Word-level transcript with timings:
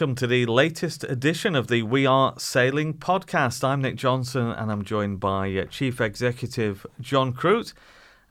Welcome 0.00 0.14
to 0.14 0.26
the 0.26 0.46
latest 0.46 1.04
edition 1.04 1.54
of 1.54 1.66
the 1.66 1.82
We 1.82 2.06
Are 2.06 2.32
Sailing 2.38 2.94
podcast. 2.94 3.62
I'm 3.62 3.82
Nick 3.82 3.96
Johnson 3.96 4.48
and 4.48 4.72
I'm 4.72 4.82
joined 4.82 5.20
by 5.20 5.54
uh, 5.54 5.66
Chief 5.66 6.00
Executive 6.00 6.86
John 7.02 7.34
Crute 7.34 7.74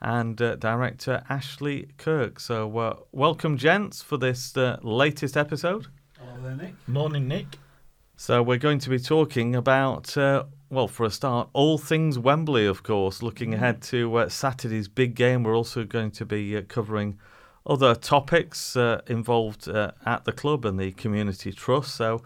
and 0.01 0.41
uh, 0.41 0.55
Director 0.55 1.23
Ashley 1.29 1.89
Kirk. 1.97 2.39
So, 2.39 2.75
uh, 2.75 2.95
welcome, 3.11 3.55
gents, 3.55 4.01
for 4.01 4.17
this 4.17 4.57
uh, 4.57 4.79
latest 4.81 5.37
episode. 5.37 5.85
Hello 6.17 6.41
there, 6.41 6.55
Nick. 6.55 6.73
Morning, 6.87 7.27
Nick. 7.27 7.59
So, 8.17 8.41
we're 8.41 8.57
going 8.57 8.79
to 8.79 8.89
be 8.89 8.97
talking 8.97 9.55
about, 9.55 10.17
uh, 10.17 10.45
well, 10.71 10.87
for 10.87 11.05
a 11.05 11.11
start, 11.11 11.49
all 11.53 11.77
things 11.77 12.17
Wembley, 12.17 12.65
of 12.65 12.81
course. 12.81 13.21
Looking 13.21 13.53
ahead 13.53 13.83
to 13.83 14.15
uh, 14.15 14.29
Saturday's 14.29 14.87
big 14.87 15.13
game, 15.13 15.43
we're 15.43 15.55
also 15.55 15.83
going 15.83 16.09
to 16.09 16.25
be 16.25 16.57
uh, 16.57 16.63
covering 16.67 17.19
other 17.65 17.95
topics 17.95 18.75
uh, 18.75 19.01
involved 19.07 19.67
uh, 19.67 19.91
at 20.05 20.25
the 20.25 20.31
club 20.31 20.65
and 20.65 20.79
the 20.79 20.91
community 20.91 21.51
trust. 21.51 21.95
So 21.95 22.23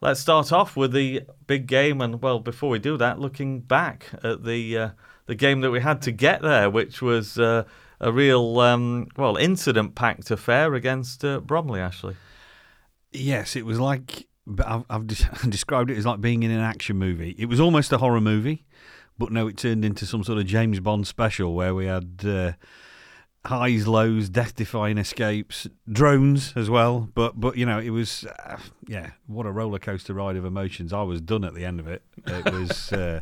let's 0.00 0.20
start 0.20 0.52
off 0.52 0.76
with 0.76 0.92
the 0.92 1.22
big 1.46 1.66
game. 1.66 2.00
And 2.00 2.22
well, 2.22 2.40
before 2.40 2.70
we 2.70 2.78
do 2.78 2.96
that, 2.96 3.18
looking 3.18 3.60
back 3.60 4.06
at 4.22 4.44
the 4.44 4.78
uh, 4.78 4.90
the 5.26 5.34
game 5.34 5.60
that 5.60 5.70
we 5.70 5.80
had 5.80 6.00
to 6.02 6.12
get 6.12 6.42
there, 6.42 6.70
which 6.70 7.02
was 7.02 7.38
uh, 7.38 7.64
a 8.00 8.12
real 8.12 8.60
um, 8.60 9.08
well 9.16 9.36
incident 9.36 9.94
packed 9.94 10.30
affair 10.30 10.74
against 10.74 11.24
uh, 11.24 11.40
Bromley. 11.40 11.80
Ashley. 11.80 12.16
Yes, 13.12 13.56
it 13.56 13.64
was 13.64 13.80
like 13.80 14.28
I've, 14.64 14.84
I've 14.88 15.06
des- 15.06 15.24
described 15.48 15.90
it 15.90 15.98
as 15.98 16.06
like 16.06 16.20
being 16.20 16.42
in 16.42 16.50
an 16.50 16.60
action 16.60 16.96
movie. 16.96 17.34
It 17.38 17.46
was 17.46 17.60
almost 17.60 17.92
a 17.92 17.98
horror 17.98 18.20
movie, 18.20 18.64
but 19.18 19.32
no, 19.32 19.48
it 19.48 19.56
turned 19.56 19.84
into 19.84 20.06
some 20.06 20.22
sort 20.24 20.38
of 20.38 20.46
James 20.46 20.80
Bond 20.80 21.06
special 21.06 21.54
where 21.54 21.74
we 21.74 21.86
had 21.86 22.22
uh, 22.24 22.52
highs, 23.46 23.86
lows, 23.86 24.28
death-defying 24.28 24.98
escapes, 24.98 25.66
drones 25.90 26.52
as 26.56 26.70
well. 26.70 27.08
But 27.14 27.40
but 27.40 27.56
you 27.56 27.66
know, 27.66 27.78
it 27.78 27.90
was 27.90 28.24
uh, 28.24 28.58
yeah, 28.86 29.10
what 29.26 29.46
a 29.46 29.50
roller 29.50 29.78
coaster 29.78 30.14
ride 30.14 30.36
of 30.36 30.44
emotions. 30.44 30.92
I 30.92 31.02
was 31.02 31.20
done 31.20 31.44
at 31.44 31.54
the 31.54 31.64
end 31.64 31.80
of 31.80 31.88
it. 31.88 32.02
It 32.26 32.52
was 32.52 32.92
uh, 32.92 33.20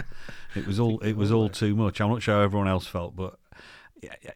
it 0.55 0.67
was 0.67 0.79
all 0.81 0.99
it 1.01 1.17
was 1.17 1.33
all 1.33 1.49
too 1.49 1.75
much. 1.75 2.01
I'm 2.01 2.11
not 2.11 2.23
sure 2.23 2.35
how 2.37 2.43
everyone 2.43 2.69
else 2.69 2.87
felt, 2.87 3.17
but 3.17 3.39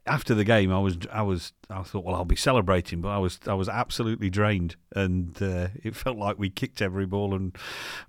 after 0.06 0.34
the 0.34 0.44
game, 0.44 0.72
I 0.72 0.78
was 0.78 0.98
I 1.12 1.22
was 1.22 1.52
I 1.70 1.82
thought, 1.82 2.04
well, 2.04 2.14
I'll 2.14 2.24
be 2.24 2.36
celebrating, 2.36 3.00
but 3.00 3.08
I 3.08 3.18
was 3.18 3.38
I 3.46 3.54
was 3.54 3.68
absolutely 3.68 4.30
drained, 4.30 4.76
and 4.94 5.40
uh, 5.42 5.68
it 5.82 5.94
felt 5.94 6.16
like 6.16 6.38
we 6.38 6.50
kicked 6.50 6.82
every 6.82 7.06
ball 7.06 7.34
and 7.34 7.56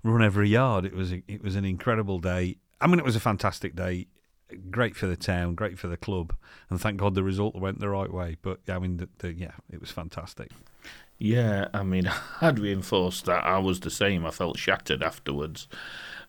run 0.02 0.22
every 0.22 0.48
yard. 0.48 0.84
It 0.84 0.94
was 0.94 1.12
a, 1.12 1.22
it 1.28 1.42
was 1.42 1.56
an 1.56 1.64
incredible 1.64 2.18
day. 2.18 2.58
I 2.80 2.86
mean, 2.86 2.98
it 2.98 3.04
was 3.04 3.16
a 3.16 3.20
fantastic 3.20 3.76
day 3.76 4.06
great 4.70 4.96
for 4.96 5.06
the 5.06 5.16
town, 5.16 5.54
great 5.54 5.78
for 5.78 5.88
the 5.88 5.96
club, 5.96 6.34
and 6.68 6.80
thank 6.80 6.98
God 6.98 7.14
the 7.14 7.22
result 7.22 7.54
went 7.54 7.80
the 7.80 7.88
right 7.88 8.12
way. 8.12 8.36
But 8.42 8.60
I 8.68 8.78
mean, 8.78 8.96
the, 8.98 9.08
the, 9.18 9.32
yeah, 9.32 9.52
it 9.70 9.80
was 9.80 9.90
fantastic. 9.90 10.50
Yeah, 11.18 11.68
I 11.74 11.82
mean, 11.82 12.10
I'd 12.40 12.58
reinforced 12.58 13.26
that. 13.26 13.44
I 13.44 13.58
was 13.58 13.80
the 13.80 13.90
same. 13.90 14.26
I 14.26 14.30
felt 14.30 14.58
shattered 14.58 15.02
afterwards. 15.02 15.68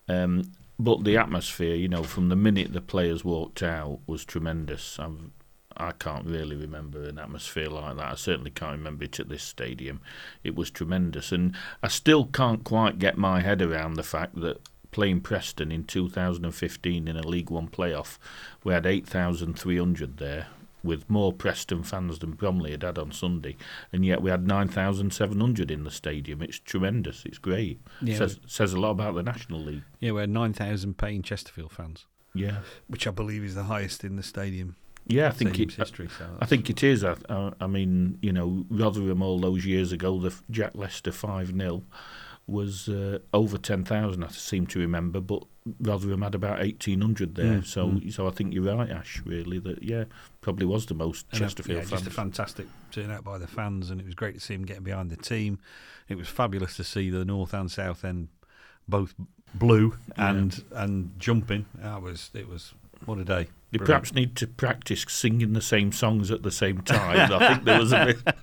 Um, 0.08 0.52
but 0.78 1.04
the 1.04 1.16
atmosphere, 1.16 1.74
you 1.74 1.88
know, 1.88 2.02
from 2.02 2.28
the 2.28 2.36
minute 2.36 2.72
the 2.72 2.80
players 2.80 3.24
walked 3.24 3.62
out 3.62 4.00
was 4.06 4.24
tremendous. 4.24 4.98
I've, 4.98 5.30
I 5.76 5.92
can't 5.92 6.26
really 6.26 6.56
remember 6.56 7.04
an 7.04 7.18
atmosphere 7.18 7.68
like 7.68 7.96
that. 7.96 8.12
I 8.12 8.14
certainly 8.16 8.50
can't 8.50 8.72
remember 8.72 9.04
it 9.04 9.20
at 9.20 9.28
this 9.28 9.42
stadium. 9.42 10.00
It 10.44 10.54
was 10.54 10.70
tremendous. 10.70 11.32
And 11.32 11.54
I 11.82 11.88
still 11.88 12.26
can't 12.26 12.64
quite 12.64 12.98
get 12.98 13.16
my 13.16 13.40
head 13.40 13.62
around 13.62 13.94
the 13.94 14.02
fact 14.02 14.40
that 14.40 14.60
playing 14.92 15.20
Preston 15.22 15.72
in 15.72 15.82
2015 15.84 17.08
in 17.08 17.16
a 17.16 17.26
League 17.26 17.50
One 17.50 17.66
playoff. 17.68 18.18
We 18.62 18.72
had 18.72 18.86
8,300 18.86 20.18
there, 20.18 20.46
with 20.84 21.08
more 21.08 21.32
Preston 21.32 21.82
fans 21.82 22.18
than 22.18 22.32
Bromley 22.32 22.72
had 22.72 22.82
had 22.82 22.98
on 22.98 23.10
Sunday, 23.12 23.56
and 23.92 24.04
yet 24.04 24.20
we 24.22 24.30
had 24.30 24.46
9,700 24.46 25.70
in 25.70 25.84
the 25.84 25.90
stadium. 25.90 26.42
It's 26.42 26.58
tremendous. 26.58 27.24
It's 27.24 27.38
great. 27.38 27.80
Yeah, 28.00 28.16
says 28.18 28.38
says 28.46 28.72
a 28.72 28.80
lot 28.80 28.90
about 28.90 29.14
the 29.14 29.22
National 29.22 29.60
League. 29.60 29.82
Yeah, 30.00 30.12
we 30.12 30.20
had 30.20 30.30
9,000 30.30 30.96
paying 30.98 31.22
Chesterfield 31.22 31.72
fans, 31.72 32.06
Yeah, 32.34 32.58
which 32.88 33.06
I 33.06 33.10
believe 33.10 33.44
is 33.44 33.54
the 33.54 33.64
highest 33.64 34.04
in 34.04 34.16
the 34.16 34.22
stadium. 34.22 34.76
yeah. 35.06 35.28
I 35.28 35.30
think 35.30 35.50
stadium's 35.50 35.74
it. 35.74 35.78
history. 35.80 36.08
So 36.18 36.26
I 36.40 36.46
think 36.46 36.68
it 36.70 36.82
is. 36.82 37.02
I, 37.04 37.16
I, 37.28 37.52
I 37.60 37.66
mean, 37.66 38.18
you 38.22 38.32
know, 38.32 38.66
Rotherham 38.68 39.22
all 39.22 39.38
those 39.40 39.64
years 39.64 39.90
ago, 39.92 40.18
the 40.18 40.34
Jack 40.50 40.72
Lester 40.74 41.12
5 41.12 41.48
0 41.56 41.82
was 42.52 42.88
uh, 42.88 43.18
over 43.32 43.58
10,000, 43.58 44.22
I 44.22 44.28
seem 44.28 44.66
to 44.68 44.78
remember, 44.78 45.20
but 45.20 45.44
Rotherham 45.80 46.22
had 46.22 46.34
about 46.34 46.58
1,800 46.58 47.34
there. 47.34 47.58
Mm, 47.58 47.66
so 47.66 47.88
mm. 47.88 48.12
so 48.12 48.26
I 48.26 48.30
think 48.30 48.54
you're 48.54 48.64
right, 48.64 48.90
Ash, 48.90 49.22
really, 49.24 49.58
that, 49.60 49.82
yeah, 49.82 50.04
probably 50.40 50.66
was 50.66 50.86
the 50.86 50.94
most 50.94 51.26
And, 51.32 51.40
uh, 51.40 51.44
Chesterfield 51.44 51.76
yeah, 51.76 51.80
fans. 51.80 51.90
just 51.90 52.06
a 52.06 52.10
fantastic 52.10 52.66
turnout 52.90 53.24
by 53.24 53.38
the 53.38 53.46
fans, 53.46 53.90
and 53.90 54.00
it 54.00 54.06
was 54.06 54.14
great 54.14 54.34
to 54.34 54.40
see 54.40 54.54
them 54.54 54.64
getting 54.64 54.84
behind 54.84 55.10
the 55.10 55.16
team. 55.16 55.58
It 56.08 56.16
was 56.16 56.28
fabulous 56.28 56.76
to 56.76 56.84
see 56.84 57.10
the 57.10 57.24
north 57.24 57.54
and 57.54 57.70
south 57.70 58.04
end 58.04 58.28
both 58.88 59.14
blue 59.54 59.96
and 60.16 60.62
and 60.72 61.12
jumping. 61.18 61.66
That 61.76 62.02
was 62.02 62.30
it 62.34 62.48
was 62.48 62.74
what 63.04 63.18
a 63.18 63.24
day. 63.24 63.48
They 63.72 63.78
Brilliant. 63.78 63.86
perhaps 64.04 64.14
need 64.14 64.36
to 64.36 64.46
practice 64.46 65.06
singing 65.08 65.54
the 65.54 65.62
same 65.62 65.92
songs 65.92 66.30
at 66.30 66.42
the 66.42 66.50
same 66.50 66.82
time. 66.82 67.32
I 67.32 67.48
think 67.48 67.64
there 67.64 67.80
was 67.80 67.92
a 67.92 68.04
bit. 68.06 68.18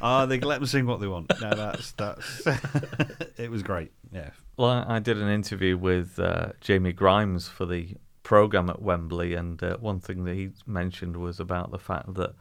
Ah, 0.00 0.26
they 0.26 0.38
let 0.38 0.58
them 0.58 0.66
sing 0.66 0.86
what 0.86 1.00
they 1.00 1.06
want. 1.06 1.30
No, 1.40 1.54
that's 1.54 1.92
that's. 1.92 2.46
it 3.38 3.50
was 3.50 3.62
great. 3.62 3.92
Yeah, 4.12 4.30
Well, 4.56 4.68
I 4.68 4.96
I 4.96 4.98
did 5.00 5.16
an 5.18 5.28
interview 5.28 5.76
with 5.76 6.18
uh, 6.18 6.52
Jamie 6.60 6.92
Grimes 6.92 7.48
for 7.48 7.66
the 7.66 7.96
program 8.22 8.68
at 8.70 8.80
Wembley, 8.82 9.34
and 9.34 9.62
uh, 9.62 9.76
one 9.78 10.00
thing 10.00 10.24
that 10.24 10.34
he 10.34 10.50
mentioned 10.66 11.16
was 11.16 11.40
about 11.40 11.70
the 11.72 11.78
fact 11.78 12.14
that, 12.14 12.34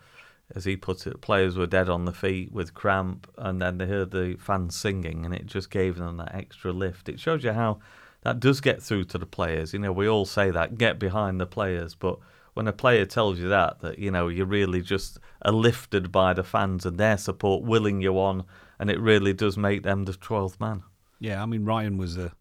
as 0.55 0.65
he 0.65 0.75
put 0.75 1.05
it, 1.07 1.21
players 1.21 1.55
were 1.57 1.67
dead 1.67 1.89
on 1.89 2.05
the 2.05 2.13
feet 2.13 2.51
with 2.51 2.73
cramp, 2.73 3.27
and 3.37 3.61
then 3.61 3.77
they 3.77 3.85
heard 3.87 4.11
the 4.11 4.35
fans 4.39 4.75
singing, 4.75 5.25
and 5.25 5.33
it 5.33 5.45
just 5.45 5.69
gave 5.69 5.97
them 5.97 6.17
that 6.17 6.33
extra 6.35 6.71
lift. 6.71 7.09
It 7.09 7.19
shows 7.19 7.43
you 7.43 7.53
how 7.53 7.79
that 8.23 8.39
does 8.39 8.61
get 8.61 8.81
through 8.81 9.05
to 9.05 9.17
the 9.17 9.25
players. 9.25 9.73
You 9.73 9.79
know, 9.79 9.91
we 9.91 10.07
all 10.07 10.25
say 10.25 10.51
that 10.51 10.77
get 10.77 10.99
behind 10.99 11.39
the 11.39 11.45
players, 11.45 11.95
but 11.95 12.19
when 12.53 12.67
a 12.67 12.73
player 12.73 13.05
tells 13.05 13.39
you 13.39 13.49
that, 13.49 13.79
that 13.81 13.99
you 13.99 14.11
know 14.11 14.27
you're 14.27 14.45
really 14.45 14.81
just 14.81 15.19
are 15.41 15.51
lifted 15.51 16.11
by 16.11 16.33
the 16.33 16.43
fans 16.43 16.85
and 16.85 16.97
their 16.97 17.17
support, 17.17 17.63
willing 17.63 18.01
you 18.01 18.19
on, 18.19 18.43
and 18.79 18.89
it 18.89 18.99
really 18.99 19.33
does 19.33 19.57
make 19.57 19.83
them 19.83 20.05
the 20.05 20.13
twelfth 20.13 20.59
man. 20.59 20.83
yeah. 21.19 21.41
I 21.41 21.45
mean, 21.45 21.65
Ryan 21.65 21.97
was 21.97 22.15
the 22.15 22.31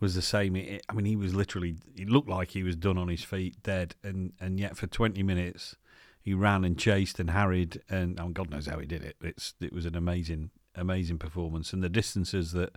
was 0.00 0.14
the 0.14 0.22
same. 0.22 0.56
It, 0.56 0.84
I 0.88 0.94
mean, 0.94 1.06
he 1.06 1.16
was 1.16 1.34
literally. 1.34 1.76
It 1.96 2.08
looked 2.08 2.28
like 2.28 2.50
he 2.50 2.62
was 2.62 2.76
done 2.76 2.98
on 2.98 3.08
his 3.08 3.22
feet, 3.22 3.62
dead, 3.62 3.94
and 4.02 4.32
and 4.40 4.58
yet 4.58 4.76
for 4.76 4.86
twenty 4.86 5.22
minutes, 5.22 5.76
he 6.20 6.34
ran 6.34 6.64
and 6.64 6.78
chased 6.78 7.20
and 7.20 7.30
harried, 7.30 7.82
and 7.88 8.18
oh, 8.18 8.28
God 8.28 8.50
knows 8.50 8.66
how 8.66 8.78
he 8.78 8.86
did 8.86 9.02
it. 9.02 9.16
It's 9.20 9.54
it 9.60 9.72
was 9.72 9.86
an 9.86 9.96
amazing 9.96 10.50
amazing 10.74 11.18
performance, 11.18 11.72
and 11.72 11.82
the 11.82 11.88
distances 11.88 12.52
that 12.52 12.76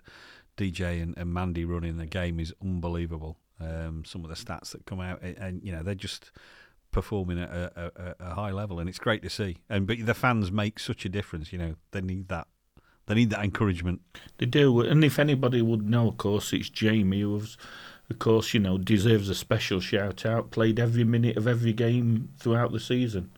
DJ 0.56 1.02
and, 1.02 1.16
and 1.16 1.32
Mandy 1.32 1.64
running 1.64 1.96
the 1.96 2.06
game 2.06 2.40
is 2.40 2.54
unbelievable. 2.62 3.38
Um, 3.60 4.04
some 4.04 4.24
of 4.24 4.28
the 4.28 4.36
stats 4.36 4.72
that 4.72 4.84
come 4.84 5.00
out, 5.00 5.22
and, 5.22 5.36
and 5.38 5.62
you 5.62 5.72
know 5.72 5.82
they're 5.82 5.94
just 5.94 6.30
performing 6.90 7.38
at 7.38 7.50
a, 7.50 7.92
a, 7.96 8.14
a 8.20 8.34
high 8.34 8.50
level, 8.50 8.78
and 8.78 8.88
it's 8.88 8.98
great 8.98 9.22
to 9.22 9.30
see. 9.30 9.58
And 9.68 9.86
but 9.86 10.04
the 10.04 10.14
fans 10.14 10.52
make 10.52 10.78
such 10.78 11.04
a 11.04 11.08
difference. 11.08 11.52
You 11.52 11.58
know 11.58 11.74
they 11.92 12.00
need 12.00 12.28
that. 12.28 12.48
They 13.06 13.14
need 13.14 13.30
that 13.30 13.44
encouragement. 13.44 14.00
They 14.38 14.46
do, 14.46 14.80
and 14.80 15.04
if 15.04 15.18
anybody 15.18 15.62
would 15.62 15.88
know, 15.88 16.08
of 16.08 16.16
course, 16.16 16.52
it's 16.52 16.68
Jamie, 16.68 17.20
who, 17.20 17.40
of 18.10 18.18
course, 18.18 18.52
you 18.52 18.58
know, 18.58 18.78
deserves 18.78 19.28
a 19.28 19.34
special 19.34 19.80
shout 19.80 20.26
out. 20.26 20.50
Played 20.50 20.80
every 20.80 21.04
minute 21.04 21.36
of 21.36 21.46
every 21.46 21.72
game 21.72 22.30
throughout 22.38 22.72
the 22.72 22.80
season, 22.80 23.30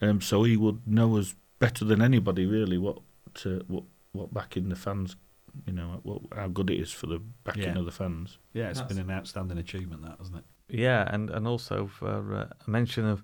um, 0.00 0.20
so 0.20 0.42
he 0.44 0.56
would 0.56 0.86
know 0.86 1.18
us 1.18 1.34
better 1.58 1.84
than 1.84 2.00
anybody, 2.00 2.46
really, 2.46 2.78
what 2.78 2.98
uh, 3.44 3.60
what 3.68 3.84
what 4.12 4.32
backing 4.32 4.68
the 4.68 4.76
fans, 4.76 5.16
you 5.66 5.72
know, 5.72 6.00
what, 6.02 6.22
how 6.34 6.48
good 6.48 6.70
it 6.70 6.80
is 6.80 6.90
for 6.92 7.06
the 7.06 7.20
backing 7.44 7.62
Yeah. 7.64 7.78
of 7.78 7.84
the 7.84 7.92
fans. 7.92 8.38
Yeah, 8.52 8.70
it's 8.70 8.78
That's- 8.80 8.96
been 8.96 9.04
an 9.04 9.10
outstanding 9.16 9.58
achievement, 9.58 10.02
that 10.02 10.16
hasn't 10.18 10.36
it? 10.38 10.44
Yeah, 10.68 11.06
and, 11.12 11.30
and 11.30 11.46
also 11.46 11.86
for 11.86 12.34
uh, 12.34 12.46
a 12.66 12.70
mention 12.70 13.04
of 13.06 13.22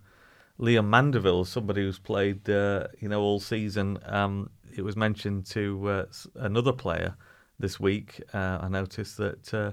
Liam 0.59 0.87
Mandeville, 0.89 1.45
somebody 1.47 1.83
who's 1.83 1.99
played 1.99 2.49
uh, 2.51 2.87
you 2.99 3.09
know 3.09 3.21
all 3.23 3.41
season. 3.41 3.99
Um, 4.05 4.51
it 4.77 4.83
was 4.83 4.97
mentioned 4.97 5.47
to 5.47 5.89
uh, 5.89 6.05
another 6.35 6.73
player 6.73 7.17
this 7.59 7.81
week. 7.81 8.21
Uh, 8.35 8.59
I 8.61 8.69
noticed 8.69 9.17
that 9.17 9.55
uh, 9.55 9.73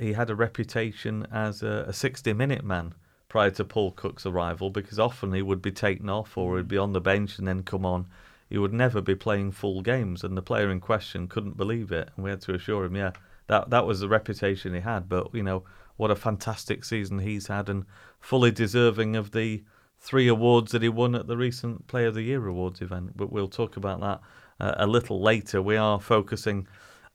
he 0.00 0.12
had 0.12 0.30
a 0.30 0.34
reputation 0.36 1.26
as 1.32 1.62
a, 1.62 1.84
a 1.88 1.92
60-minute 1.92 2.64
man 2.64 2.94
prior 3.28 3.50
to 3.50 3.64
Paul 3.64 3.90
Cook's 3.92 4.24
arrival 4.26 4.70
because 4.70 4.98
often 4.98 5.32
he 5.32 5.42
would 5.42 5.60
be 5.60 5.72
taken 5.72 6.08
off 6.08 6.38
or 6.38 6.56
he'd 6.56 6.68
be 6.68 6.78
on 6.78 6.92
the 6.92 7.00
bench 7.00 7.38
and 7.38 7.46
then 7.46 7.62
come 7.62 7.84
on. 7.84 8.06
He 8.48 8.58
would 8.58 8.72
never 8.72 9.00
be 9.00 9.14
playing 9.14 9.52
full 9.52 9.82
games, 9.82 10.24
and 10.24 10.36
the 10.36 10.42
player 10.42 10.70
in 10.70 10.80
question 10.80 11.28
couldn't 11.28 11.56
believe 11.56 11.92
it. 11.92 12.10
And 12.16 12.24
we 12.24 12.30
had 12.30 12.40
to 12.42 12.54
assure 12.54 12.84
him, 12.84 12.96
yeah, 12.96 13.12
that 13.46 13.70
that 13.70 13.86
was 13.86 14.00
the 14.00 14.08
reputation 14.08 14.74
he 14.74 14.80
had. 14.80 15.08
But 15.08 15.34
you 15.34 15.42
know, 15.42 15.64
what 15.96 16.10
a 16.10 16.16
fantastic 16.16 16.84
season 16.84 17.18
he's 17.18 17.48
had, 17.48 17.68
and 17.68 17.84
fully 18.20 18.50
deserving 18.50 19.16
of 19.16 19.32
the 19.32 19.64
three 20.00 20.28
awards 20.28 20.72
that 20.72 20.82
he 20.82 20.88
won 20.88 21.14
at 21.14 21.26
the 21.26 21.36
recent 21.36 21.86
Player 21.88 22.06
of 22.06 22.14
the 22.14 22.22
Year 22.22 22.46
awards 22.46 22.80
event. 22.80 23.16
But 23.16 23.32
we'll 23.32 23.48
talk 23.48 23.76
about 23.76 24.00
that 24.00 24.20
uh, 24.60 24.74
a 24.76 24.86
little 24.86 25.20
later. 25.20 25.60
We 25.60 25.76
are 25.76 26.00
focusing 26.00 26.66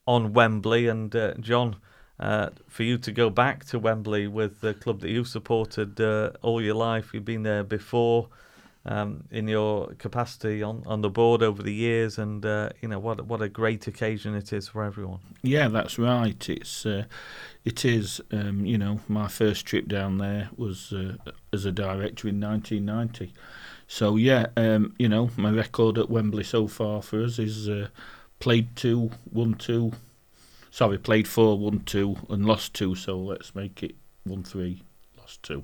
on 0.05 0.33
Wembley, 0.33 0.87
and 0.87 1.15
uh, 1.15 1.33
John. 1.39 1.77
Uh, 2.19 2.49
for 2.69 2.83
you 2.83 2.97
to 2.99 3.11
go 3.11 3.29
back 3.29 3.65
to 3.65 3.79
Wembley 3.79 4.27
with 4.27 4.61
the 4.61 4.73
club 4.75 5.01
that 5.01 5.09
you've 5.09 5.27
supported 5.27 5.99
uh, 5.99 6.29
all 6.43 6.61
your 6.61 6.75
life, 6.75 7.11
you've 7.11 7.25
been 7.25 7.41
there 7.41 7.63
before. 7.63 8.29
Um, 8.85 9.23
in 9.31 9.47
your 9.47 9.87
capacity 9.97 10.61
on, 10.61 10.83
on 10.85 11.01
the 11.01 11.09
board 11.09 11.41
over 11.41 11.63
the 11.63 11.73
years, 11.73 12.17
and 12.17 12.45
uh, 12.45 12.69
you 12.81 12.87
know 12.87 12.99
what 12.99 13.25
what 13.25 13.41
a 13.41 13.49
great 13.49 13.87
occasion 13.87 14.35
it 14.35 14.51
is 14.51 14.67
for 14.67 14.83
everyone. 14.83 15.19
Yeah, 15.41 15.69
that's 15.69 15.97
right. 15.97 16.49
It's 16.49 16.85
uh, 16.85 17.05
it 17.63 17.85
is. 17.85 18.19
Um, 18.31 18.65
you 18.65 18.77
know, 18.77 18.99
my 19.07 19.27
first 19.27 19.65
trip 19.65 19.87
down 19.87 20.17
there 20.17 20.49
was 20.57 20.91
uh, 20.91 21.15
as 21.53 21.65
a 21.65 21.71
director 21.71 22.27
in 22.27 22.41
1990. 22.41 23.33
So 23.87 24.15
yeah, 24.15 24.47
um, 24.57 24.93
you 24.97 25.07
know, 25.07 25.29
my 25.37 25.51
record 25.51 25.97
at 25.97 26.09
Wembley 26.09 26.43
so 26.43 26.67
far 26.67 27.01
for 27.01 27.23
us 27.23 27.39
is 27.39 27.69
uh, 27.69 27.87
played 28.39 28.75
two, 28.75 29.11
won 29.31 29.53
two. 29.53 29.93
Sorry, 30.71 30.97
played 30.97 31.27
four, 31.27 31.57
won 31.57 31.81
two, 31.81 32.17
and 32.29 32.45
lost 32.45 32.73
two. 32.73 32.95
So 32.95 33.17
let's 33.17 33.55
make 33.55 33.83
it 33.83 33.95
one 34.23 34.43
three, 34.43 34.81
lost 35.17 35.43
two. 35.43 35.63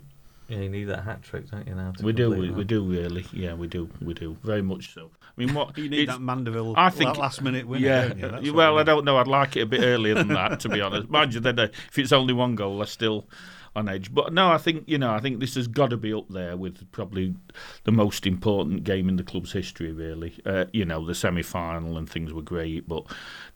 Yeah, 0.49 0.57
you 0.59 0.69
need 0.69 0.85
that 0.85 1.03
hat 1.03 1.21
trick, 1.21 1.49
don't 1.49 1.67
you? 1.67 1.75
Now 1.75 1.93
We 2.01 2.11
do, 2.11 2.31
we, 2.31 2.49
we 2.49 2.63
do 2.63 2.83
really. 2.83 3.25
Yeah, 3.31 3.53
we 3.53 3.67
do, 3.67 3.89
we 4.01 4.13
do 4.13 4.35
very 4.43 4.61
much 4.63 4.93
so. 4.93 5.11
I 5.21 5.45
mean, 5.45 5.53
what 5.53 5.77
You 5.77 5.89
need 5.89 6.09
that 6.09 6.19
Mandeville 6.21 6.73
I 6.75 6.89
think- 6.89 7.17
last 7.17 7.41
minute 7.41 7.67
winner, 7.67 7.85
yeah, 7.85 8.07
don't 8.07 8.19
you? 8.19 8.27
That's 8.29 8.43
you- 8.45 8.53
what 8.53 8.57
well, 8.57 8.79
I 8.79 8.83
don't 8.83 9.05
know. 9.05 9.17
I'd 9.17 9.27
like 9.27 9.55
it 9.55 9.61
a 9.61 9.65
bit 9.65 9.81
earlier 9.83 10.15
than 10.15 10.29
that, 10.29 10.59
to 10.61 10.69
be 10.69 10.81
honest. 10.81 11.09
Mind 11.09 11.33
you, 11.33 11.39
then 11.39 11.59
uh, 11.59 11.67
if 11.89 11.97
it's 11.99 12.11
only 12.11 12.33
one 12.33 12.55
goal, 12.55 12.77
they're 12.77 12.87
still 12.87 13.27
on 13.75 13.87
edge. 13.87 14.11
But 14.11 14.33
no, 14.33 14.49
I 14.51 14.57
think 14.57 14.83
you 14.87 14.97
know, 14.97 15.11
I 15.13 15.19
think 15.19 15.39
this 15.39 15.53
has 15.53 15.67
got 15.67 15.91
to 15.91 15.97
be 15.97 16.11
up 16.11 16.27
there 16.29 16.57
with 16.57 16.91
probably 16.91 17.35
the 17.83 17.91
most 17.91 18.25
important 18.25 18.83
game 18.83 19.07
in 19.07 19.15
the 19.17 19.23
club's 19.23 19.51
history. 19.51 19.91
Really, 19.91 20.33
uh, 20.45 20.65
you 20.73 20.83
know, 20.83 21.05
the 21.05 21.13
semi-final 21.13 21.95
and 21.95 22.09
things 22.09 22.33
were 22.33 22.41
great, 22.41 22.87
but 22.87 23.05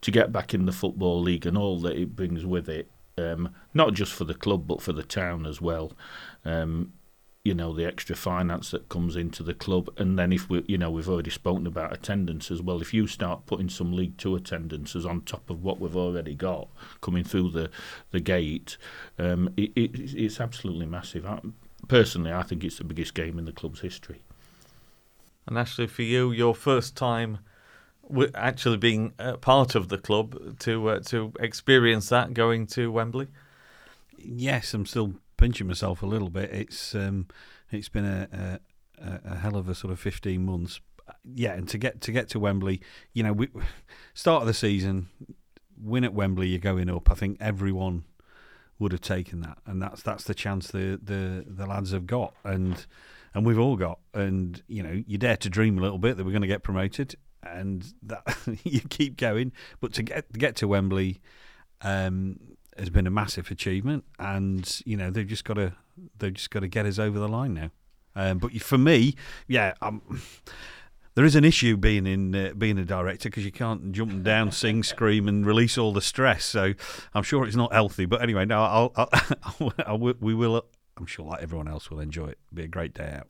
to 0.01 0.11
get 0.11 0.31
back 0.31 0.53
in 0.53 0.67
the 0.67 0.71
football 0.71 1.19
league 1.19 1.47
and 1.47 1.57
all 1.57 1.79
that 1.81 1.97
it 1.97 2.15
brings 2.15 2.45
with 2.45 2.69
it, 2.69 2.87
um, 3.17 3.49
not 3.73 3.93
just 3.93 4.13
for 4.13 4.23
the 4.23 4.33
club 4.35 4.67
but 4.67 4.81
for 4.81 4.93
the 4.93 5.03
town 5.03 5.45
as 5.47 5.59
well. 5.59 5.93
Um, 6.45 6.93
you 7.43 7.53
know 7.53 7.73
the 7.73 7.85
extra 7.85 8.15
finance 8.15 8.71
that 8.71 8.87
comes 8.87 9.17
into 9.17 9.43
the 9.43 9.53
club, 9.53 9.89
and 9.97 10.17
then 10.17 10.31
if 10.31 10.49
we, 10.49 10.63
you 10.65 10.77
know, 10.77 10.89
we've 10.89 11.09
already 11.09 11.29
spoken 11.29 11.67
about 11.67 11.91
attendance 11.91 12.49
as 12.49 12.61
well. 12.61 12.81
If 12.81 12.93
you 12.93 13.05
start 13.05 13.45
putting 13.45 13.67
some 13.67 13.91
League 13.91 14.17
Two 14.17 14.35
attendances 14.35 15.05
on 15.05 15.21
top 15.21 15.49
of 15.49 15.61
what 15.61 15.79
we've 15.79 15.95
already 15.95 16.35
got 16.35 16.69
coming 17.01 17.25
through 17.25 17.51
the 17.51 17.69
the 18.11 18.21
gate, 18.21 18.77
um, 19.19 19.49
it, 19.57 19.71
it, 19.75 19.91
it's 20.13 20.39
absolutely 20.39 20.85
massive. 20.85 21.25
I, 21.25 21.41
personally, 21.89 22.31
I 22.31 22.43
think 22.43 22.63
it's 22.63 22.77
the 22.77 22.85
biggest 22.85 23.13
game 23.13 23.37
in 23.37 23.43
the 23.43 23.51
club's 23.51 23.81
history. 23.81 24.23
And 25.45 25.57
actually, 25.57 25.87
for 25.87 26.03
you, 26.03 26.31
your 26.31 26.55
first 26.55 26.95
time 26.95 27.39
actually 28.35 28.77
being 28.77 29.13
uh, 29.19 29.35
part 29.37 29.75
of 29.75 29.89
the 29.89 29.97
club 29.97 30.59
to 30.59 30.87
uh, 30.87 30.99
to 30.99 31.33
experience 31.41 32.07
that 32.07 32.33
going 32.33 32.67
to 32.67 32.89
Wembley. 32.89 33.27
Yes, 34.17 34.73
I'm 34.73 34.85
still 34.85 35.15
pinching 35.43 35.67
myself 35.67 36.01
a 36.01 36.05
little 36.05 36.29
bit. 36.29 36.49
It's 36.51 36.95
um, 36.95 37.27
it's 37.69 37.89
been 37.89 38.05
a, 38.05 38.59
a 39.01 39.19
a 39.25 39.35
hell 39.35 39.57
of 39.57 39.67
a 39.67 39.75
sort 39.75 39.91
of 39.91 39.99
15 39.99 40.45
months. 40.45 40.79
Yeah, 41.25 41.51
and 41.51 41.67
to 41.67 41.77
get 41.77 41.99
to 42.01 42.13
get 42.13 42.29
to 42.29 42.39
Wembley, 42.39 42.79
you 43.11 43.23
know, 43.23 43.33
we 43.33 43.49
start 44.13 44.43
of 44.43 44.47
the 44.47 44.53
season, 44.53 45.09
win 45.77 46.05
at 46.05 46.13
Wembley, 46.13 46.47
you're 46.47 46.59
going 46.59 46.89
up. 46.89 47.11
I 47.11 47.15
think 47.15 47.37
everyone 47.41 48.05
would 48.79 48.93
have 48.93 49.01
taken 49.01 49.41
that, 49.41 49.57
and 49.65 49.81
that's 49.81 50.01
that's 50.01 50.23
the 50.23 50.33
chance 50.33 50.67
the 50.67 50.97
the 51.03 51.43
the 51.45 51.65
lads 51.65 51.91
have 51.91 52.07
got, 52.07 52.33
and 52.45 52.85
and 53.33 53.45
we've 53.45 53.59
all 53.59 53.75
got, 53.75 53.99
and 54.13 54.63
you 54.67 54.81
know, 54.81 55.03
you 55.05 55.17
dare 55.17 55.35
to 55.37 55.49
dream 55.49 55.77
a 55.77 55.81
little 55.81 55.97
bit 55.97 56.15
that 56.15 56.23
we're 56.23 56.31
going 56.31 56.41
to 56.41 56.47
get 56.47 56.63
promoted, 56.63 57.17
and 57.43 57.93
that 58.01 58.23
you 58.63 58.79
keep 58.79 59.17
going, 59.17 59.51
but 59.81 59.91
to 59.93 60.03
get 60.03 60.31
to 60.31 60.39
get 60.39 60.55
to 60.57 60.69
Wembley. 60.69 61.19
Um, 61.81 62.39
has 62.77 62.89
been 62.89 63.07
a 63.07 63.11
massive 63.11 63.51
achievement, 63.51 64.03
and 64.19 64.81
you 64.85 64.97
know 64.97 65.09
they've 65.09 65.27
just 65.27 65.45
got 65.45 65.55
to 65.55 65.73
they've 66.17 66.33
just 66.33 66.49
got 66.51 66.61
to 66.61 66.67
get 66.67 66.85
us 66.85 66.99
over 66.99 67.19
the 67.19 67.27
line 67.27 67.53
now. 67.53 67.71
Um, 68.15 68.37
but 68.37 68.53
for 68.61 68.77
me, 68.77 69.15
yeah, 69.47 69.73
um, 69.81 70.01
there 71.15 71.25
is 71.25 71.35
an 71.35 71.43
issue 71.43 71.77
being 71.77 72.07
in 72.07 72.35
uh, 72.35 72.53
being 72.57 72.77
a 72.77 72.85
director 72.85 73.29
because 73.29 73.45
you 73.45 73.51
can't 73.51 73.91
jump 73.91 74.23
down, 74.23 74.51
sing, 74.51 74.83
scream, 74.83 75.27
and 75.27 75.45
release 75.45 75.77
all 75.77 75.93
the 75.93 76.01
stress. 76.01 76.45
So 76.45 76.73
I'm 77.13 77.23
sure 77.23 77.45
it's 77.45 77.55
not 77.55 77.73
healthy. 77.73 78.05
But 78.05 78.21
anyway, 78.21 78.45
no, 78.45 78.61
I'll, 78.63 78.91
I'll, 78.95 79.73
I'll 79.85 79.99
we 79.99 80.33
will. 80.33 80.65
I'm 80.97 81.05
sure, 81.05 81.25
like 81.25 81.41
everyone 81.41 81.67
else, 81.67 81.89
will 81.89 81.99
enjoy 81.99 82.27
it. 82.27 82.37
It'll 82.51 82.55
be 82.55 82.63
a 82.63 82.67
great 82.67 82.93
day 82.93 83.15
out. 83.17 83.27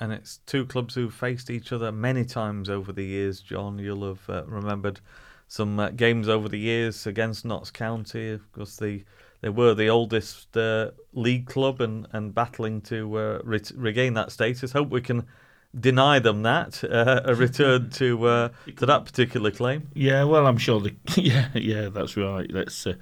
And 0.00 0.12
it's 0.12 0.38
two 0.46 0.64
clubs 0.64 0.94
who've 0.94 1.12
faced 1.12 1.50
each 1.50 1.72
other 1.72 1.92
many 1.92 2.24
times 2.24 2.70
over 2.70 2.90
the 2.90 3.04
years. 3.04 3.40
John, 3.40 3.78
you'll 3.78 4.08
have 4.08 4.30
uh, 4.30 4.44
remembered 4.46 5.00
some 5.50 5.80
uh, 5.80 5.90
games 5.90 6.28
over 6.28 6.48
the 6.48 6.60
years 6.60 7.08
against 7.08 7.44
Notts 7.44 7.72
County. 7.72 8.30
Of 8.30 8.52
course, 8.52 8.76
the 8.76 9.02
they 9.40 9.48
were 9.48 9.74
the 9.74 9.88
oldest 9.88 10.56
uh, 10.56 10.92
league 11.12 11.46
club 11.46 11.80
and, 11.80 12.06
and 12.12 12.32
battling 12.32 12.82
to 12.82 13.18
uh, 13.18 13.40
ret- 13.42 13.72
regain 13.74 14.14
that 14.14 14.30
status. 14.30 14.72
Hope 14.72 14.90
we 14.90 15.00
can 15.00 15.26
deny 15.78 16.18
them 16.20 16.42
that 16.42 16.84
uh, 16.84 17.22
a 17.24 17.34
return 17.34 17.90
to 17.90 18.26
uh, 18.26 18.48
to 18.76 18.86
that 18.86 19.04
particular 19.04 19.50
claim. 19.50 19.88
Yeah, 19.92 20.22
well, 20.22 20.46
I'm 20.46 20.58
sure. 20.58 20.80
The, 20.80 20.94
yeah, 21.16 21.48
yeah, 21.54 21.88
that's 21.88 22.16
right. 22.16 22.48
That's 22.52 22.86
uh, 22.86 22.94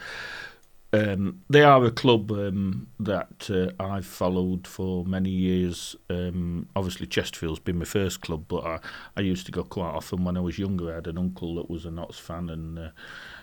um, 0.92 1.42
they 1.50 1.62
are 1.62 1.84
a 1.84 1.90
club 1.90 2.30
um, 2.32 2.88
that 2.98 3.50
uh, 3.50 3.82
I've 3.82 4.06
followed 4.06 4.66
for 4.66 5.04
many 5.04 5.28
years. 5.28 5.96
Um, 6.08 6.66
obviously, 6.74 7.06
Chesterfield's 7.06 7.60
been 7.60 7.78
my 7.78 7.84
first 7.84 8.22
club, 8.22 8.46
but 8.48 8.64
I, 8.64 8.80
I 9.16 9.20
used 9.20 9.44
to 9.46 9.52
go 9.52 9.64
quite 9.64 9.90
often 9.90 10.24
when 10.24 10.36
I 10.38 10.40
was 10.40 10.58
younger. 10.58 10.90
I 10.90 10.96
had 10.96 11.06
an 11.06 11.18
uncle 11.18 11.56
that 11.56 11.68
was 11.68 11.84
a 11.84 11.90
Notts 11.90 12.18
fan, 12.18 12.48
and 12.48 12.78
uh, 12.78 12.90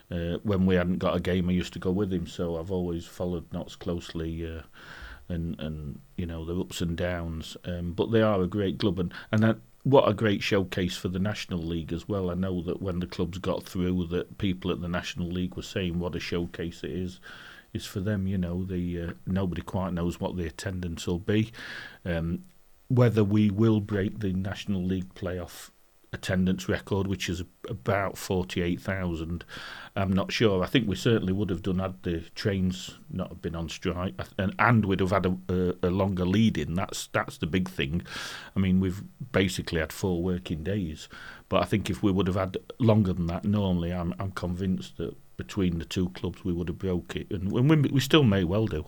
uh, 0.09 0.37
when 0.41 0.65
we 0.65 0.75
hadn't 0.75 0.97
got 0.97 1.15
a 1.15 1.19
game, 1.19 1.49
I 1.49 1.53
used 1.53 1.73
to 1.73 1.79
go 1.79 1.91
with 1.91 2.11
him. 2.11 2.25
So 2.25 2.57
I've 2.57 2.71
always 2.71 3.05
followed 3.05 3.51
Notts 3.53 3.75
closely. 3.75 4.45
Uh, 4.45 4.61
and, 5.27 5.59
and 5.59 5.99
you 6.17 6.25
know 6.27 6.45
the 6.45 6.59
ups 6.59 6.81
and 6.81 6.95
downs, 6.95 7.57
um, 7.65 7.93
but 7.93 8.11
they 8.11 8.21
are 8.21 8.43
a 8.43 8.47
great 8.47 8.77
club, 8.77 8.99
and 8.99 9.11
and 9.31 9.41
that, 9.41 9.57
what 9.85 10.09
a 10.09 10.15
great 10.15 10.41
showcase 10.41 10.97
for 10.97 11.09
the 11.09 11.19
National 11.19 11.59
League 11.59 11.93
as 11.93 12.07
well. 12.07 12.31
I 12.31 12.33
know 12.33 12.59
that 12.63 12.81
when 12.81 12.99
the 12.99 13.05
clubs 13.05 13.37
got 13.37 13.63
through, 13.63 14.07
that 14.07 14.39
people 14.39 14.71
at 14.71 14.81
the 14.81 14.87
National 14.87 15.27
League 15.27 15.55
were 15.55 15.61
saying 15.61 15.99
what 15.99 16.15
a 16.15 16.19
showcase 16.19 16.83
it 16.83 16.89
is. 16.89 17.19
Is 17.71 17.85
for 17.85 17.99
them, 17.99 18.25
you 18.25 18.37
know, 18.37 18.63
the 18.63 19.01
uh, 19.01 19.11
nobody 19.27 19.61
quite 19.61 19.93
knows 19.93 20.19
what 20.19 20.37
the 20.37 20.47
attendance 20.47 21.05
will 21.05 21.19
be. 21.19 21.51
Um, 22.03 22.45
whether 22.87 23.23
we 23.23 23.51
will 23.51 23.79
break 23.79 24.19
the 24.19 24.33
National 24.33 24.83
League 24.83 25.13
playoff 25.13 25.69
attendance 26.15 26.67
record, 26.67 27.05
which 27.05 27.29
is 27.29 27.43
about 27.69 28.17
forty-eight 28.17 28.81
thousand, 28.81 29.45
I'm 29.95 30.11
not 30.11 30.31
sure. 30.31 30.63
I 30.63 30.67
think 30.67 30.87
we 30.87 30.95
certainly 30.95 31.33
would 31.33 31.51
have 31.51 31.61
done 31.61 31.79
had 31.79 32.01
the 32.01 32.21
trains 32.33 32.97
not 33.11 33.29
have 33.29 33.41
been 33.41 33.55
on 33.55 33.69
strike, 33.69 34.15
uh, 34.17 34.23
and 34.37 34.55
and 34.57 34.85
we'd 34.85 35.01
have 35.01 35.11
had 35.11 35.27
a, 35.27 35.37
a, 35.49 35.87
a 35.87 35.91
longer 35.91 36.25
lead 36.25 36.57
in. 36.57 36.73
That's 36.73 37.07
that's 37.07 37.37
the 37.37 37.47
big 37.47 37.69
thing. 37.69 38.01
I 38.55 38.59
mean, 38.59 38.79
we've 38.79 39.03
basically 39.31 39.79
had 39.79 39.93
four 39.93 40.23
working 40.23 40.63
days, 40.63 41.07
but 41.49 41.61
I 41.61 41.65
think 41.65 41.89
if 41.89 42.01
we 42.01 42.11
would 42.11 42.27
have 42.27 42.35
had 42.35 42.57
longer 42.79 43.13
than 43.13 43.27
that, 43.27 43.45
normally, 43.45 43.91
I'm 43.93 44.15
I'm 44.17 44.31
convinced 44.31 44.97
that 44.97 45.15
between 45.37 45.79
the 45.79 45.85
two 45.85 46.09
clubs 46.09 46.43
we 46.43 46.53
would 46.53 46.69
have 46.69 46.79
broke 46.79 47.15
it, 47.15 47.29
and 47.29 47.51
we, 47.51 47.61
we 47.91 47.99
still 47.99 48.23
may 48.23 48.43
well 48.43 48.67
do. 48.67 48.85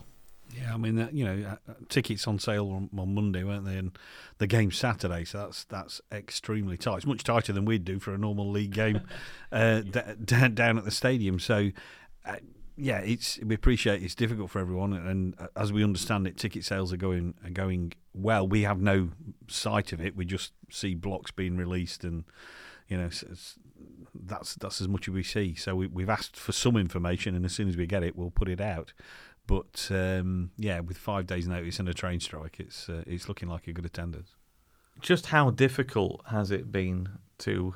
Yeah, 0.60 0.74
I 0.74 0.76
mean, 0.76 0.98
uh, 0.98 1.08
you 1.12 1.24
know, 1.24 1.56
uh, 1.68 1.72
tickets 1.88 2.26
on 2.26 2.38
sale 2.38 2.70
on, 2.70 2.88
on 2.98 3.14
Monday, 3.14 3.44
weren't 3.44 3.64
they? 3.64 3.76
And 3.76 3.96
the 4.38 4.46
game's 4.46 4.76
Saturday, 4.76 5.24
so 5.24 5.38
that's 5.38 5.64
that's 5.64 6.00
extremely 6.10 6.76
tight. 6.76 6.98
It's 6.98 7.06
much 7.06 7.22
tighter 7.24 7.52
than 7.52 7.64
we'd 7.64 7.84
do 7.84 7.98
for 7.98 8.14
a 8.14 8.18
normal 8.18 8.50
league 8.50 8.72
game 8.72 9.02
uh, 9.52 9.80
d- 9.80 10.00
d- 10.24 10.48
down 10.48 10.78
at 10.78 10.84
the 10.84 10.90
stadium. 10.90 11.38
So, 11.38 11.70
uh, 12.26 12.36
yeah, 12.76 12.98
it's 13.00 13.38
we 13.44 13.54
appreciate 13.54 14.02
it's 14.02 14.14
difficult 14.14 14.50
for 14.50 14.58
everyone, 14.58 14.92
and 14.92 15.34
uh, 15.38 15.46
as 15.56 15.72
we 15.72 15.84
understand 15.84 16.26
it, 16.26 16.36
ticket 16.36 16.64
sales 16.64 16.92
are 16.92 16.96
going 16.98 17.34
are 17.44 17.50
going 17.50 17.92
well. 18.14 18.46
We 18.46 18.62
have 18.62 18.80
no 18.80 19.10
sight 19.48 19.92
of 19.92 20.00
it; 20.00 20.16
we 20.16 20.24
just 20.24 20.52
see 20.70 20.94
blocks 20.94 21.30
being 21.30 21.56
released, 21.56 22.04
and 22.04 22.24
you 22.88 22.96
know, 22.96 23.06
s- 23.06 23.24
s- 23.30 23.58
that's 24.14 24.54
that's 24.56 24.80
as 24.80 24.88
much 24.88 25.08
as 25.08 25.14
we 25.14 25.22
see. 25.22 25.54
So 25.54 25.76
we, 25.76 25.86
we've 25.86 26.08
asked 26.10 26.36
for 26.36 26.52
some 26.52 26.76
information, 26.76 27.34
and 27.34 27.44
as 27.44 27.52
soon 27.52 27.68
as 27.68 27.76
we 27.76 27.86
get 27.86 28.02
it, 28.02 28.16
we'll 28.16 28.30
put 28.30 28.48
it 28.48 28.60
out. 28.60 28.92
But 29.48 29.88
um, 29.90 30.50
yeah, 30.58 30.80
with 30.80 30.98
five 30.98 31.26
days' 31.26 31.48
notice 31.48 31.80
and 31.80 31.88
a 31.88 31.94
train 31.94 32.20
strike, 32.20 32.60
it's 32.60 32.88
uh, 32.88 33.02
it's 33.06 33.28
looking 33.28 33.48
like 33.48 33.66
a 33.66 33.72
good 33.72 33.86
attendance. 33.86 34.36
Just 35.00 35.26
how 35.26 35.50
difficult 35.50 36.22
has 36.30 36.50
it 36.50 36.70
been 36.70 37.08
to 37.38 37.74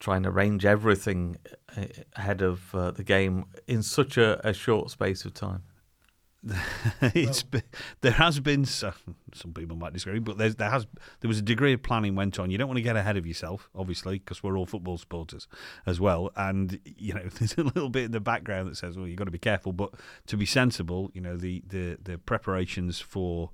try 0.00 0.16
and 0.16 0.26
arrange 0.26 0.64
everything 0.66 1.36
uh, 1.76 1.84
ahead 2.16 2.42
of 2.42 2.74
uh, 2.74 2.90
the 2.90 3.04
game 3.04 3.44
in 3.68 3.82
such 3.82 4.18
a, 4.18 4.46
a 4.46 4.52
short 4.52 4.90
space 4.90 5.24
of 5.24 5.32
time? 5.32 5.62
it's 7.02 7.42
been, 7.42 7.62
there 8.00 8.12
has 8.12 8.40
been 8.40 8.64
some, 8.64 8.94
some 9.34 9.52
people 9.52 9.76
might 9.76 9.92
disagree, 9.92 10.20
but 10.20 10.38
there's, 10.38 10.56
there 10.56 10.70
has 10.70 10.86
there 11.20 11.28
was 11.28 11.38
a 11.38 11.42
degree 11.42 11.74
of 11.74 11.82
planning 11.82 12.14
went 12.14 12.38
on. 12.38 12.50
You 12.50 12.56
don't 12.56 12.68
want 12.68 12.78
to 12.78 12.82
get 12.82 12.96
ahead 12.96 13.16
of 13.16 13.26
yourself, 13.26 13.68
obviously, 13.74 14.18
because 14.18 14.42
we're 14.42 14.56
all 14.56 14.64
football 14.64 14.96
supporters 14.96 15.48
as 15.84 16.00
well. 16.00 16.30
And 16.36 16.80
you 16.84 17.12
know, 17.12 17.24
there's 17.38 17.58
a 17.58 17.62
little 17.62 17.90
bit 17.90 18.04
in 18.04 18.12
the 18.12 18.20
background 18.20 18.68
that 18.70 18.76
says, 18.76 18.96
well, 18.96 19.06
you've 19.06 19.18
got 19.18 19.24
to 19.24 19.30
be 19.30 19.38
careful, 19.38 19.72
but 19.72 19.92
to 20.28 20.36
be 20.36 20.46
sensible, 20.46 21.10
you 21.12 21.20
know, 21.20 21.36
the 21.36 21.62
the 21.66 21.98
the 22.02 22.18
preparations 22.18 23.00
for 23.00 23.50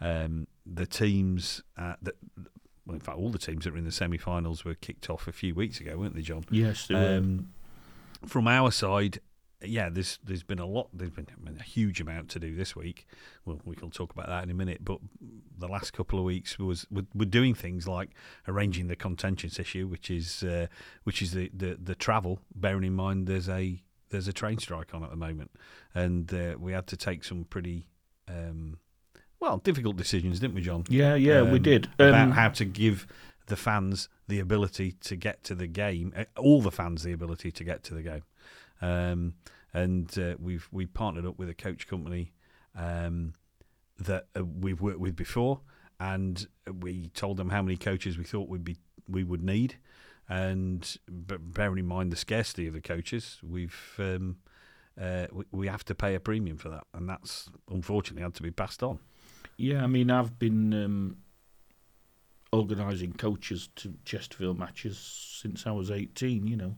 um, 0.00 0.46
the 0.66 0.86
teams 0.86 1.62
uh, 1.76 1.94
that. 2.02 2.14
Well, 2.84 2.94
in 2.94 3.00
fact, 3.00 3.18
all 3.18 3.28
the 3.28 3.38
teams 3.38 3.64
that 3.64 3.72
were 3.72 3.78
in 3.78 3.84
the 3.84 3.92
semi-finals 3.92 4.64
were 4.64 4.72
kicked 4.72 5.10
off 5.10 5.28
a 5.28 5.32
few 5.32 5.54
weeks 5.54 5.78
ago, 5.78 5.98
weren't 5.98 6.14
they, 6.14 6.22
John? 6.22 6.46
Yes, 6.50 6.86
they 6.86 6.94
were. 6.94 7.18
Um, 7.18 7.50
from 8.26 8.48
our 8.48 8.70
side, 8.70 9.20
yeah, 9.62 9.88
there's 9.88 10.18
there's 10.22 10.42
been 10.42 10.58
a 10.60 10.66
lot. 10.66 10.88
There's 10.92 11.10
been 11.10 11.26
a 11.58 11.62
huge 11.62 12.00
amount 12.00 12.28
to 12.30 12.38
do 12.38 12.54
this 12.54 12.76
week. 12.76 13.06
Well, 13.44 13.60
we 13.64 13.74
can 13.74 13.90
talk 13.90 14.12
about 14.12 14.28
that 14.28 14.44
in 14.44 14.50
a 14.50 14.54
minute. 14.54 14.84
But 14.84 14.98
the 15.58 15.66
last 15.68 15.92
couple 15.92 16.18
of 16.18 16.24
weeks 16.24 16.58
was 16.58 16.86
we're, 16.90 17.06
we're 17.14 17.24
doing 17.24 17.54
things 17.54 17.88
like 17.88 18.10
arranging 18.46 18.86
the 18.88 18.96
contentious 18.96 19.58
issue, 19.58 19.86
which 19.88 20.10
is 20.10 20.42
uh, 20.42 20.66
which 21.04 21.22
is 21.22 21.32
the, 21.32 21.50
the 21.54 21.76
the 21.82 21.94
travel. 21.94 22.40
Bearing 22.54 22.84
in 22.84 22.94
mind 22.94 23.26
there's 23.26 23.48
a 23.48 23.82
there's 24.10 24.28
a 24.28 24.32
train 24.32 24.58
strike 24.58 24.94
on 24.94 25.02
at 25.02 25.10
the 25.10 25.16
moment, 25.16 25.50
and 25.94 26.32
uh, 26.32 26.54
we 26.58 26.72
had 26.72 26.86
to 26.88 26.96
take 26.96 27.24
some 27.24 27.44
pretty. 27.44 27.86
Um, 28.28 28.78
well, 29.40 29.58
difficult 29.58 29.96
decisions, 29.96 30.40
didn't 30.40 30.54
we, 30.56 30.60
John? 30.62 30.84
Yeah, 30.88 31.14
yeah, 31.14 31.42
we 31.42 31.58
Um, 31.58 31.62
did. 31.62 31.86
about 31.98 32.14
Um, 32.14 32.30
how 32.32 32.48
to 32.48 32.64
give 32.64 33.06
the 33.46 33.56
fans 33.56 34.08
the 34.26 34.40
ability 34.40 34.92
to 35.00 35.16
get 35.16 35.42
to 35.44 35.54
the 35.54 35.66
game, 35.68 36.12
uh, 36.16 36.24
all 36.36 36.60
the 36.60 36.72
fans 36.72 37.02
the 37.04 37.12
ability 37.12 37.50
to 37.52 37.64
get 37.64 37.82
to 37.84 37.94
the 37.94 38.02
game. 38.02 38.22
Um, 38.80 39.34
and 39.74 40.16
uh, 40.18 40.34
we've 40.38 40.68
we 40.72 40.86
partnered 40.86 41.26
up 41.26 41.38
with 41.38 41.48
a 41.48 41.54
coach 41.54 41.86
company 41.86 42.32
um, 42.74 43.34
that 43.98 44.26
uh, 44.36 44.44
we've 44.44 44.80
worked 44.80 45.00
with 45.00 45.16
before, 45.16 45.60
and 46.00 46.46
we 46.80 47.08
told 47.08 47.36
them 47.36 47.50
how 47.50 47.62
many 47.62 47.76
coaches 47.76 48.16
we 48.16 48.24
thought 48.24 48.48
would 48.48 48.64
be 48.64 48.76
we 49.08 49.24
would 49.24 49.42
need, 49.42 49.76
and 50.28 50.96
but 51.08 51.52
bearing 51.52 51.78
in 51.78 51.86
mind 51.86 52.12
the 52.12 52.16
scarcity 52.16 52.66
of 52.66 52.74
the 52.74 52.80
coaches, 52.80 53.38
we've 53.42 53.94
um, 53.98 54.36
uh, 55.00 55.26
we, 55.32 55.44
we 55.50 55.66
have 55.66 55.84
to 55.84 55.94
pay 55.94 56.14
a 56.14 56.20
premium 56.20 56.56
for 56.56 56.68
that, 56.70 56.84
and 56.94 57.08
that's 57.08 57.48
unfortunately 57.70 58.22
had 58.22 58.34
to 58.34 58.42
be 58.42 58.50
passed 58.50 58.82
on. 58.82 58.98
Yeah, 59.56 59.82
I 59.82 59.86
mean, 59.86 60.10
I've 60.10 60.38
been 60.38 60.72
um, 60.72 61.16
organising 62.52 63.12
coaches 63.12 63.68
to 63.76 63.94
Chesterfield 64.04 64.58
matches 64.58 64.98
since 64.98 65.66
I 65.66 65.72
was 65.72 65.90
18, 65.90 66.46
you 66.46 66.56
know. 66.56 66.76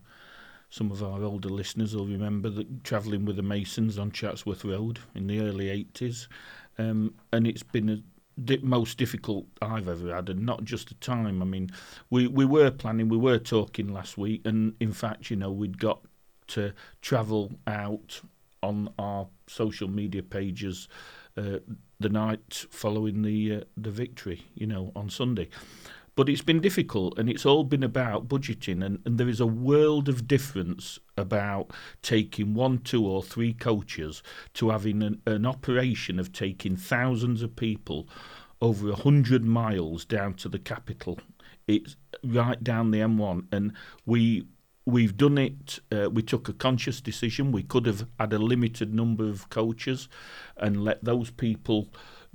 Some 0.70 0.92
of 0.92 1.02
our 1.02 1.22
older 1.24 1.48
listeners 1.48 1.94
will 1.96 2.06
remember 2.06 2.48
that 2.50 2.84
travelling 2.84 3.24
with 3.24 3.36
the 3.36 3.42
Masons 3.42 3.98
on 3.98 4.12
Chatsworth 4.12 4.64
Road 4.64 5.00
in 5.14 5.26
the 5.26 5.40
early 5.40 5.66
80s. 5.66 6.28
Um, 6.78 7.14
and 7.32 7.46
it's 7.46 7.64
been 7.64 8.04
the 8.38 8.58
most 8.62 8.96
difficult 8.96 9.46
I've 9.60 9.88
ever 9.88 10.14
had, 10.14 10.28
and 10.28 10.46
not 10.46 10.64
just 10.64 10.88
the 10.88 10.94
time. 10.94 11.42
I 11.42 11.44
mean, 11.44 11.70
we, 12.08 12.28
we 12.28 12.44
were 12.44 12.70
planning, 12.70 13.08
we 13.08 13.16
were 13.16 13.38
talking 13.38 13.92
last 13.92 14.16
week, 14.16 14.42
and 14.44 14.74
in 14.80 14.92
fact, 14.92 15.28
you 15.28 15.36
know, 15.36 15.50
we'd 15.50 15.78
got 15.78 16.00
to 16.48 16.72
travel 17.02 17.52
out 17.66 18.20
on 18.62 18.92
our 18.98 19.26
social 19.46 19.88
media 19.88 20.22
pages 20.22 20.88
uh, 21.36 21.58
the 21.98 22.08
night 22.08 22.66
following 22.70 23.22
the 23.22 23.56
uh, 23.56 23.60
the 23.76 23.90
victory, 23.90 24.42
you 24.54 24.66
know, 24.66 24.92
on 24.96 25.08
Sunday. 25.08 25.48
But 26.20 26.28
it's 26.28 26.42
been 26.42 26.60
difficult, 26.60 27.18
and 27.18 27.30
it's 27.30 27.46
all 27.46 27.64
been 27.64 27.82
about 27.82 28.28
budgeting, 28.28 28.84
and, 28.84 29.00
and 29.06 29.16
there 29.16 29.26
is 29.26 29.40
a 29.40 29.46
world 29.46 30.06
of 30.06 30.28
difference 30.28 30.98
about 31.16 31.70
taking 32.02 32.52
one, 32.52 32.80
two, 32.80 33.06
or 33.06 33.22
three 33.22 33.54
coaches 33.54 34.22
to 34.52 34.68
having 34.68 35.02
an, 35.02 35.22
an 35.24 35.46
operation 35.46 36.18
of 36.20 36.30
taking 36.30 36.76
thousands 36.76 37.40
of 37.40 37.56
people 37.56 38.06
over 38.60 38.90
a 38.90 38.96
hundred 38.96 39.46
miles 39.46 40.04
down 40.04 40.34
to 40.34 40.50
the 40.50 40.58
capital. 40.58 41.18
It's 41.66 41.96
right 42.22 42.62
down 42.62 42.90
the 42.90 42.98
M1, 42.98 43.46
and 43.50 43.72
we 44.04 44.44
we've 44.84 45.16
done 45.16 45.38
it. 45.38 45.78
Uh, 45.90 46.10
we 46.10 46.20
took 46.20 46.50
a 46.50 46.52
conscious 46.52 47.00
decision. 47.00 47.50
We 47.50 47.62
could 47.62 47.86
have 47.86 48.06
had 48.18 48.34
a 48.34 48.38
limited 48.38 48.92
number 48.92 49.26
of 49.26 49.48
coaches 49.48 50.06
and 50.58 50.84
let 50.84 51.02
those 51.02 51.30
people 51.30 51.88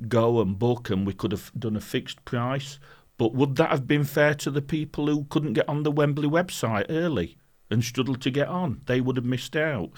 go 0.07 0.41
and 0.41 0.57
book, 0.57 0.89
and 0.89 1.05
we 1.05 1.13
could 1.13 1.31
have 1.31 1.51
done 1.55 1.75
a 1.75 1.81
fixed 1.81 2.25
price. 2.25 2.79
But 3.17 3.33
would 3.33 3.55
that 3.55 3.69
have 3.69 3.87
been 3.87 4.03
fair 4.03 4.33
to 4.35 4.51
the 4.51 4.61
people 4.61 5.07
who 5.07 5.25
couldn't 5.29 5.53
get 5.53 5.69
on 5.69 5.83
the 5.83 5.91
Wembley 5.91 6.27
website 6.27 6.85
early 6.89 7.37
and 7.69 7.83
struggled 7.83 8.21
to 8.21 8.31
get 8.31 8.47
on? 8.47 8.81
They 8.85 9.01
would 9.01 9.15
have 9.15 9.25
missed 9.25 9.55
out. 9.55 9.91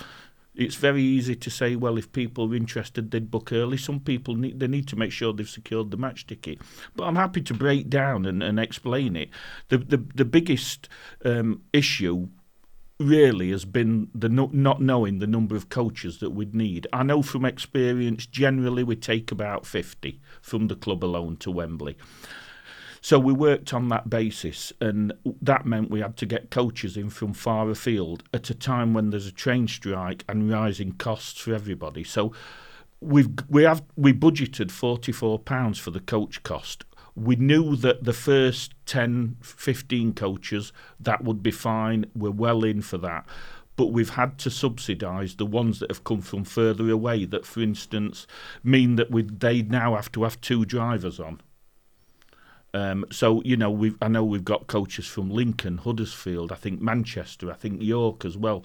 It's 0.56 0.76
very 0.76 1.04
easy 1.04 1.36
to 1.36 1.50
say, 1.52 1.76
well, 1.76 1.98
if 1.98 2.12
people 2.12 2.52
are 2.52 2.56
interested, 2.56 3.12
they'd 3.12 3.30
book 3.30 3.52
early. 3.52 3.78
Some 3.78 4.00
people 4.00 4.36
need 4.36 4.60
they 4.60 4.68
need 4.68 4.88
to 4.88 4.96
make 4.96 5.12
sure 5.12 5.32
they've 5.32 5.48
secured 5.48 5.92
the 5.92 5.98
match 5.98 6.26
ticket. 6.26 6.60
But 6.96 7.04
I'm 7.04 7.16
happy 7.16 7.42
to 7.42 7.54
break 7.54 7.90
down 7.90 8.26
and, 8.26 8.42
and 8.42 8.60
explain 8.60 9.16
it. 9.16 9.30
The 9.70 9.78
the, 9.78 9.98
the 9.98 10.26
biggest 10.26 10.90
um, 11.24 11.62
issue 11.74 12.30
really 13.00 13.52
has 13.52 13.66
been 13.66 14.10
the 14.16 14.30
no, 14.30 14.50
not 14.52 14.82
knowing 14.82 15.20
the 15.20 15.28
number 15.28 15.56
of 15.56 15.70
coaches 15.70 16.20
that 16.20 16.32
we'd 16.32 16.56
need. 16.56 16.88
I 16.92 17.04
know 17.04 17.22
from 17.22 17.46
experience, 17.46 18.26
generally 18.26 18.84
we 18.84 18.96
take 18.96 19.32
about 19.32 19.68
50 19.68 20.20
from 20.42 20.68
the 20.68 20.76
club 20.76 21.04
alone 21.04 21.38
to 21.38 21.52
Wembley. 21.52 21.98
So 23.08 23.20
we 23.20 23.32
worked 23.32 23.74
on 23.74 23.88
that 23.88 24.10
basis, 24.10 24.74
and 24.82 25.14
that 25.42 25.66
meant 25.66 25.90
we 25.90 26.02
had 26.02 26.18
to 26.18 26.26
get 26.26 26.52
coaches 26.52 26.98
in 26.98 27.10
from 27.10 27.32
far 27.32 27.70
afield 27.70 28.22
at 28.34 28.50
a 28.50 28.54
time 28.54 28.94
when 28.94 29.12
there's 29.12 29.28
a 29.28 29.32
train 29.32 29.70
strike 29.70 30.26
and 30.28 30.52
rising 30.52 30.92
costs 30.92 31.40
for 31.40 31.54
everybody. 31.54 32.04
So 32.04 32.34
we've 33.00 33.30
we 33.48 33.64
have 33.64 33.82
we 33.96 34.12
budgeted 34.12 34.72
44 34.72 35.40
pounds 35.40 35.80
for 35.80 35.90
the 35.90 36.02
coach 36.02 36.44
cost. 36.44 36.84
We 37.16 37.38
knew 37.38 37.78
that 37.78 38.04
the 38.04 38.12
first 38.12 38.74
10 38.88 39.38
15 39.42 40.12
coaches 40.12 40.74
that 41.00 41.24
would 41.24 41.42
be 41.42 41.52
fine. 41.52 42.08
We're 42.14 42.32
well 42.32 42.66
in 42.66 42.82
for 42.82 42.98
that. 42.98 43.26
But 43.78 43.94
we've 43.94 44.16
had 44.16 44.38
to 44.40 44.52
subsidise 44.52 45.38
the 45.38 45.46
ones 45.46 45.80
that 45.80 45.90
have 45.90 46.04
come 46.04 46.20
from 46.20 46.44
further 46.44 46.90
away 46.90 47.24
that 47.24 47.46
for 47.46 47.62
instance 47.62 48.28
mean 48.66 48.98
that 48.98 49.12
we 49.12 49.22
they 49.22 49.62
now 49.62 49.96
have 49.96 50.12
to 50.12 50.24
have 50.24 50.42
two 50.42 50.66
drivers 50.66 51.22
on 51.22 51.40
um, 52.78 53.06
so 53.12 53.42
you 53.44 53.58
know, 53.58 53.72
we 53.72 53.96
I 54.02 54.08
know 54.08 54.24
we've 54.24 54.46
got 54.46 54.68
coaches 54.68 55.08
from 55.08 55.32
Lincoln, 55.32 55.80
Huddersfield, 55.80 56.52
I 56.52 56.56
think 56.56 56.80
Manchester, 56.80 57.50
I 57.50 57.56
think 57.56 57.82
York 57.82 58.24
as 58.24 58.38
well. 58.38 58.64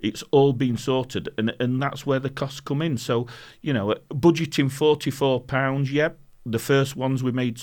It's 0.00 0.22
all 0.30 0.52
been 0.52 0.76
sorted, 0.76 1.30
and 1.38 1.54
and 1.58 1.82
that's 1.82 2.04
where 2.04 2.18
the 2.18 2.28
costs 2.28 2.60
come 2.60 2.82
in. 2.82 2.98
So 2.98 3.26
you 3.62 3.72
know, 3.72 3.94
budgeting 4.10 4.70
forty 4.70 5.10
four 5.10 5.40
pounds. 5.40 5.90
Yep, 5.90 6.18
the 6.44 6.58
first 6.58 6.94
ones 6.94 7.22
we 7.22 7.32
made, 7.32 7.58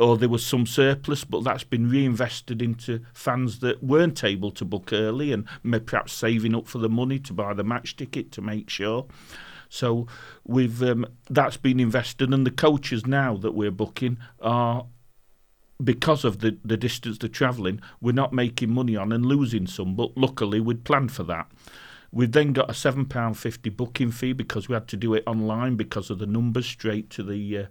or 0.00 0.16
there 0.16 0.28
was 0.28 0.44
some 0.44 0.66
surplus, 0.66 1.22
but 1.22 1.44
that's 1.44 1.64
been 1.64 1.88
reinvested 1.88 2.60
into 2.60 3.02
fans 3.14 3.60
that 3.60 3.84
weren't 3.84 4.24
able 4.24 4.50
to 4.50 4.64
book 4.64 4.92
early 4.92 5.32
and 5.32 5.46
perhaps 5.86 6.12
saving 6.12 6.56
up 6.56 6.66
for 6.66 6.78
the 6.78 6.88
money 6.88 7.20
to 7.20 7.32
buy 7.32 7.54
the 7.54 7.64
match 7.64 7.94
ticket 7.94 8.32
to 8.32 8.42
make 8.42 8.68
sure. 8.68 9.06
So 9.68 10.06
we've 10.44 10.82
um, 10.82 11.06
that's 11.30 11.56
been 11.56 11.78
invested, 11.78 12.32
and 12.32 12.46
the 12.46 12.50
coaches 12.50 13.06
now 13.06 13.36
that 13.36 13.54
we're 13.54 13.70
booking 13.70 14.18
are 14.40 14.86
because 15.82 16.24
of 16.24 16.40
the, 16.40 16.56
the 16.64 16.76
distance 16.76 17.18
they're 17.18 17.28
travelling, 17.28 17.80
we're 18.00 18.12
not 18.12 18.32
making 18.32 18.70
money 18.70 18.96
on 18.96 19.12
and 19.12 19.26
losing 19.26 19.66
some. 19.66 19.94
But 19.94 20.16
luckily, 20.16 20.60
we'd 20.60 20.84
planned 20.84 21.12
for 21.12 21.24
that. 21.24 21.50
We've 22.12 22.32
then 22.32 22.52
got 22.52 22.70
a 22.70 22.74
seven 22.74 23.04
pound 23.04 23.36
fifty 23.38 23.68
booking 23.68 24.10
fee 24.10 24.32
because 24.32 24.68
we 24.68 24.74
had 24.74 24.88
to 24.88 24.96
do 24.96 25.14
it 25.14 25.24
online 25.26 25.76
because 25.76 26.08
of 26.08 26.18
the 26.18 26.26
numbers 26.26 26.66
straight 26.66 27.10
to 27.10 27.22
the 27.22 27.58
uh, 27.58 27.66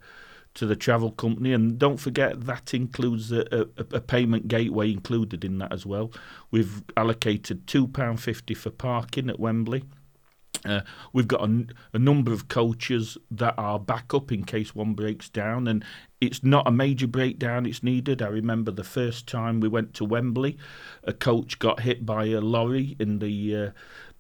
to 0.56 0.66
the 0.66 0.76
travel 0.76 1.12
company. 1.12 1.54
And 1.54 1.80
don't 1.80 1.98
forget 1.98 2.46
that 2.46 2.74
includes 2.74 3.32
a, 3.32 3.42
a, 3.52 3.66
a 3.96 4.02
payment 4.02 4.48
gateway 4.48 4.92
included 4.92 5.44
in 5.44 5.58
that 5.60 5.74
as 5.74 5.86
well. 5.86 6.12
We've 6.52 6.84
allocated 6.96 7.66
two 7.66 7.88
pound 7.88 8.22
fifty 8.22 8.54
for 8.54 8.70
parking 8.70 9.30
at 9.30 9.40
Wembley. 9.40 9.84
Uh, 10.66 10.82
we've 11.14 11.28
got 11.28 11.48
a, 11.94 12.00
number 12.00 12.34
of 12.34 12.48
coaches 12.48 13.18
that 13.30 13.54
are 13.58 13.78
backup 13.78 14.32
in 14.32 14.44
case 14.44 14.74
one 14.74 14.94
breaks 14.94 15.30
down, 15.30 15.68
and 15.68 15.84
it's 16.26 16.44
not 16.44 16.68
a 16.68 16.72
major 16.72 17.08
breakdown 17.08 17.66
it's 17.66 17.84
needed. 17.84 18.22
I 18.22 18.28
remember 18.28 18.72
the 18.72 18.84
first 18.84 19.28
time 19.28 19.60
we 19.60 19.68
went 19.68 19.94
to 19.96 20.06
Wembley, 20.06 20.58
a 21.04 21.14
coach 21.14 21.60
got 21.60 21.82
hit 21.82 22.06
by 22.06 22.26
a 22.26 22.42
lorry 22.42 22.96
in 23.00 23.20
the 23.20 23.56
uh, 23.56 23.70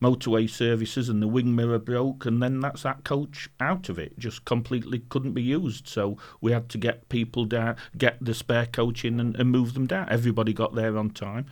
motorway 0.01 0.49
services, 0.49 1.09
and 1.09 1.21
the 1.21 1.27
wing 1.27 1.55
mirror 1.55 1.79
broke, 1.79 2.25
and 2.25 2.41
then 2.41 2.59
that's 2.59 2.83
that 2.83 3.03
coach 3.03 3.49
out 3.59 3.89
of 3.89 3.97
it, 3.97 4.17
just 4.19 4.45
completely 4.45 4.99
couldn't 5.09 5.33
be 5.33 5.43
used. 5.43 5.87
So 5.87 6.17
we 6.41 6.51
had 6.51 6.69
to 6.69 6.77
get 6.77 7.09
people 7.09 7.45
down, 7.45 7.75
get 7.97 8.17
the 8.21 8.33
spare 8.33 8.65
coach 8.65 9.05
in, 9.05 9.19
and, 9.19 9.35
and 9.35 9.51
move 9.51 9.73
them 9.73 9.87
down. 9.87 10.07
Everybody 10.09 10.53
got 10.53 10.75
there 10.75 10.97
on 10.97 11.09
time. 11.11 11.45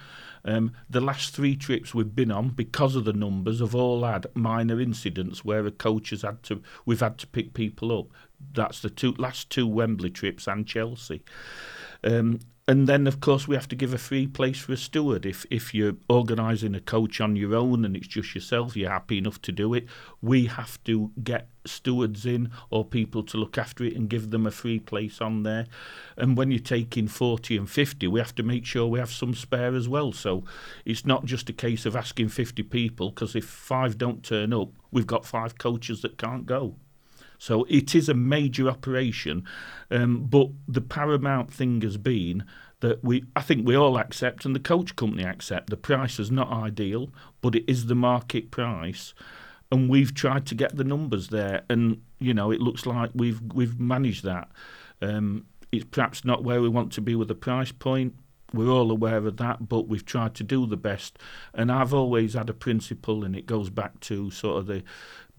Um, 0.45 0.73
the 0.89 1.01
last 1.01 1.33
three 1.33 1.55
trips 1.55 1.93
we've 1.93 2.15
been 2.15 2.31
on, 2.31 2.50
because 2.50 2.95
of 2.95 3.05
the 3.05 3.13
numbers, 3.13 3.59
have 3.59 3.75
all 3.75 4.03
had 4.03 4.27
minor 4.33 4.79
incidents 4.79 5.45
where 5.45 5.65
a 5.65 5.71
coach 5.71 6.09
has 6.09 6.23
had 6.23 6.43
to. 6.43 6.62
We've 6.85 7.00
had 7.00 7.17
to 7.19 7.27
pick 7.27 7.53
people 7.53 7.97
up. 7.97 8.07
That's 8.53 8.81
the 8.81 8.89
two 8.89 9.13
last 9.13 9.50
two 9.50 9.67
Wembley 9.67 10.09
trips 10.09 10.47
and 10.47 10.67
Chelsea. 10.67 11.23
Um, 12.03 12.39
and 12.65 12.88
then, 12.88 13.07
of 13.07 13.19
course, 13.19 13.45
we 13.45 13.55
have 13.55 13.67
to 13.69 13.75
give 13.75 13.93
a 13.93 13.98
free 13.98 14.25
place 14.25 14.60
for 14.60 14.72
a 14.72 14.77
steward. 14.77 15.25
If 15.25 15.45
if 15.50 15.74
you're 15.74 15.98
organising 16.07 16.75
a 16.75 16.79
coach 16.79 17.19
on 17.19 17.36
your 17.36 17.55
own 17.55 17.83
and 17.83 17.93
it's 17.93 18.07
just 18.07 18.33
yourself, 18.33 18.77
you're 18.77 18.89
happy 18.89 19.17
enough 19.17 19.41
to 19.41 19.51
do 19.51 19.74
it. 19.74 19.86
We 20.22 20.45
have 20.45 20.81
to 20.86 21.12
get 21.22 21.50
stewards 21.65 22.25
in 22.25 22.51
or 22.69 22.86
people 22.86 23.24
to 23.24 23.38
look 23.38 23.57
after 23.57 23.83
it 23.83 23.95
and 23.98 24.10
give 24.10 24.31
them 24.31 24.48
a 24.48 24.51
free 24.51 24.79
place 24.79 25.19
on 25.19 25.43
there. 25.43 25.67
And 26.15 26.38
when 26.38 26.51
you're 26.51 26.60
taking 26.60 27.10
40 27.10 27.57
and 27.57 27.69
50, 27.69 28.07
we 28.07 28.19
have 28.22 28.36
to 28.36 28.43
make 28.43 28.65
sure 28.65 28.88
we 28.88 29.00
have 29.00 29.12
some 29.12 29.33
spare 29.33 29.75
as 29.75 29.89
well. 29.89 30.13
So 30.13 30.45
it's 30.86 31.05
not 31.05 31.25
just 31.25 31.50
a 31.50 31.53
case 31.53 31.86
of 31.86 31.98
asking 31.98 32.29
50 32.29 32.63
people 32.63 33.10
because 33.10 33.36
if 33.36 33.43
five 33.43 33.98
don't 33.98 34.24
turn 34.24 34.53
up, 34.53 34.69
we've 34.89 35.07
got 35.07 35.25
five 35.25 35.57
coaches 35.57 36.01
that 36.03 36.17
can't 36.17 36.45
go. 36.45 36.75
So 37.43 37.65
it 37.67 37.93
is 37.93 38.07
a 38.07 38.13
major 38.13 38.69
operation, 38.69 39.43
um, 39.91 40.27
but 40.29 40.47
the 40.65 40.79
paramount 40.79 41.51
thing 41.51 41.81
has 41.81 41.97
been 41.97 42.45
that 42.79 43.03
we, 43.03 43.25
I 43.35 43.41
think 43.41 43.67
we 43.67 43.75
all 43.75 43.97
accept, 43.97 44.45
and 44.45 44.55
the 44.55 44.62
coach 44.62 44.95
company 44.95 45.25
accept, 45.25 45.69
the 45.69 45.75
price 45.75 46.19
is 46.19 46.31
not 46.31 46.50
ideal, 46.50 47.09
but 47.41 47.53
it 47.53 47.65
is 47.67 47.88
the 47.88 47.95
market 47.95 48.50
price. 48.50 49.13
and 49.73 49.89
we've 49.89 50.13
tried 50.13 50.45
to 50.45 50.55
get 50.55 50.77
the 50.77 50.85
numbers 50.85 51.27
there, 51.27 51.63
and 51.69 52.01
you 52.17 52.33
know 52.33 52.50
it 52.50 52.62
looks 52.62 52.85
like 52.85 53.12
we've 53.13 53.41
we've 53.53 53.77
managed 53.77 54.23
that. 54.23 54.47
Um, 55.01 55.45
it's 55.69 55.83
perhaps 55.91 56.23
not 56.23 56.45
where 56.45 56.62
we 56.62 56.69
want 56.69 56.93
to 56.93 57.01
be 57.01 57.13
with 57.13 57.27
the 57.27 57.35
price 57.35 57.73
point. 57.73 58.13
We're 58.53 58.71
all 58.71 58.89
aware 58.89 59.17
of 59.17 59.35
that, 59.35 59.67
but 59.67 59.89
we've 59.89 60.05
tried 60.05 60.33
to 60.35 60.43
do 60.43 60.65
the 60.65 60.77
best. 60.77 61.19
And 61.53 61.69
I've 61.69 61.93
always 61.93 62.35
had 62.35 62.50
a 62.50 62.53
principle, 62.53 63.25
and 63.25 63.35
it 63.35 63.47
goes 63.47 63.69
back 63.69 64.00
to 64.01 64.31
sort 64.31 64.59
of 64.59 64.67
the 64.67 64.83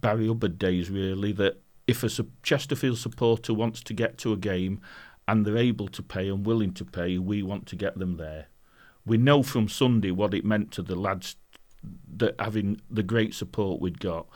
Barry 0.03 0.27
Hubbard 0.27 0.59
days, 0.59 0.91
really, 0.91 1.33
that 1.33 1.64
if 1.87 2.03
a 2.03 2.27
Chesterfield 2.43 2.99
supporter 2.99 3.53
wants 3.53 3.83
to 3.83 3.93
get 3.93 4.19
to 4.19 4.33
a 4.33 4.37
game 4.37 4.81
and 5.29 5.45
they're 5.45 5.57
able 5.57 5.89
to 5.89 6.03
pay 6.03 6.29
and 6.29 6.47
willing 6.47 6.73
to 6.75 6.85
pay, 6.85 7.19
we 7.19 7.43
want 7.43 7.67
to 7.67 7.77
get 7.77 7.99
them 7.99 8.17
there. 8.17 8.47
We 9.07 9.19
know 9.19 9.43
from 9.43 9.69
Sunday 9.69 10.11
what 10.11 10.35
it 10.35 10.45
meant 10.45 10.71
to 10.73 10.83
the 10.83 10.97
lads 10.97 11.37
that 12.17 12.35
having 12.39 12.81
the 12.91 13.03
great 13.03 13.35
support 13.35 13.81
we'd 13.81 14.01
got, 14.01 14.27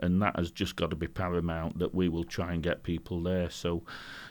and 0.00 0.20
that 0.20 0.36
has 0.36 0.50
just 0.50 0.76
got 0.76 0.90
to 0.90 0.96
be 0.96 1.06
paramount 1.06 1.78
that 1.78 1.94
we 1.94 2.08
will 2.08 2.24
try 2.24 2.52
and 2.52 2.62
get 2.62 2.82
people 2.82 3.22
there. 3.22 3.50
So, 3.50 3.84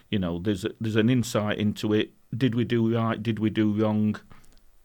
you 0.10 0.20
know, 0.20 0.40
there's 0.40 0.66
a, 0.66 0.72
there's 0.82 0.98
an 0.98 1.10
insight 1.10 1.58
into 1.58 1.94
it. 1.94 2.12
Did 2.36 2.56
we 2.56 2.66
do 2.66 2.94
right? 2.94 3.22
Did 3.22 3.40
we 3.40 3.50
do 3.50 3.72
wrong? 3.72 4.18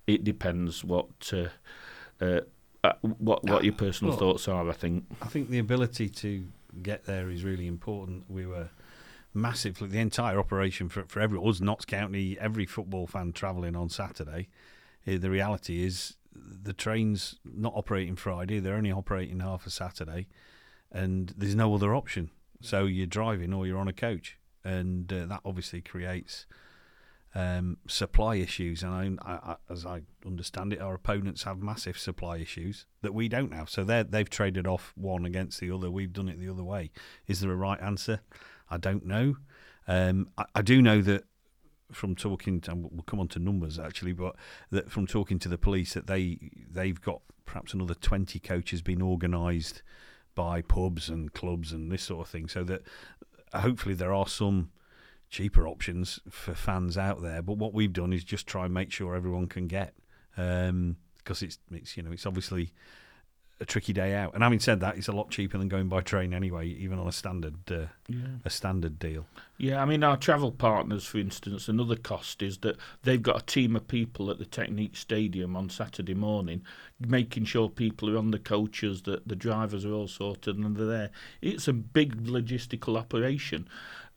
It 0.07 0.23
depends 0.23 0.85
what 0.85 1.33
uh, 1.33 1.49
uh, 2.25 2.41
uh 2.85 2.93
what 3.03 3.45
what 3.45 3.65
your 3.65 3.73
personal 3.73 4.13
well, 4.13 4.21
thoughts 4.21 4.47
are. 4.47 4.69
I 4.69 4.73
think. 4.73 5.05
I 5.21 5.27
think 5.27 5.51
the 5.51 5.59
ability 5.59 6.09
to 6.09 6.47
get 6.83 7.05
there 7.05 7.31
is 7.31 7.45
really 7.45 7.67
important. 7.67 8.25
We 8.29 8.47
were 8.47 8.71
massively 9.33 9.89
the 9.89 9.99
entire 9.99 10.39
operation 10.39 10.89
for 10.89 11.05
for 11.05 11.21
every 11.21 11.39
us 11.39 11.61
Notts 11.61 11.85
County 11.85 12.37
every 12.41 12.67
football 12.67 13.07
fan 13.07 13.33
travelling 13.33 13.77
on 13.77 13.89
Saturday. 13.89 14.49
Uh, 15.07 15.19
the 15.19 15.31
reality 15.31 15.85
is 15.85 16.17
the 16.35 16.73
trains 16.73 17.37
not 17.45 17.73
operating 17.75 18.17
Friday; 18.17 18.59
they're 18.59 18.77
only 18.77 18.93
operating 18.93 19.41
half 19.41 19.67
a 19.67 19.71
Saturday, 19.71 20.27
and 20.91 21.35
there's 21.37 21.55
no 21.55 21.75
other 21.75 21.95
option. 21.95 22.31
So 22.61 22.85
you're 22.85 23.07
driving 23.07 23.55
or 23.55 23.67
you're 23.67 23.79
on 23.79 23.89
a 23.89 23.93
coach, 23.93 24.39
and 24.65 25.13
uh, 25.13 25.27
that 25.27 25.41
obviously 25.45 25.81
creates 25.81 26.47
um, 27.35 27.79
supply 27.87 28.37
issues. 28.37 28.83
And 28.83 29.19
I, 29.23 29.33
I, 29.33 29.57
as 29.73 29.87
I 29.87 30.03
understand 30.27 30.73
it, 30.73 30.81
our 30.81 30.95
opponents 30.95 31.45
have 31.45 31.59
massive 31.61 31.99
supply 31.99 32.39
issues 32.39 32.87
that 33.03 33.15
we 33.15 33.29
don't 33.29 33.55
have. 33.55 33.71
So 33.71 33.85
they 33.85 34.03
they've 34.03 34.29
traded 34.29 34.67
off 34.67 34.93
one 34.97 35.25
against 35.25 35.61
the 35.61 35.71
other. 35.71 35.91
We've 35.91 36.13
done 36.13 36.29
it 36.29 36.39
the 36.39 36.49
other 36.49 36.65
way. 36.65 36.91
Is 37.27 37.41
there 37.41 37.53
a 37.53 37.57
right 37.57 37.81
answer? 37.81 38.21
I 38.69 38.79
don't 38.79 39.07
know. 39.07 39.37
Um, 39.87 40.31
I, 40.39 40.45
I 40.57 40.63
do 40.63 40.83
know 40.83 41.01
that 41.03 41.25
from 41.93 42.15
talking 42.15 42.61
to, 42.61 42.75
we'll 42.75 43.03
come 43.03 43.19
on 43.19 43.29
to 43.29 43.39
numbers 43.39 43.79
actually, 43.79 44.13
but 44.13 44.37
that 44.71 44.91
from 44.91 45.07
talking 45.07 45.39
to 45.41 45.49
the 45.49 45.59
police 45.59 45.95
that 45.95 46.07
they 46.07 46.39
they've 46.71 47.01
got 47.01 47.21
perhaps 47.45 47.75
another 47.75 47.95
twenty 47.95 48.39
coaches 48.39 48.83
being 48.83 49.03
organised 49.03 49.83
by 50.37 50.63
pubs 50.63 51.09
and 51.09 51.33
clubs 51.33 51.73
and 51.73 51.91
this 51.91 52.05
sort 52.05 52.21
of 52.21 52.29
thing, 52.31 52.49
so 52.49 52.63
that 52.63 52.83
hopefully 53.53 53.95
there 53.95 54.15
are 54.15 54.29
some 54.29 54.71
cheaper 55.31 55.67
options 55.67 56.21
for 56.29 56.55
fans 56.55 56.99
out 56.99 57.23
there. 57.23 57.43
But 57.43 57.59
what 57.59 57.73
we've 57.73 57.93
done 57.93 58.13
is 58.13 58.25
just 58.25 58.47
try 58.47 58.65
and 58.65 58.75
make 58.75 58.93
sure 58.93 59.15
everyone 59.15 59.47
can 59.47 59.67
get 59.67 59.95
because 60.35 60.69
um, 60.71 60.97
it's 61.27 61.59
it's 61.71 61.97
you 61.97 62.03
know 62.03 62.13
it's 62.13 62.27
obviously 62.27 62.73
a 63.61 63.67
tricky 63.67 63.93
day 63.93 64.15
out. 64.15 64.33
And 64.35 64.43
having 64.43 64.59
said 64.59 64.81
that, 64.81 64.97
it's 64.97 65.09
a 65.09 65.13
lot 65.13 65.31
cheaper 65.31 65.59
than 65.59 65.69
going 65.69 65.89
by 65.89 66.01
train 66.01 66.33
anyway, 66.33 66.67
even 66.67 66.99
on 66.99 67.07
a 67.07 67.13
standard 67.13 67.57
uh, 67.71 67.87
yeah. 68.09 68.39
a 68.45 68.51
standard 68.51 68.99
deal. 68.99 69.27
Yeah, 69.59 69.83
I 69.83 69.85
mean 69.85 70.03
our 70.03 70.17
travel 70.17 70.51
partners, 70.51 71.05
for 71.05 71.19
instance, 71.19 71.69
another 71.69 71.97
cost 71.97 72.43
is 72.43 72.59
that 72.59 72.77
they've 73.03 73.23
got 73.23 73.43
a 73.43 73.45
team 73.45 73.77
of 73.77 73.87
people 73.87 74.31
at 74.31 74.39
the 74.39 74.47
Technique 74.47 74.97
Stadium 74.97 75.57
on 75.57 75.69
Saturday 75.69 76.15
morning, 76.15 76.63
making 76.99 77.45
sure 77.45 77.69
people 77.69 78.09
are 78.09 78.19
on 78.19 78.31
the 78.31 78.39
coaches, 78.39 79.03
that 79.03 79.29
the 79.29 79.37
drivers 79.37 79.85
are 79.85 79.93
all 79.93 80.09
sorted 80.09 80.57
and 80.57 80.77
they're 80.77 80.87
there. 80.87 81.11
It's 81.43 81.69
a 81.69 81.75
big 81.75 82.25
logistical 82.25 82.97
operation. 82.97 83.69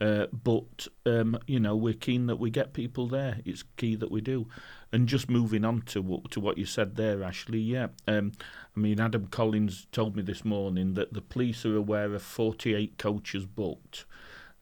Uh, 0.01 0.25
but 0.31 0.87
um, 1.05 1.37
you 1.47 1.59
know 1.59 1.75
we're 1.75 1.93
keen 1.93 2.27
that 2.27 2.37
we 2.37 2.49
get 2.49 2.73
people 2.73 3.07
there. 3.07 3.37
It's 3.45 3.63
key 3.77 3.95
that 3.95 4.11
we 4.11 4.21
do. 4.21 4.47
And 4.93 5.09
just 5.09 5.27
moving 5.27 5.65
on 5.65 5.81
to 5.87 6.01
what, 6.03 6.29
to 6.31 6.39
what 6.39 6.59
you 6.59 6.65
said 6.65 6.95
there, 6.95 7.23
Ashley. 7.23 7.59
Yeah, 7.59 7.87
um, 8.07 8.31
I 8.77 8.79
mean 8.79 8.99
Adam 8.99 9.27
Collins 9.27 9.87
told 9.91 10.15
me 10.15 10.21
this 10.21 10.45
morning 10.45 10.93
that 10.93 11.13
the 11.13 11.21
police 11.21 11.65
are 11.65 11.75
aware 11.75 12.13
of 12.13 12.21
48 12.21 12.99
coaches 12.99 13.47
booked. 13.47 14.05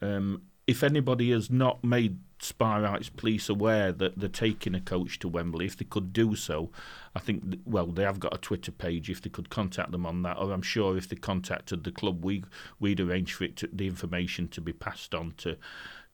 Um, 0.00 0.42
if 0.66 0.82
anybody 0.82 1.30
has 1.32 1.50
not 1.50 1.84
made 1.84 2.18
Spireites 2.40 3.14
police 3.14 3.48
aware 3.48 3.92
that 3.92 4.18
they're 4.18 4.28
taking 4.28 4.74
a 4.74 4.80
coach 4.80 5.18
to 5.20 5.28
Wembley, 5.28 5.66
if 5.66 5.76
they 5.76 5.84
could 5.84 6.12
do 6.12 6.34
so, 6.34 6.70
I 7.14 7.20
think 7.20 7.60
well 7.64 7.86
they 7.86 8.02
have 8.02 8.18
got 8.18 8.34
a 8.34 8.38
Twitter 8.38 8.72
page. 8.72 9.08
If 9.08 9.22
they 9.22 9.30
could 9.30 9.50
contact 9.50 9.92
them 9.92 10.06
on 10.06 10.22
that, 10.22 10.38
or 10.38 10.52
I'm 10.52 10.62
sure 10.62 10.96
if 10.96 11.08
they 11.08 11.16
contacted 11.16 11.84
the 11.84 11.92
club, 11.92 12.24
we 12.24 12.44
we'd 12.80 13.00
arrange 13.00 13.34
for 13.34 13.44
it 13.44 13.56
to, 13.58 13.68
the 13.72 13.86
information 13.86 14.48
to 14.48 14.60
be 14.60 14.72
passed 14.72 15.14
on 15.14 15.34
to 15.38 15.56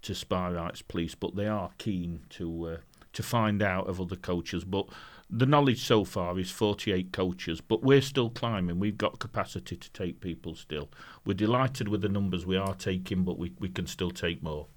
to 0.03 0.13
Spireites 0.13 0.83
police. 0.87 1.15
But 1.15 1.35
they 1.35 1.47
are 1.47 1.71
keen 1.79 2.21
to 2.31 2.67
uh, 2.67 2.77
to 3.19 3.23
find 3.25 3.65
out 3.65 3.89
of 3.89 4.01
other 4.01 4.15
coaches. 4.15 4.63
But 4.63 4.87
the 5.29 5.45
knowledge 5.45 5.85
so 5.85 6.05
far 6.05 6.39
is 6.39 6.53
48 6.53 7.13
coaches, 7.13 7.61
but 7.61 7.83
we're 7.83 8.01
still 8.01 8.31
climbing. 8.31 8.79
We've 8.79 8.97
got 8.97 9.19
capacity 9.19 9.75
to 9.77 9.91
take 9.91 10.21
people 10.21 10.55
still. 10.55 10.89
We're 11.27 11.35
delighted 11.35 11.89
with 11.89 12.01
the 12.01 12.09
numbers 12.09 12.47
we 12.47 12.57
are 12.57 12.75
taking, 12.75 13.25
but 13.25 13.37
we, 13.37 13.55
we 13.59 13.71
can 13.71 13.89
still 13.89 14.13
take 14.13 14.41
more. 14.41 14.69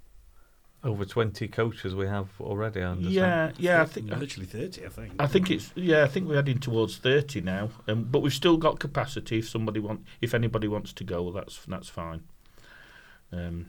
Over 0.84 1.06
20 1.06 1.48
coaches 1.50 1.94
we 1.94 2.08
have 2.08 2.30
already, 2.42 2.82
I 2.82 2.94
understand. 2.94 3.14
Yeah, 3.14 3.52
yeah, 3.60 3.84
I 3.84 3.86
think 3.86 4.10
literally 4.10 4.48
30, 4.48 4.88
I 4.88 4.90
think. 4.90 5.14
I 5.20 5.28
think 5.28 5.52
it's 5.52 5.72
yeah, 5.76 6.04
I 6.04 6.08
think 6.08 6.28
we're 6.28 6.38
heading 6.38 6.58
towards 6.58 6.98
30 6.98 7.42
now. 7.42 7.70
Um, 7.88 8.08
but 8.10 8.24
we've 8.24 8.34
still 8.34 8.58
got 8.58 8.80
capacity 8.80 9.38
if 9.38 9.48
somebody 9.48 9.80
want 9.80 10.04
if 10.20 10.34
anybody 10.34 10.68
wants 10.68 10.94
to 10.94 11.04
go, 11.04 11.32
that's 11.32 11.64
that's 11.68 11.90
fine. 11.90 12.24
Um, 13.32 13.68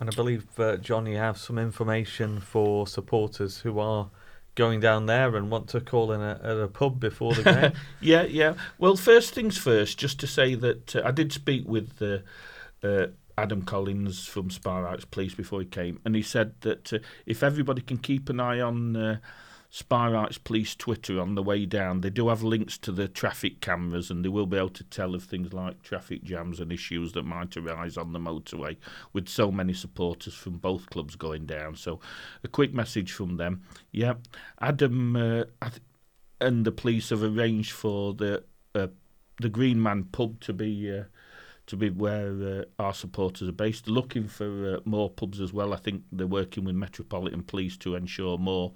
and 0.00 0.08
I 0.08 0.12
believe, 0.16 0.46
uh, 0.58 0.78
John, 0.78 1.06
you 1.06 1.18
have 1.18 1.36
some 1.36 1.58
information 1.58 2.40
for 2.40 2.86
supporters 2.86 3.58
who 3.58 3.78
are 3.78 4.08
going 4.54 4.80
down 4.80 5.06
there 5.06 5.36
and 5.36 5.50
want 5.50 5.68
to 5.68 5.80
call 5.80 6.10
in 6.12 6.22
a, 6.22 6.40
at 6.42 6.56
a 6.56 6.68
pub 6.68 6.98
before 6.98 7.34
the 7.34 7.42
game. 7.42 7.72
yeah, 8.00 8.22
yeah. 8.22 8.54
Well, 8.78 8.96
first 8.96 9.34
things 9.34 9.58
first, 9.58 9.98
just 9.98 10.18
to 10.20 10.26
say 10.26 10.54
that 10.54 10.96
uh, 10.96 11.02
I 11.04 11.10
did 11.10 11.32
speak 11.32 11.68
with 11.68 12.00
uh, 12.00 12.18
uh, 12.86 13.08
Adam 13.36 13.62
Collins 13.62 14.26
from 14.26 14.48
Spireites 14.48 15.08
Police 15.10 15.34
before 15.34 15.60
he 15.60 15.66
came, 15.66 16.00
and 16.04 16.16
he 16.16 16.22
said 16.22 16.54
that 16.62 16.92
uh, 16.94 16.98
if 17.26 17.42
everybody 17.42 17.82
can 17.82 17.98
keep 17.98 18.28
an 18.30 18.40
eye 18.40 18.60
on 18.60 19.20
Spireites 19.72 20.42
Police 20.42 20.74
Twitter 20.74 21.20
on 21.20 21.36
the 21.36 21.42
way 21.42 21.64
down. 21.64 22.00
They 22.00 22.10
do 22.10 22.28
have 22.28 22.42
links 22.42 22.76
to 22.78 22.90
the 22.90 23.06
traffic 23.06 23.60
cameras 23.60 24.10
and 24.10 24.24
they 24.24 24.28
will 24.28 24.46
be 24.46 24.56
able 24.56 24.70
to 24.70 24.84
tell 24.84 25.14
of 25.14 25.22
things 25.22 25.52
like 25.52 25.82
traffic 25.82 26.24
jams 26.24 26.58
and 26.58 26.72
issues 26.72 27.12
that 27.12 27.22
might 27.22 27.56
arise 27.56 27.96
on 27.96 28.12
the 28.12 28.18
motorway 28.18 28.76
with 29.12 29.28
so 29.28 29.52
many 29.52 29.72
supporters 29.72 30.34
from 30.34 30.58
both 30.58 30.90
clubs 30.90 31.14
going 31.14 31.46
down. 31.46 31.76
So, 31.76 32.00
a 32.42 32.48
quick 32.48 32.74
message 32.74 33.12
from 33.12 33.36
them. 33.36 33.62
Yeah, 33.92 34.14
Adam 34.60 35.14
uh, 35.14 35.44
and 36.40 36.64
the 36.64 36.72
police 36.72 37.10
have 37.10 37.22
arranged 37.22 37.72
for 37.72 38.12
the 38.14 38.42
uh, 38.74 38.88
the 39.40 39.48
Green 39.48 39.80
Man 39.80 40.04
pub 40.04 40.40
to 40.40 40.52
be. 40.52 40.98
Uh, 40.98 41.04
to 41.66 41.76
be 41.76 41.88
where 41.88 42.32
uh, 42.42 42.82
our 42.82 42.92
supporters 42.92 43.48
are 43.48 43.52
based. 43.52 43.86
Looking 43.86 44.26
for 44.26 44.74
uh, 44.74 44.80
more 44.84 45.08
pubs 45.08 45.40
as 45.40 45.52
well. 45.52 45.72
I 45.72 45.76
think 45.76 46.02
they're 46.10 46.26
working 46.26 46.64
with 46.64 46.74
Metropolitan 46.74 47.44
Police 47.44 47.76
to 47.76 47.94
ensure 47.94 48.38
more 48.38 48.72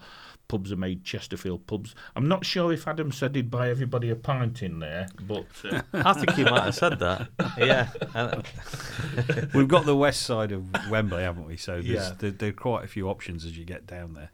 pubs 0.55 0.71
are 0.71 0.77
made 0.77 1.03
Chesterfield 1.03 1.67
pubs. 1.67 1.97
I'm 2.14 2.29
not 2.29 2.47
sure 2.47 2.73
if 2.73 2.87
Adam 2.87 3.11
said 3.11 3.35
he'd 3.35 3.51
buy 3.51 3.71
everybody 3.71 4.09
a 4.09 4.14
pint 4.14 4.62
in 4.62 4.79
there, 4.79 5.09
but 5.21 5.47
uh, 5.64 5.83
I 5.93 6.12
think 6.12 6.35
he 6.35 6.45
might 6.45 6.62
have 6.62 6.77
said 6.77 7.01
that. 7.01 7.29
Yeah, 7.59 7.88
we've 9.55 9.69
got 9.69 9.85
the 9.85 9.97
west 9.97 10.23
side 10.23 10.53
of 10.53 10.69
Wembley, 10.90 11.23
haven't 11.23 11.47
we? 11.47 11.57
So 11.57 11.75
there's, 11.75 11.87
yeah. 11.87 12.12
there, 12.19 12.31
there, 12.31 12.49
are 12.51 12.53
quite 12.53 12.85
a 12.85 12.88
few 12.88 13.09
options 13.09 13.45
as 13.45 13.57
you 13.57 13.64
get 13.64 13.87
down 13.87 14.14
there. 14.14 14.31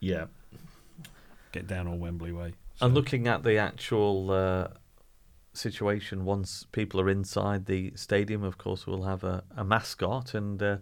Yeah, 0.00 0.26
get 1.52 1.66
down 1.68 1.86
on 1.86 2.00
Wembley 2.00 2.32
way. 2.32 2.54
So. 2.76 2.86
And 2.86 2.94
looking 2.94 3.28
at 3.28 3.44
the 3.44 3.56
actual. 3.58 4.30
Uh, 4.32 4.68
situation 5.54 6.24
once 6.24 6.64
people 6.72 6.98
are 6.98 7.10
inside 7.10 7.66
the 7.66 7.92
stadium 7.94 8.42
of 8.42 8.56
course 8.56 8.86
we'll 8.86 9.02
have 9.02 9.22
a, 9.22 9.44
a 9.54 9.62
mascot 9.62 10.32
and 10.32 10.62
uh, 10.62 10.78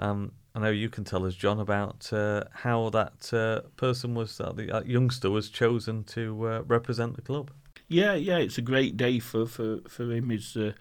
um, 0.00 0.32
I 0.54 0.60
know 0.60 0.70
you 0.70 0.88
can 0.88 1.04
tell 1.04 1.24
us, 1.26 1.34
John, 1.34 1.60
about 1.60 2.12
uh, 2.12 2.44
how 2.52 2.90
that 2.90 3.32
uh, 3.32 3.68
person 3.76 4.14
was, 4.14 4.40
uh, 4.40 4.52
the 4.52 4.66
that 4.66 4.86
youngster 4.86 5.30
was 5.30 5.48
chosen 5.48 6.02
to 6.04 6.48
uh, 6.48 6.62
represent 6.66 7.14
the 7.14 7.22
club. 7.22 7.50
Yeah, 7.88 8.14
yeah, 8.14 8.38
it's 8.38 8.58
a 8.58 8.62
great 8.62 8.96
day 8.96 9.20
for 9.20 9.46
for 9.46 9.78
for 9.88 10.10
him. 10.10 10.30
Is 10.30 10.56
uh, 10.56 10.72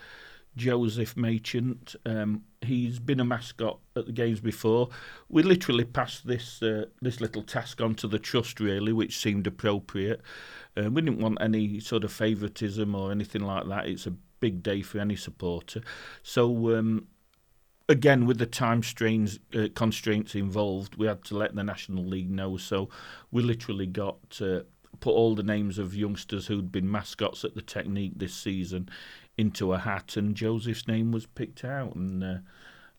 Joseph 0.56 1.16
Machant. 1.16 1.96
Um, 2.06 2.44
he's 2.62 2.98
been 2.98 3.20
a 3.20 3.26
mascot 3.26 3.80
at 3.96 4.08
the 4.08 4.12
games 4.12 4.42
before. 4.42 4.90
We 5.30 5.44
literally 5.44 5.86
passed 5.86 6.26
this 6.26 6.64
uh, 6.64 6.86
this 7.02 7.22
little 7.22 7.44
task 7.44 7.80
on 7.80 7.94
to 7.96 8.08
the 8.08 8.20
trust, 8.20 8.60
really, 8.60 8.92
which 8.92 9.20
seemed 9.20 9.46
appropriate. 9.46 10.22
we 10.76 11.02
didn't 11.02 11.20
want 11.20 11.38
any 11.42 11.80
sort 11.80 12.04
of 12.04 12.12
favouritism 12.12 12.96
or 12.96 13.12
anything 13.12 13.44
like 13.44 13.68
that. 13.68 13.88
It's 13.88 14.08
a 14.08 14.16
big 14.40 14.64
day 14.64 14.82
for 14.82 15.00
any 15.00 15.16
supporter. 15.16 15.82
So 16.24 16.76
um, 16.78 17.08
again 17.90 18.26
with 18.26 18.38
the 18.38 18.46
time 18.46 18.82
strains 18.82 19.40
uh, 19.54 19.68
constraints 19.76 20.36
involved 20.36 20.96
we 20.96 21.08
had 21.08 21.24
to 21.24 21.36
let 21.36 21.54
the 21.56 21.64
national 21.64 22.06
league 22.06 22.30
know 22.30 22.56
so 22.56 22.88
we 23.32 23.42
literally 23.42 23.88
got 23.88 24.40
uh, 24.42 24.60
put 25.00 25.12
all 25.12 25.36
the 25.36 25.44
names 25.44 25.78
of 25.78 25.96
youngsters 25.96 26.48
who'd 26.48 26.72
been 26.72 26.90
mascots 26.90 27.44
at 27.44 27.56
the 27.56 27.62
technique 27.62 28.14
this 28.16 28.34
season 28.34 28.90
into 29.38 29.74
a 29.74 29.80
hat, 29.80 30.18
and 30.18 30.36
Joseph's 30.36 30.88
name 30.88 31.12
was 31.12 31.26
picked 31.26 31.64
out, 31.64 31.96
and 31.96 32.24
uh, 32.24 32.38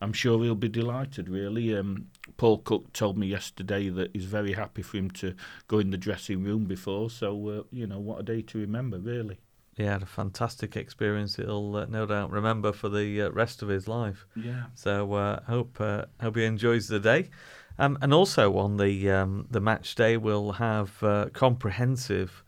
I'm 0.01 0.15
sure 0.15 0.43
he'll 0.43 0.55
be 0.55 0.69
delighted. 0.69 1.29
Really, 1.29 1.77
um, 1.77 2.07
Paul 2.39 2.59
Cook 2.59 2.93
told 2.95 3.19
me 3.19 3.27
yesterday 3.27 3.91
that 3.91 4.11
he's 4.15 4.25
very 4.25 4.55
happy 4.55 4.83
for 4.83 4.97
him 4.97 5.11
to 5.13 5.35
go 5.69 5.79
in 5.79 5.91
the 5.91 5.99
dressing 5.99 6.43
room 6.43 6.65
before. 6.65 7.11
So 7.11 7.49
uh, 7.49 7.63
you 7.71 7.87
know, 7.87 8.01
what 8.01 8.21
a 8.21 8.23
day 8.23 8.43
to 8.43 8.59
remember, 8.59 8.99
really. 8.99 9.39
Yeah, 9.77 9.93
had 9.93 10.03
a 10.03 10.07
fantastic 10.07 10.77
experience. 10.77 11.37
He'll 11.37 11.77
uh, 11.77 11.87
no 11.87 12.05
doubt 12.07 12.31
remember 12.31 12.73
for 12.73 12.89
the 12.89 13.23
uh, 13.23 13.31
rest 13.31 13.63
of 13.63 13.69
his 13.69 13.89
life. 13.89 14.27
Yeah. 14.37 14.65
So 14.75 15.13
uh, 15.15 15.43
hope 15.45 15.81
uh, 15.81 16.05
hope 16.21 16.37
he 16.37 16.45
enjoys 16.45 16.89
the 16.89 17.01
day. 17.01 17.31
Um, 17.79 17.97
and 18.03 18.13
also 18.13 18.59
on 18.59 18.77
the 18.77 19.11
um, 19.11 19.47
the 19.51 19.61
match 19.61 19.95
day, 19.95 20.17
we'll 20.17 20.53
have 20.53 21.03
uh, 21.03 21.27
comprehensive 21.33 22.45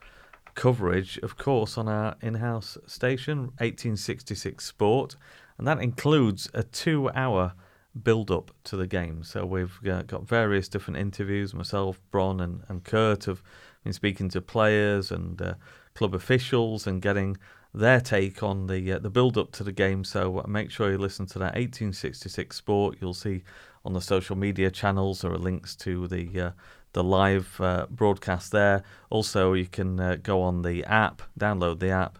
coverage, 0.55 1.19
of 1.19 1.39
course, 1.39 1.79
on 1.79 1.89
our 1.89 2.17
in-house 2.21 2.77
station, 2.87 3.39
1866 3.59 4.65
Sport, 4.65 5.17
and 5.57 5.67
that 5.67 5.81
includes 5.81 6.51
a 6.53 6.63
two-hour 6.63 7.55
build-up 8.03 8.51
to 8.65 8.77
the 8.77 8.87
game. 8.87 9.23
So 9.23 9.45
we've 9.45 9.79
uh, 9.87 10.03
got 10.03 10.27
various 10.27 10.69
different 10.69 10.99
interviews. 10.99 11.55
Myself, 11.55 12.01
Bron, 12.11 12.41
and, 12.41 12.63
and 12.69 12.85
Kurt 12.85 13.25
have 13.25 13.43
been 13.85 13.93
speaking 13.93 14.29
to 14.31 14.41
players 14.41 15.11
and 15.11 15.41
uh, 15.41 15.55
club 15.95 16.15
officials 16.15 16.87
and 16.87 17.03
getting 17.03 17.37
their 17.75 18.01
take 18.01 18.43
on 18.43 18.67
the 18.67 18.93
uh, 18.93 18.99
the 18.99 19.11
build 19.11 19.39
up 19.39 19.53
to 19.53 19.65
the 19.65 19.73
game. 19.73 20.05
So 20.05 20.45
make 20.47 20.71
sure 20.71 20.91
you 20.91 20.99
listen 20.99 21.27
to 21.27 21.39
that 21.39 21.55
1866 21.55 22.57
Sport. 22.57 22.99
You'll 23.01 23.15
see 23.15 23.43
on 23.85 23.93
the 23.93 24.01
social 24.01 24.37
media 24.37 24.71
channels 24.71 25.23
there 25.23 25.33
are 25.33 25.39
links 25.39 25.75
to 25.77 26.07
the 26.07 26.41
uh, 26.41 26.51
the 26.93 27.03
live 27.03 27.61
uh, 27.61 27.87
broadcast 27.91 28.53
there. 28.53 28.83
Also, 29.11 29.55
you 29.55 29.67
can 29.67 29.99
uh, 29.99 30.17
go 30.23 30.43
on 30.43 30.63
the 30.63 30.85
app, 30.85 31.23
download 31.39 31.79
the 31.79 31.91
app, 31.91 32.19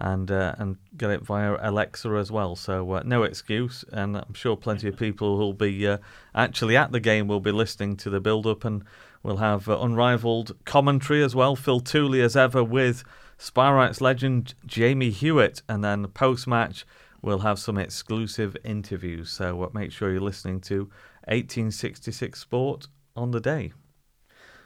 and 0.00 0.30
uh, 0.30 0.54
and 0.58 0.76
get 0.96 1.10
it 1.10 1.22
via 1.22 1.56
Alexa 1.60 2.08
as 2.10 2.32
well. 2.32 2.56
So 2.56 2.90
uh, 2.92 3.02
no 3.04 3.22
excuse, 3.22 3.84
and 3.92 4.16
I'm 4.16 4.34
sure 4.34 4.56
plenty 4.56 4.88
of 4.88 4.96
people 4.96 5.36
who'll 5.36 5.52
be 5.52 5.86
uh, 5.86 5.98
actually 6.34 6.76
at 6.76 6.92
the 6.92 7.00
game 7.00 7.28
will 7.28 7.40
be 7.40 7.52
listening 7.52 7.96
to 7.98 8.10
the 8.10 8.20
build 8.20 8.46
up, 8.46 8.64
and 8.64 8.82
we'll 9.22 9.36
have 9.36 9.68
uh, 9.68 9.78
unrivaled 9.78 10.56
commentary 10.64 11.22
as 11.22 11.34
well. 11.34 11.54
Phil 11.54 11.80
Tooley 11.80 12.22
as 12.22 12.36
ever 12.36 12.64
with 12.64 13.04
Spireites 13.38 14.00
legend 14.00 14.54
Jamie 14.66 15.10
Hewitt, 15.10 15.62
and 15.68 15.84
then 15.84 16.06
post 16.08 16.46
match 16.46 16.86
we'll 17.22 17.40
have 17.40 17.58
some 17.58 17.76
exclusive 17.76 18.56
interviews. 18.64 19.30
So 19.30 19.62
uh, 19.62 19.68
make 19.74 19.92
sure 19.92 20.10
you're 20.10 20.20
listening 20.20 20.60
to 20.62 20.84
1866 21.26 22.40
Sport 22.40 22.88
on 23.14 23.30
the 23.30 23.40
day. 23.40 23.72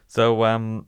So, 0.06 0.44
um, 0.44 0.86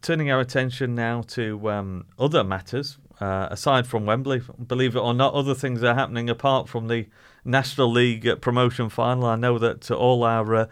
turning 0.00 0.30
our 0.30 0.40
attention 0.40 0.94
now 0.94 1.22
to 1.22 1.70
um, 1.70 2.06
other 2.18 2.42
matters, 2.42 2.98
uh, 3.20 3.48
aside 3.50 3.86
from 3.86 4.06
Wembley, 4.06 4.42
believe 4.66 4.96
it 4.96 5.00
or 5.00 5.14
not, 5.14 5.34
other 5.34 5.54
things 5.54 5.82
are 5.82 5.94
happening 5.94 6.28
apart 6.28 6.68
from 6.68 6.88
the 6.88 7.06
National 7.44 7.90
League 7.90 8.40
promotion 8.40 8.88
final. 8.88 9.26
I 9.26 9.36
know 9.36 9.58
that 9.58 9.90
all 9.90 10.24
our 10.24 10.54
uh, 10.54 10.66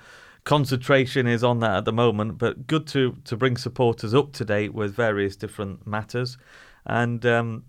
concentration 0.44 1.26
is 1.26 1.44
on 1.44 1.61
that 1.61 1.76
at 1.78 1.85
the 1.85 1.92
moment, 1.92 2.38
but 2.38 2.66
good 2.66 2.87
to, 2.88 3.16
to 3.24 3.37
bring 3.37 3.57
supporters 3.57 4.14
up 4.14 4.33
to 4.33 4.44
date 4.44 4.74
with 4.74 4.94
various 4.94 5.37
different 5.37 5.87
matters. 5.87 6.37
And 6.85 7.24
um, 7.24 7.64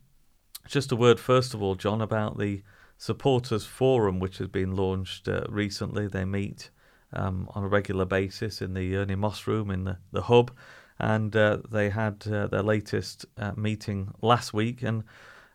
just 0.67 0.91
a 0.91 0.95
word, 0.95 1.19
first 1.19 1.53
of 1.53 1.61
all, 1.61 1.75
John, 1.75 2.01
about 2.01 2.39
the 2.39 2.63
supporters 2.97 3.65
forum, 3.65 4.19
which 4.19 4.37
has 4.37 4.47
been 4.47 4.75
launched 4.75 5.27
uh, 5.27 5.43
recently. 5.49 6.07
They 6.07 6.25
meet 6.25 6.71
um, 7.11 7.47
on 7.53 7.63
a 7.63 7.67
regular 7.67 8.05
basis 8.05 8.61
in 8.61 8.73
the 8.73 8.95
Ernie 8.95 9.15
Moss 9.15 9.45
room 9.45 9.69
in 9.69 9.83
the, 9.83 9.97
the 10.11 10.23
hub. 10.23 10.51
And 10.99 11.35
uh, 11.35 11.59
they 11.69 11.89
had 11.89 12.25
uh, 12.27 12.47
their 12.47 12.61
latest 12.61 13.25
uh, 13.37 13.51
meeting 13.55 14.13
last 14.21 14.53
week. 14.53 14.81
And 14.83 15.03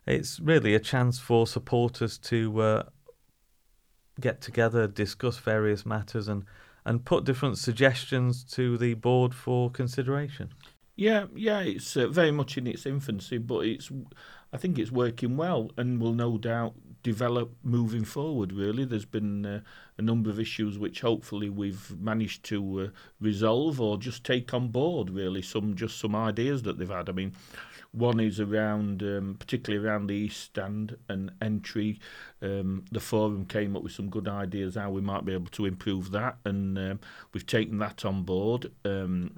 it's 0.05 0.39
really 0.39 0.75
a 0.75 0.79
chance 0.79 1.19
for 1.19 1.47
supporters 1.47 2.17
to 2.19 2.61
uh, 2.61 2.83
get 4.19 4.41
together, 4.41 4.87
discuss 4.87 5.37
various 5.37 5.85
matters, 5.85 6.27
and, 6.27 6.43
and 6.85 7.05
put 7.05 7.23
different 7.23 7.57
suggestions 7.57 8.43
to 8.43 8.77
the 8.77 8.93
board 8.95 9.33
for 9.33 9.69
consideration. 9.69 10.49
Yeah, 10.95 11.27
yeah, 11.33 11.61
it's 11.61 11.95
uh, 11.95 12.07
very 12.07 12.31
much 12.31 12.57
in 12.57 12.67
its 12.67 12.85
infancy, 12.85 13.37
but 13.37 13.65
it's 13.65 13.89
I 14.51 14.57
think 14.57 14.77
it's 14.77 14.91
working 14.91 15.37
well 15.37 15.71
and 15.77 16.01
will 16.01 16.13
no 16.13 16.37
doubt 16.37 16.73
develop 17.03 17.51
moving 17.63 18.03
forward. 18.03 18.51
Really, 18.53 18.85
there's 18.85 19.05
been 19.05 19.45
uh, 19.45 19.61
a 19.97 20.01
number 20.01 20.29
of 20.29 20.39
issues 20.39 20.77
which 20.77 21.01
hopefully 21.01 21.49
we've 21.49 21.99
managed 21.99 22.43
to 22.45 22.81
uh, 22.81 22.87
resolve 23.19 23.79
or 23.81 23.97
just 23.97 24.23
take 24.23 24.53
on 24.53 24.69
board. 24.69 25.09
Really, 25.09 25.41
some 25.41 25.75
just 25.75 25.99
some 25.99 26.15
ideas 26.15 26.63
that 26.63 26.77
they've 26.77 26.89
had. 26.89 27.09
I 27.09 27.13
mean. 27.13 27.33
One 27.91 28.19
is 28.19 28.39
around, 28.39 29.01
um, 29.01 29.35
particularly 29.39 29.83
around 29.83 30.07
the 30.07 30.13
East 30.13 30.43
Stand 30.43 30.95
and 31.07 31.31
entry. 31.41 31.99
Um, 32.39 32.85
the 32.91 32.99
forum 32.99 33.45
came 33.45 33.75
up 33.75 33.81
with 33.81 33.93
some 33.93 34.11
good 34.11 34.27
ideas 34.27 34.75
how 34.75 34.91
we 34.91 35.01
might 35.01 35.25
be 35.25 35.33
able 35.33 35.49
to 35.53 35.65
improve 35.65 36.11
that, 36.11 36.37
and 36.45 36.77
um, 36.77 36.99
we've 37.33 37.47
taken 37.47 37.79
that 37.79 38.05
on 38.05 38.21
board. 38.21 38.71
Um, 38.85 39.37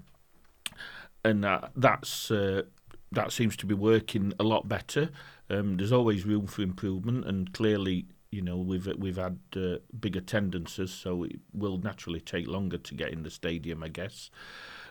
and 1.24 1.46
uh, 1.46 1.62
that's 1.76 2.32
uh, 2.32 2.64
that 3.12 3.32
seems 3.32 3.56
to 3.58 3.66
be 3.66 3.74
working 3.74 4.34
a 4.40 4.44
lot 4.44 4.68
better. 4.68 5.10
Um, 5.50 5.78
there's 5.78 5.92
always 5.92 6.26
room 6.26 6.48
for 6.48 6.62
improvement, 6.62 7.26
and 7.26 7.54
clearly, 7.54 8.06
you 8.32 8.42
know, 8.42 8.58
we've 8.58 8.88
we've 8.98 9.18
had 9.18 9.40
uh, 9.56 9.78
big 10.00 10.16
attendances, 10.16 10.92
so 10.92 11.24
it 11.24 11.40
will 11.54 11.78
naturally 11.78 12.22
take 12.22 12.48
longer 12.48 12.78
to 12.78 12.96
get 12.96 13.10
in 13.10 13.24
the 13.24 13.30
stadium, 13.30 13.84
I 13.84 13.90
guess. 13.90 14.30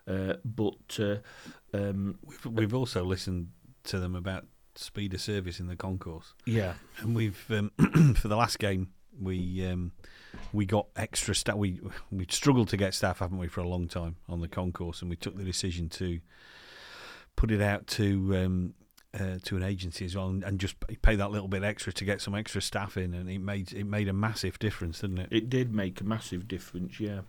Uh, 0.07 0.35
but 0.45 0.99
uh, 0.99 1.17
um, 1.73 2.19
we've, 2.25 2.47
we've 2.47 2.75
also 2.75 3.05
listened 3.05 3.49
to 3.85 3.99
them 3.99 4.15
about 4.15 4.47
speed 4.75 5.15
of 5.15 5.21
service 5.21 5.61
in 5.61 5.67
the 5.67 5.77
concourse. 5.77 6.35
Yeah, 6.45 6.75
and 6.99 7.15
we've 7.15 7.45
um, 7.51 7.71
for 8.17 8.29
the 8.29 8.37
last 8.37 8.59
game 8.59 8.89
we 9.21 9.67
um, 9.67 9.93
we 10.53 10.67
got 10.67 10.87
extra 10.97 11.35
staff. 11.35 11.57
We 11.57 11.81
we 12.11 12.27
struggled 12.31 12.69
to 12.71 12.77
get 12.77 12.95
staff, 12.95 13.19
haven't 13.19 13.39
we, 13.39 13.49
for 13.49 13.61
a 13.61 13.69
long 13.69 13.89
time 13.89 14.17
on 14.29 14.41
the 14.41 14.49
concourse, 14.49 15.01
and 15.01 15.11
we 15.11 15.17
took 15.17 15.37
the 15.37 15.45
decision 15.45 15.89
to 15.91 16.21
put 17.41 17.51
it 17.51 17.63
out 17.63 17.87
to 17.87 18.37
um, 18.37 18.75
uh, 19.19 19.39
to 19.43 19.57
an 19.57 19.63
agency 19.63 20.05
as 20.05 20.15
well, 20.15 20.29
and, 20.29 20.45
and, 20.45 20.61
just 20.61 20.77
pay 21.01 21.17
that 21.17 21.31
little 21.31 21.49
bit 21.49 21.65
extra 21.65 21.91
to 21.91 22.05
get 22.05 22.21
some 22.21 22.35
extra 22.35 22.61
staff 22.61 22.99
in, 22.99 23.15
and 23.15 23.31
it 23.31 23.39
made 23.39 23.73
it 23.73 23.85
made 23.85 24.09
a 24.09 24.13
massive 24.13 24.59
difference, 24.59 25.01
didn't 25.01 25.21
it? 25.21 25.29
It 25.31 25.49
did 25.49 25.75
make 25.75 26.03
a 26.03 26.05
massive 26.05 26.47
difference. 26.47 27.01
Yeah, 27.01 27.21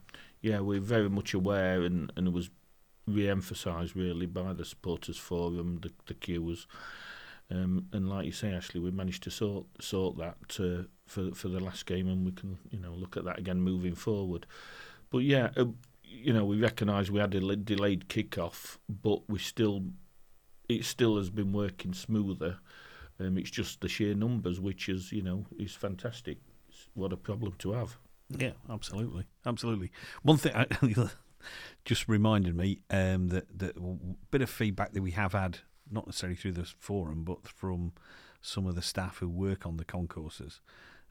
yeah, 0.42 0.60
we're 0.60 0.82
very 0.82 1.10
much 1.10 1.34
aware, 1.34 1.84
and 1.84 2.12
and 2.18 2.28
it 2.28 2.34
was 2.34 2.50
re-emphasised 3.08 3.96
really 3.96 4.26
by 4.26 4.52
the 4.52 4.66
supporters 4.66 5.18
forum, 5.18 5.80
the 5.82 5.94
the 6.08 6.14
queues. 6.14 6.68
Um, 7.50 7.88
and 7.94 8.10
like 8.10 8.26
you 8.26 8.34
say, 8.34 8.54
Ashley, 8.54 8.82
we 8.82 8.92
managed 8.92 9.24
to 9.24 9.32
sort 9.32 9.66
sort 9.80 10.18
that 10.18 10.60
uh, 10.60 10.88
for 11.08 11.34
for 11.34 11.48
the 11.48 11.62
last 11.62 11.86
game, 11.86 12.10
and 12.10 12.26
we 12.26 12.34
can 12.34 12.58
you 12.70 12.80
know 12.80 12.92
look 12.92 13.16
at 13.16 13.24
that 13.24 13.40
again 13.40 13.62
moving 13.62 13.96
forward. 13.96 14.46
But 15.10 15.20
yeah, 15.20 15.52
uh, 15.56 15.66
you 16.12 16.34
know, 16.34 16.46
we 16.46 16.58
recognise 16.58 17.10
we 17.10 17.20
had 17.20 17.34
a 17.34 17.56
delayed 17.56 18.10
kick-off, 18.10 18.78
but 18.90 19.30
we 19.30 19.40
still 19.40 19.84
it 20.72 20.86
still 20.86 21.18
has 21.18 21.30
been 21.30 21.54
working 21.54 21.94
smoother. 21.94 22.58
Um, 23.20 23.38
it's 23.38 23.52
just 23.52 23.82
the 23.82 23.90
sheer 23.90 24.16
numbers, 24.16 24.60
which 24.60 24.90
is 24.90 25.12
you 25.12 25.22
know 25.22 25.46
is 25.58 25.74
fantastic. 25.74 26.38
It's 26.70 26.88
what 26.94 27.14
a 27.14 27.18
problem 27.18 27.54
to 27.60 27.74
have. 27.74 27.98
Yeah, 28.30 28.52
absolutely, 28.70 29.26
absolutely. 29.46 29.92
One 30.24 30.38
thing 30.38 30.56
I, 30.56 30.68
just 31.86 32.08
reminded 32.08 32.56
me 32.56 32.82
um, 32.90 33.28
that 33.30 33.60
that 33.60 33.76
bit 34.32 34.42
of 34.42 34.50
feedback 34.50 34.94
that 34.94 35.02
we 35.02 35.12
have 35.12 35.34
had, 35.34 35.60
not 35.90 36.08
necessarily 36.08 36.36
through 36.36 36.54
the 36.54 36.66
forum, 36.66 37.24
but 37.24 37.48
from 37.48 37.94
some 38.42 38.66
of 38.66 38.76
the 38.76 38.82
staff 38.82 39.18
who 39.18 39.30
work 39.30 39.66
on 39.66 39.78
the 39.78 39.86
concourses, 39.86 40.62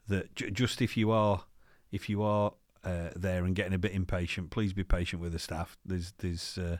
that 0.07 0.35
j- 0.35 0.51
just 0.51 0.81
if 0.81 0.97
you 0.97 1.11
are 1.11 1.45
if 1.91 2.09
you 2.09 2.23
are 2.23 2.53
uh, 2.83 3.09
there 3.15 3.45
and 3.45 3.55
getting 3.55 3.73
a 3.73 3.79
bit 3.79 3.91
impatient, 3.91 4.49
please 4.49 4.73
be 4.73 4.83
patient 4.83 5.21
with 5.21 5.33
the 5.33 5.39
staff. 5.39 5.77
There's 5.85 6.13
there's 6.17 6.57
uh, 6.57 6.77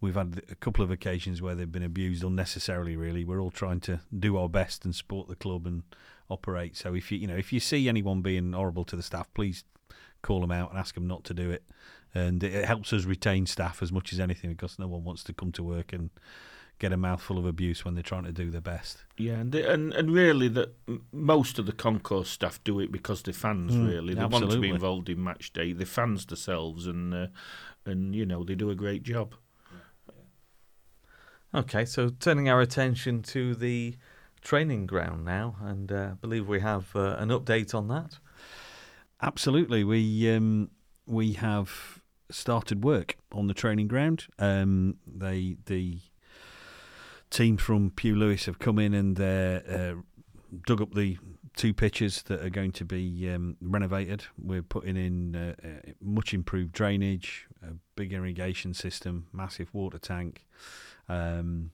we've 0.00 0.14
had 0.14 0.42
a 0.50 0.54
couple 0.54 0.84
of 0.84 0.90
occasions 0.90 1.42
where 1.42 1.54
they've 1.54 1.70
been 1.70 1.82
abused 1.82 2.24
unnecessarily. 2.24 2.96
Really, 2.96 3.24
we're 3.24 3.40
all 3.40 3.50
trying 3.50 3.80
to 3.80 4.00
do 4.16 4.36
our 4.36 4.48
best 4.48 4.84
and 4.84 4.94
support 4.94 5.28
the 5.28 5.36
club 5.36 5.66
and 5.66 5.82
operate. 6.30 6.76
So 6.76 6.94
if 6.94 7.10
you 7.10 7.18
you 7.18 7.26
know 7.26 7.36
if 7.36 7.52
you 7.52 7.60
see 7.60 7.88
anyone 7.88 8.22
being 8.22 8.52
horrible 8.52 8.84
to 8.86 8.96
the 8.96 9.02
staff, 9.02 9.32
please 9.34 9.64
call 10.22 10.40
them 10.40 10.52
out 10.52 10.70
and 10.70 10.78
ask 10.78 10.94
them 10.94 11.06
not 11.06 11.24
to 11.24 11.34
do 11.34 11.50
it. 11.50 11.64
And 12.14 12.42
it 12.42 12.64
helps 12.64 12.92
us 12.92 13.04
retain 13.04 13.46
staff 13.46 13.82
as 13.82 13.92
much 13.92 14.12
as 14.12 14.20
anything 14.20 14.50
because 14.50 14.78
no 14.78 14.88
one 14.88 15.04
wants 15.04 15.22
to 15.24 15.32
come 15.32 15.52
to 15.52 15.62
work 15.62 15.92
and 15.92 16.10
get 16.78 16.92
a 16.92 16.96
mouthful 16.96 17.38
of 17.38 17.44
abuse 17.44 17.84
when 17.84 17.94
they're 17.94 18.02
trying 18.02 18.24
to 18.24 18.32
do 18.32 18.50
their 18.50 18.60
best. 18.60 19.04
Yeah, 19.16 19.34
and 19.34 19.52
they, 19.52 19.64
and 19.64 19.92
and 19.92 20.12
really 20.12 20.48
that 20.48 20.74
most 21.12 21.58
of 21.58 21.66
the 21.66 21.72
concourse 21.72 22.30
staff 22.30 22.62
do 22.64 22.80
it 22.80 22.90
because 22.90 23.22
they're 23.22 23.34
fans. 23.34 23.74
Mm, 23.74 23.88
really, 23.88 24.14
they 24.14 24.20
absolutely. 24.20 24.48
want 24.48 24.52
to 24.52 24.60
be 24.60 24.70
involved 24.70 25.08
in 25.08 25.22
match 25.22 25.52
day. 25.52 25.72
They're 25.72 25.86
fans 25.86 26.26
themselves, 26.26 26.86
and 26.86 27.12
uh, 27.14 27.26
and 27.84 28.14
you 28.14 28.24
know 28.24 28.44
they 28.44 28.54
do 28.54 28.70
a 28.70 28.74
great 28.74 29.02
job. 29.02 29.34
Okay, 31.54 31.86
so 31.86 32.10
turning 32.10 32.50
our 32.50 32.60
attention 32.60 33.22
to 33.22 33.54
the 33.54 33.96
training 34.42 34.86
ground 34.86 35.24
now, 35.24 35.56
and 35.62 35.90
uh, 35.90 36.10
I 36.12 36.14
believe 36.20 36.46
we 36.46 36.60
have 36.60 36.94
uh, 36.94 37.16
an 37.18 37.30
update 37.30 37.74
on 37.74 37.88
that. 37.88 38.18
Absolutely, 39.22 39.82
we 39.82 40.30
um, 40.30 40.70
we 41.06 41.32
have 41.32 42.02
started 42.30 42.84
work 42.84 43.16
on 43.32 43.46
the 43.46 43.54
training 43.54 43.88
ground. 43.88 44.26
Um, 44.38 44.98
they 45.06 45.56
the 45.64 46.00
team 47.30 47.56
from 47.56 47.92
Pew 47.92 48.14
Lewis 48.14 48.44
have 48.44 48.58
come 48.58 48.78
in 48.78 48.92
and 48.92 49.18
uh, 49.18 49.94
dug 50.66 50.82
up 50.82 50.92
the 50.92 51.16
two 51.56 51.72
pitches 51.72 52.22
that 52.22 52.42
are 52.44 52.50
going 52.50 52.72
to 52.72 52.84
be 52.84 53.28
um, 53.30 53.56
renovated. 53.62 54.24
We're 54.36 54.62
putting 54.62 54.96
in 54.98 55.34
uh, 55.34 55.54
uh, 55.62 55.92
much 56.00 56.34
improved 56.34 56.72
drainage, 56.72 57.46
a 57.62 57.72
big 57.96 58.12
irrigation 58.12 58.74
system, 58.74 59.28
massive 59.32 59.72
water 59.72 59.98
tank, 59.98 60.46
um, 61.08 61.70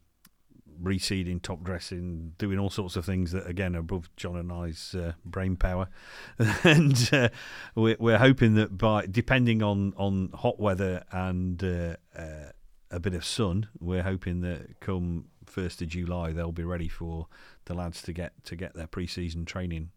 reseeding, 0.82 1.40
top 1.40 1.62
dressing, 1.62 2.32
doing 2.38 2.58
all 2.58 2.70
sorts 2.70 2.96
of 2.96 3.04
things 3.04 3.32
that 3.32 3.46
again 3.46 3.76
are 3.76 3.80
above 3.80 4.08
John 4.16 4.36
and 4.36 4.52
I's 4.52 4.94
uh, 4.94 5.12
brain 5.24 5.56
power. 5.56 5.88
and 6.64 7.08
uh, 7.12 7.28
we're, 7.74 7.96
we're 7.98 8.18
hoping 8.18 8.54
that 8.54 8.76
by 8.76 9.06
depending 9.06 9.62
on 9.62 9.94
on 9.96 10.30
hot 10.34 10.58
weather 10.58 11.04
and 11.10 11.62
uh, 11.62 11.96
uh, 12.16 12.50
a 12.90 13.00
bit 13.00 13.14
of 13.14 13.24
sun, 13.24 13.68
we're 13.78 14.02
hoping 14.02 14.40
that 14.40 14.80
come 14.80 15.26
first 15.46 15.82
of 15.82 15.88
July 15.88 16.32
they'll 16.32 16.52
be 16.52 16.64
ready 16.64 16.88
for 16.88 17.26
the 17.66 17.74
lads 17.74 18.02
to 18.02 18.12
get 18.12 18.32
to 18.44 18.56
get 18.56 18.74
their 18.74 18.86
pre-season 18.86 19.44
training 19.44 19.90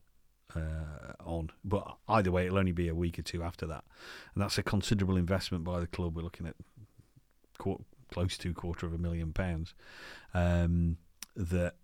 uh, 0.56 1.14
on. 1.24 1.50
But 1.64 1.98
either 2.08 2.32
way, 2.32 2.46
it'll 2.46 2.60
only 2.60 2.72
be 2.72 2.88
a 2.88 2.96
week 2.96 3.20
or 3.20 3.24
two 3.24 3.44
after 3.44 3.66
that, 3.68 3.84
and 4.34 4.44
that's 4.44 4.58
a 4.58 4.64
considerable 4.64 5.18
investment 5.18 5.64
by 5.64 5.80
the 5.80 5.88
club. 5.88 6.16
We're 6.16 6.24
looking 6.24 6.48
at 6.48 6.56
close 8.12 8.38
to 8.38 8.54
quarter 8.54 8.86
of 8.86 8.94
a 8.94 8.98
million 8.98 9.34
pounds 9.34 9.74
um, 10.34 10.98
that 11.36 11.76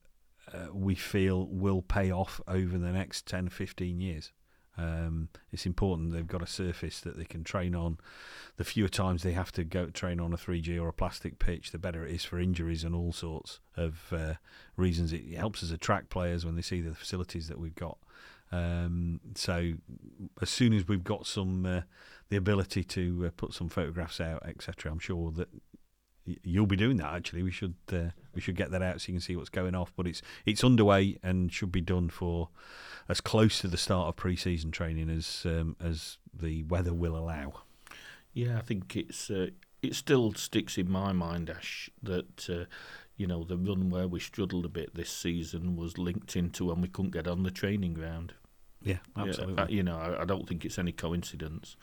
uh, 0.52 0.68
we 0.74 0.96
feel 0.96 1.48
will 1.48 1.82
pay 1.82 2.12
off 2.12 2.42
over 2.48 2.78
the 2.78 2.92
next 2.92 3.26
10, 3.28 3.50
15 3.50 4.00
years. 4.00 4.32
Um, 4.76 5.30
it's 5.52 5.68
important 5.68 6.12
they've 6.12 6.28
got 6.28 6.42
a 6.42 6.48
surface 6.48 7.00
that 7.02 7.18
they 7.18 7.26
can 7.26 7.44
train 7.44 7.76
on. 7.76 8.00
The 8.58 8.64
fewer 8.64 8.90
times 8.90 9.22
they 9.22 9.34
have 9.34 9.52
to 9.54 9.64
go 9.64 9.88
train 9.88 10.20
on 10.20 10.34
a 10.34 10.38
3G 10.38 10.82
or 10.82 10.88
a 10.88 10.94
plastic 10.94 11.38
pitch, 11.38 11.72
the 11.72 11.78
better 11.78 12.06
it 12.06 12.14
is 12.14 12.26
for 12.26 12.40
injuries 12.40 12.84
and 12.84 12.96
all 12.96 13.14
sorts 13.14 13.60
of 13.78 14.12
uh, 14.12 14.34
reasons. 14.76 15.14
It 15.14 15.36
helps 15.36 15.64
us 15.64 15.72
attract 15.72 16.10
players 16.10 16.46
when 16.46 16.56
they 16.56 16.62
see 16.62 16.82
the 16.82 16.96
facilities 16.96 17.48
that 17.50 17.60
we've 17.60 17.76
got. 17.76 17.98
Um, 18.52 19.20
so 19.36 19.74
as 20.42 20.50
soon 20.50 20.74
as 20.74 20.88
we've 20.88 21.04
got 21.04 21.26
some 21.26 21.66
uh, 21.66 21.82
the 22.30 22.38
ability 22.38 22.84
to 22.84 23.26
uh, 23.28 23.30
put 23.36 23.54
some 23.54 23.70
photographs 23.70 24.22
out, 24.22 24.44
etc., 24.46 24.92
I'm 24.92 25.00
sure 25.00 25.32
that 25.32 25.50
you'll 26.26 26.68
be 26.68 26.76
doing 26.76 26.98
that. 26.98 27.14
Actually, 27.14 27.44
we 27.44 27.52
should 27.52 27.76
uh, 27.92 28.10
we 28.34 28.42
should 28.42 28.56
get 28.56 28.72
that 28.72 28.82
out 28.82 29.02
so 29.02 29.08
you 29.08 29.16
can 29.16 29.22
see 29.22 29.36
what's 29.36 29.50
going 29.50 29.76
off. 29.76 29.92
But 29.96 30.08
it's 30.08 30.22
it's 30.46 30.64
underway 30.64 31.18
and 31.24 31.52
should 31.52 31.72
be 31.72 31.82
done 31.82 32.10
for 32.10 32.50
as 33.10 33.22
close 33.22 33.60
to 33.60 33.68
the 33.68 33.78
start 33.78 34.08
of 34.10 34.16
pre-season 34.16 34.72
training 34.72 35.10
as 35.10 35.44
um, 35.46 35.76
as 35.84 36.18
the 36.34 36.64
weather 36.64 36.94
will 36.94 37.18
allow. 37.18 37.64
Yeah, 38.34 38.58
I 38.58 38.62
think 38.62 38.96
it's 38.96 39.30
uh, 39.30 39.48
it 39.82 39.96
still 39.96 40.34
sticks 40.34 40.78
in 40.78 40.90
my 40.90 41.12
mind, 41.12 41.50
Ash, 41.50 41.90
that 42.02 42.50
uh, 42.50 42.66
you 43.18 43.28
know 43.28 43.44
the 43.44 43.58
run 43.58 43.90
where 43.90 44.08
we 44.08 44.20
struggled 44.20 44.66
a 44.66 44.70
bit 44.70 44.96
this 44.96 45.12
season 45.12 45.76
was 45.76 45.98
linked 45.98 46.36
into 46.36 46.66
when 46.66 46.82
we 46.82 46.88
couldn't 46.88 47.12
get 47.12 47.28
on 47.28 47.44
the 47.44 47.52
training 47.52 47.94
ground. 47.94 48.34
Yeah, 48.82 48.98
absolutely. 49.16 49.56
Yeah, 49.56 49.68
you 49.70 49.84
know, 49.84 49.98
I, 49.98 50.22
I 50.22 50.26
don't 50.26 50.48
think 50.48 50.66
it's 50.66 50.80
any 50.80 50.92
coincidence. 50.92 51.78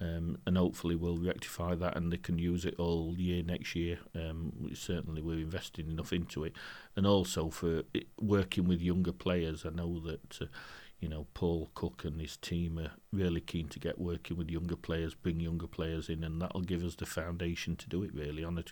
Um, 0.00 0.38
and 0.46 0.58
hopefully 0.58 0.96
we'll 0.96 1.18
rectify 1.18 1.74
that 1.76 1.96
and 1.96 2.12
they 2.12 2.16
can 2.16 2.36
use 2.36 2.64
it 2.64 2.74
all 2.78 3.14
year 3.16 3.42
next 3.42 3.74
year. 3.76 3.98
Um, 4.14 4.70
certainly 4.74 5.22
we're 5.22 5.38
investing 5.38 5.88
enough 5.88 6.12
into 6.12 6.44
it, 6.44 6.54
and 6.96 7.06
also 7.06 7.48
for 7.48 7.84
it, 7.94 8.08
working 8.20 8.66
with 8.66 8.80
younger 8.80 9.12
players. 9.12 9.64
I 9.64 9.70
know 9.70 10.00
that 10.00 10.42
uh, 10.42 10.46
you 11.00 11.08
know 11.08 11.26
Paul 11.32 11.70
Cook 11.74 12.04
and 12.04 12.20
his 12.20 12.36
team 12.36 12.78
are 12.78 12.92
really 13.12 13.40
keen 13.40 13.68
to 13.68 13.78
get 13.78 13.98
working 13.98 14.36
with 14.36 14.50
younger 14.50 14.76
players, 14.76 15.14
bring 15.14 15.38
younger 15.38 15.68
players 15.68 16.08
in, 16.08 16.24
and 16.24 16.42
that'll 16.42 16.62
give 16.62 16.82
us 16.82 16.96
the 16.96 17.06
foundation 17.06 17.76
to 17.76 17.88
do 17.88 18.02
it 18.02 18.12
really 18.12 18.42
on 18.42 18.58
a 18.58 18.64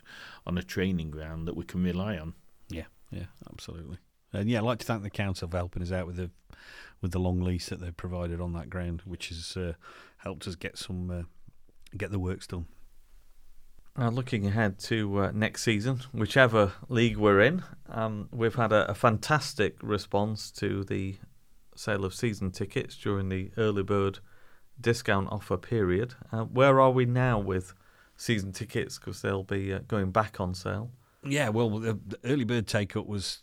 on 0.45 0.57
a 0.57 0.63
training 0.63 1.09
ground 1.09 1.47
that 1.47 1.55
we 1.55 1.63
can 1.63 1.83
rely 1.83 2.17
on. 2.17 2.33
Yeah, 2.69 2.85
yeah, 3.11 3.27
absolutely. 3.49 3.97
And 4.33 4.49
yeah, 4.49 4.59
I'd 4.59 4.65
like 4.65 4.79
to 4.79 4.85
thank 4.85 5.03
the 5.03 5.09
council 5.09 5.47
for 5.47 5.57
helping 5.57 5.83
us 5.83 5.91
out 5.91 6.07
with 6.07 6.17
the 6.17 6.31
with 7.01 7.11
the 7.11 7.19
long 7.19 7.41
lease 7.41 7.67
that 7.67 7.81
they've 7.81 7.95
provided 7.95 8.39
on 8.39 8.53
that 8.53 8.69
ground, 8.69 9.01
which 9.05 9.27
has 9.27 9.57
uh, 9.57 9.73
helped 10.17 10.47
us 10.47 10.55
get 10.55 10.77
some 10.77 11.11
uh, 11.11 11.23
get 11.97 12.11
the 12.11 12.19
works 12.19 12.47
done. 12.47 12.65
Uh, 13.99 14.09
looking 14.09 14.47
ahead 14.47 14.79
to 14.79 15.19
uh, 15.19 15.31
next 15.35 15.61
season, 15.61 15.99
whichever 16.11 16.71
league 16.89 17.17
we're 17.17 17.39
in, 17.41 17.63
um, 17.89 18.27
we've 18.31 18.55
had 18.55 18.71
a, 18.71 18.89
a, 18.89 18.95
fantastic 18.95 19.77
response 19.83 20.49
to 20.49 20.83
the 20.85 21.15
sale 21.75 22.03
of 22.03 22.15
season 22.15 22.49
tickets 22.49 22.97
during 22.97 23.29
the 23.29 23.51
early 23.55 23.83
bird 23.83 24.17
discount 24.81 25.27
offer 25.31 25.57
period. 25.57 26.15
Uh, 26.31 26.43
where 26.45 26.81
are 26.81 26.89
we 26.89 27.05
now 27.05 27.37
with 27.37 27.75
season 28.17 28.51
tickets? 28.51 28.97
Because 28.97 29.21
they'll 29.21 29.43
be 29.43 29.71
uh, 29.71 29.79
going 29.87 30.09
back 30.09 30.39
on 30.39 30.55
sale. 30.55 30.89
Yeah, 31.23 31.49
well, 31.49 31.69
the, 31.69 31.99
the 32.05 32.17
early 32.23 32.45
bird 32.45 32.65
take 32.65 32.95
up 32.95 33.05
was 33.05 33.41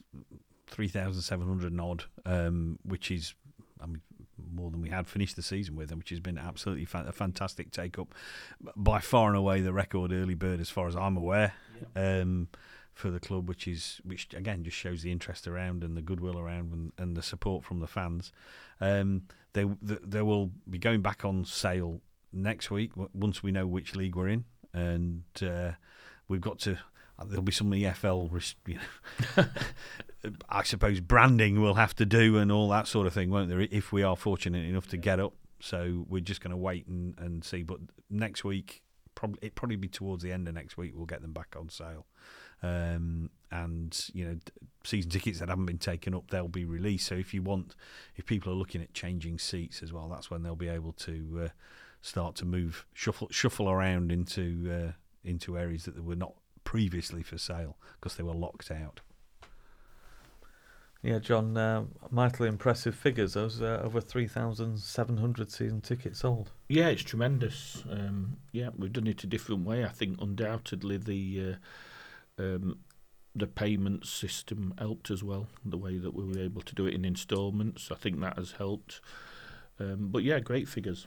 three 0.71 0.89
thousand 0.89 1.23
seven 1.23 1.47
hundred 1.47 1.79
odd, 1.79 2.05
um, 2.25 2.79
which 2.85 3.11
is, 3.11 3.35
I 3.81 3.87
mean, 3.87 4.01
more 4.53 4.71
than 4.71 4.81
we 4.81 4.91
had 4.91 5.07
finished 5.07 5.37
the 5.37 5.43
season 5.43 5.77
with, 5.77 5.91
and 5.91 5.99
which 5.99 6.11
has 6.11 6.21
been 6.21 6.39
absolutely 6.39 6.85
fa- 6.85 7.05
a 7.07 7.13
fantastic 7.13 7.71
take 7.71 7.99
up. 7.99 8.15
By 8.77 9.01
far 9.01 9.29
and 9.29 9.37
away, 9.37 9.61
the 9.61 9.73
record 9.73 10.13
early 10.13 10.35
bird, 10.35 10.61
as 10.61 10.71
far 10.71 10.87
as 10.87 10.97
I'm 10.97 11.17
aware, 11.17 11.55
yeah. 11.95 12.21
um, 12.21 12.49
for 12.93 13.11
the 13.11 13.21
club, 13.21 13.49
which 13.49 13.67
is 13.67 14.01
which 14.05 14.33
again 14.35 14.65
just 14.65 14.77
shows 14.77 15.03
the 15.03 15.13
interest 15.13 15.47
around 15.47 15.83
and 15.83 15.97
the 15.97 16.03
goodwill 16.03 16.39
around 16.39 16.73
and, 16.73 16.93
and 16.99 17.17
the 17.17 17.23
support 17.23 17.65
from 17.65 17.81
the 17.81 17.87
fans. 17.87 18.33
Um, 18.81 19.23
they 19.53 19.67
they 19.83 20.23
will 20.23 20.51
be 20.69 20.79
going 20.79 21.03
back 21.03 21.25
on 21.25 21.45
sale 21.45 22.01
next 22.33 22.71
week 22.71 22.93
once 23.13 23.43
we 23.43 23.51
know 23.51 23.67
which 23.67 23.97
league 23.97 24.17
we're 24.17 24.29
in, 24.29 24.45
and 24.73 25.25
uh, 25.43 25.73
we've 26.29 26.41
got 26.41 26.59
to 26.61 26.79
there'll 27.27 27.43
be 27.43 27.53
some 27.53 27.71
EFL, 27.71 28.55
you 28.67 28.77
know, 29.37 29.45
I 30.49 30.63
suppose 30.65 31.01
branding 31.01 31.61
we'll 31.63 31.75
have 31.75 31.95
to 31.97 32.07
do 32.07 32.37
and 32.37 32.53
all 32.53 32.69
that 32.69 32.87
sort 32.87 33.07
of 33.07 33.13
thing, 33.13 33.31
won't 33.31 33.49
there? 33.49 33.61
If 33.61 33.93
we 33.93 34.03
are 34.03 34.17
fortunate 34.17 34.67
enough 34.67 34.87
to 34.89 34.97
get 34.97 35.19
up, 35.19 35.35
so 35.61 36.05
we're 36.09 36.21
just 36.21 36.41
going 36.41 36.51
to 36.51 36.57
wait 36.57 36.87
and, 36.87 37.15
and 37.19 37.45
see. 37.45 37.63
But 37.63 37.79
next 38.11 38.45
week, 38.45 38.83
probably 39.15 39.39
it 39.43 39.55
probably 39.55 39.77
be 39.77 39.89
towards 39.89 40.23
the 40.23 40.33
end 40.33 40.49
of 40.49 40.55
next 40.55 40.77
week, 40.77 40.93
we'll 40.95 41.07
get 41.07 41.23
them 41.23 41.33
back 41.33 41.55
on 41.59 41.69
sale. 41.69 42.07
Um, 42.63 43.31
and 43.51 43.99
you 44.13 44.25
know, 44.27 44.39
season 44.85 45.11
tickets 45.11 45.39
that 45.39 45.49
haven't 45.49 45.67
been 45.67 45.79
taken 45.79 46.15
up, 46.15 46.31
they'll 46.31 46.49
be 46.49 46.65
released. 46.65 47.07
So 47.07 47.15
if 47.15 47.33
you 47.33 47.43
want, 47.43 47.75
if 48.17 48.27
people 48.27 48.53
are 48.53 48.57
looking 48.57 48.83
at 48.83 48.93
changing 48.93 49.39
seats 49.39 49.83
as 49.83 49.93
well, 49.93 50.09
that's 50.09 50.31
when 50.31 50.43
they'll 50.43 50.57
be 50.57 50.69
able 50.69 50.93
to 50.93 51.43
uh, 51.45 51.49
start 52.03 52.35
to 52.37 52.45
move, 52.45 52.87
shuffle, 52.93 53.29
shuffle 53.31 53.71
around 53.71 54.13
into 54.13 54.71
uh, 54.71 54.93
into 55.25 55.59
areas 55.59 55.85
that 55.85 56.03
were 56.03 56.17
not 56.17 56.35
previously 56.65 57.23
for 57.23 57.39
sale 57.39 57.77
because 57.95 58.17
they 58.17 58.23
were 58.23 58.35
locked 58.35 58.71
out. 58.71 59.01
Yeah, 61.03 61.19
John, 61.19 61.57
uh, 61.57 61.85
mightily 62.11 62.49
impressive 62.49 62.95
figures. 62.95 63.33
Those 63.33 63.63
uh, 63.63 63.81
over 63.83 64.03
3,700 64.03 65.51
season 65.51 65.81
tickets 65.81 66.21
sold. 66.21 66.53
Yeah, 66.69 66.89
it's 66.89 67.03
tremendous. 67.03 67.83
Um, 67.91 68.37
yeah, 68.53 68.69
we've 68.77 68.93
done 68.93 69.07
it 69.07 69.25
a 69.25 69.27
different 69.27 69.65
way. 69.65 69.85
I 69.85 69.89
think 69.89 70.21
undoubtedly 70.21 70.99
the 70.99 71.57
uh, 72.39 72.43
um, 72.43 72.79
the 73.35 73.47
payment 73.47 74.07
system 74.07 74.75
helped 74.77 75.11
as 75.11 75.23
well. 75.23 75.47
The 75.65 75.79
way 75.79 75.97
that 75.97 76.15
we 76.15 76.25
were 76.25 76.39
able 76.39 76.63
to 76.63 76.75
do 76.75 76.87
it 76.87 76.95
in 76.95 77.05
instalments, 77.07 77.91
I 77.91 77.95
think 77.95 78.21
that 78.21 78.37
has 78.37 78.53
helped. 78.53 79.01
Um, 79.79 80.09
but 80.11 80.23
yeah, 80.23 80.39
great 80.41 80.69
figures. 80.69 81.07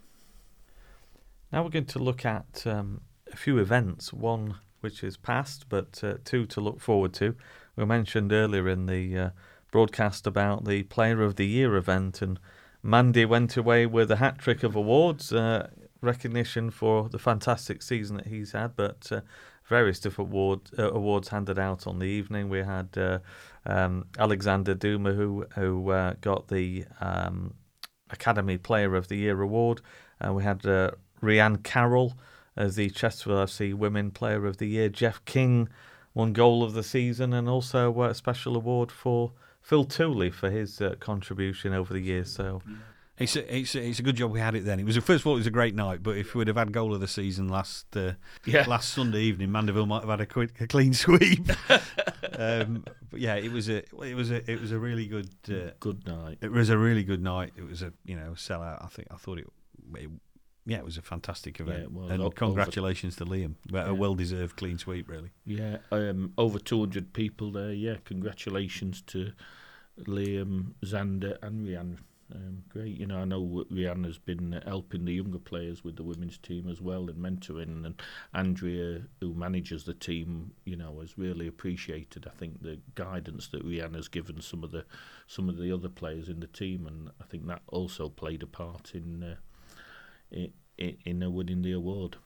Now 1.52 1.64
we're 1.64 1.70
going 1.70 1.86
to 1.86 2.00
look 2.00 2.26
at 2.26 2.66
um, 2.66 3.02
a 3.32 3.36
few 3.36 3.60
events. 3.60 4.12
One 4.12 4.56
which 4.84 5.02
is 5.02 5.16
past, 5.16 5.70
but 5.70 6.04
uh, 6.04 6.16
two 6.26 6.46
to 6.46 6.60
look 6.60 6.82
forward 6.82 7.14
to. 7.14 7.36
We 7.78 7.86
mentioned 7.86 8.34
earlier 8.34 8.68
in 8.68 8.86
the 8.86 9.18
uh, 9.18 9.30
broadcast 9.74 10.28
about 10.28 10.66
the 10.66 10.84
Player 10.84 11.24
of 11.24 11.36
the 11.36 11.48
Year 11.48 11.76
event, 11.76 12.22
and 12.22 12.40
Mandy 12.84 13.26
went 13.26 13.58
away 13.58 13.88
with 13.88 14.12
a 14.12 14.18
hat 14.18 14.38
trick 14.38 14.62
of 14.62 14.76
awards, 14.76 15.34
uh, 15.34 15.68
recognition 16.00 16.70
for 16.70 17.10
the 17.10 17.18
fantastic 17.18 17.82
season 17.82 18.18
that 18.18 18.28
he's 18.28 18.52
had, 18.52 18.76
but 18.76 19.12
uh, 19.12 19.22
various 19.66 20.00
different 20.00 20.30
award, 20.30 20.60
uh, 20.78 20.92
awards 20.92 21.30
handed 21.30 21.58
out 21.58 21.88
on 21.88 21.98
the 21.98 22.06
evening. 22.06 22.50
We 22.50 22.60
had 22.60 22.96
uh, 22.96 23.18
um, 23.66 24.06
Alexander 24.20 24.76
Duma, 24.76 25.14
who 25.14 25.48
who 25.56 25.88
got 26.22 26.50
the 26.50 26.86
um, 27.02 27.56
Academy 28.12 28.60
Player 28.60 28.96
of 28.96 29.08
the 29.08 29.18
Year 29.18 29.42
award. 29.42 29.82
we 30.30 30.44
had 30.44 30.62
Rianne 31.24 31.64
Carroll 31.64 32.14
as 32.56 32.76
the 32.76 32.92
Chesterfield 32.92 33.50
FC 33.50 33.74
Women 33.74 34.12
Player 34.12 34.46
of 34.46 34.58
the 34.58 34.68
Year. 34.68 34.88
Jeff 34.88 35.26
King 35.26 35.68
won 36.14 36.32
Goal 36.32 36.62
of 36.62 36.74
the 36.74 36.84
Season 36.84 37.34
and 37.34 37.50
also 37.50 38.04
a 38.04 38.14
special 38.14 38.56
award 38.56 38.92
for 38.92 39.32
Phil 39.64 39.86
Tooley 39.86 40.30
for 40.30 40.52
his 40.52 40.80
uh, 40.82 40.96
contribution 41.00 41.74
over 41.74 41.94
the 41.94 42.02
years. 42.02 42.32
So. 42.32 42.62
It's 43.20 43.36
a, 43.36 43.56
it's, 43.56 43.76
a, 43.76 43.88
it's 43.88 44.00
a 44.00 44.02
good 44.02 44.16
job 44.16 44.32
we 44.32 44.40
had 44.40 44.56
it 44.56 44.66
then. 44.66 44.80
It 44.80 44.86
was 44.86 44.98
a, 44.98 45.02
first 45.02 45.22
of 45.22 45.28
all, 45.28 45.34
it 45.36 45.38
was 45.38 45.48
a 45.48 45.52
great 45.52 45.76
night. 45.76 46.02
But 46.02 46.18
if 46.18 46.34
we'd 46.34 46.48
have 46.48 46.58
had 46.58 46.72
goal 46.72 46.96
of 46.96 47.00
the 47.00 47.08
season 47.08 47.48
last 47.48 47.96
uh, 47.96 48.14
yeah. 48.44 48.66
last 48.68 48.92
Sunday 48.92 49.22
evening, 49.22 49.52
Mandeville 49.52 49.86
might 49.86 50.02
have 50.02 50.10
had 50.10 50.22
a, 50.22 50.26
quick, 50.26 50.60
a 50.60 50.66
clean 50.66 50.94
sweep. 50.94 51.48
um, 52.40 52.84
but 53.12 53.20
yeah, 53.20 53.36
it 53.36 53.52
was 53.52 53.70
a 53.70 53.84
it 54.04 54.16
was 54.16 54.32
a 54.32 54.52
it 54.52 54.60
was 54.60 54.72
a 54.72 54.80
really 54.80 55.06
good 55.06 55.30
uh, 55.48 55.72
good 55.80 56.08
night. 56.08 56.40
It 56.42 56.52
was 56.52 56.72
a 56.72 56.78
really 56.78 57.04
good 57.04 57.22
night. 57.22 57.54
It 57.56 57.70
was 57.70 57.84
a 57.84 57.94
you 58.04 58.16
know 58.16 58.32
sellout. 58.32 58.84
I 58.84 58.88
think 58.88 59.10
I 59.12 59.16
thought 59.18 59.38
it, 59.38 59.48
it 59.94 60.10
yeah, 60.66 60.78
it 60.78 60.86
was 60.86 60.98
a 60.98 61.02
fantastic 61.02 61.60
event. 61.60 61.90
Yeah, 61.94 62.14
and 62.14 62.24
o- 62.24 62.30
congratulations 62.30 63.20
over, 63.22 63.30
to 63.30 63.38
Liam. 63.38 63.56
Yeah. 63.70 63.88
A 63.88 63.94
well 63.94 64.16
deserved 64.16 64.56
clean 64.56 64.78
sweep, 64.78 65.10
really. 65.10 65.32
Yeah, 65.46 65.78
um, 65.92 66.34
over 66.38 66.60
200 66.60 67.14
people 67.14 67.52
there. 67.52 67.74
Yeah, 67.74 67.98
congratulations 68.06 69.02
to 69.08 69.34
Liam, 70.00 70.74
Xander, 70.84 71.38
and 71.42 71.68
Rianne. 71.68 71.98
Um, 72.34 72.64
great, 72.70 72.98
you 72.98 73.06
know. 73.06 73.18
I 73.18 73.26
know 73.26 73.66
Rianne 73.72 74.06
has 74.06 74.18
been 74.18 74.60
helping 74.66 75.06
the 75.06 75.14
younger 75.14 75.38
players 75.38 75.84
with 75.84 75.98
the 75.98 76.04
women's 76.04 76.38
team 76.38 76.68
as 76.70 76.82
well 76.82 77.10
and 77.10 77.18
mentoring. 77.18 77.86
And 77.86 78.02
Andrea, 78.34 79.04
who 79.20 79.34
manages 79.34 79.84
the 79.84 79.94
team, 79.94 80.54
you 80.66 80.76
know, 80.76 81.00
has 81.02 81.18
really 81.18 81.48
appreciated. 81.48 82.26
I 82.26 82.36
think 82.36 82.64
the 82.64 82.80
guidance 82.96 83.50
that 83.50 83.66
Rianne 83.66 83.96
has 83.96 84.08
given 84.08 84.42
some 84.42 84.64
of 84.64 84.72
the 84.72 84.86
some 85.28 85.50
of 85.50 85.58
the 85.58 85.72
other 85.72 85.90
players 85.90 86.30
in 86.30 86.40
the 86.40 86.48
team, 86.48 86.88
and 86.88 87.10
I 87.22 87.26
think 87.26 87.46
that 87.48 87.62
also 87.68 88.10
played 88.10 88.42
a 88.42 88.48
part 88.48 88.96
in 88.96 89.22
uh, 89.24 89.36
in, 90.34 90.98
in 91.06 91.34
winning 91.34 91.62
the 91.62 91.72
award. 91.72 92.18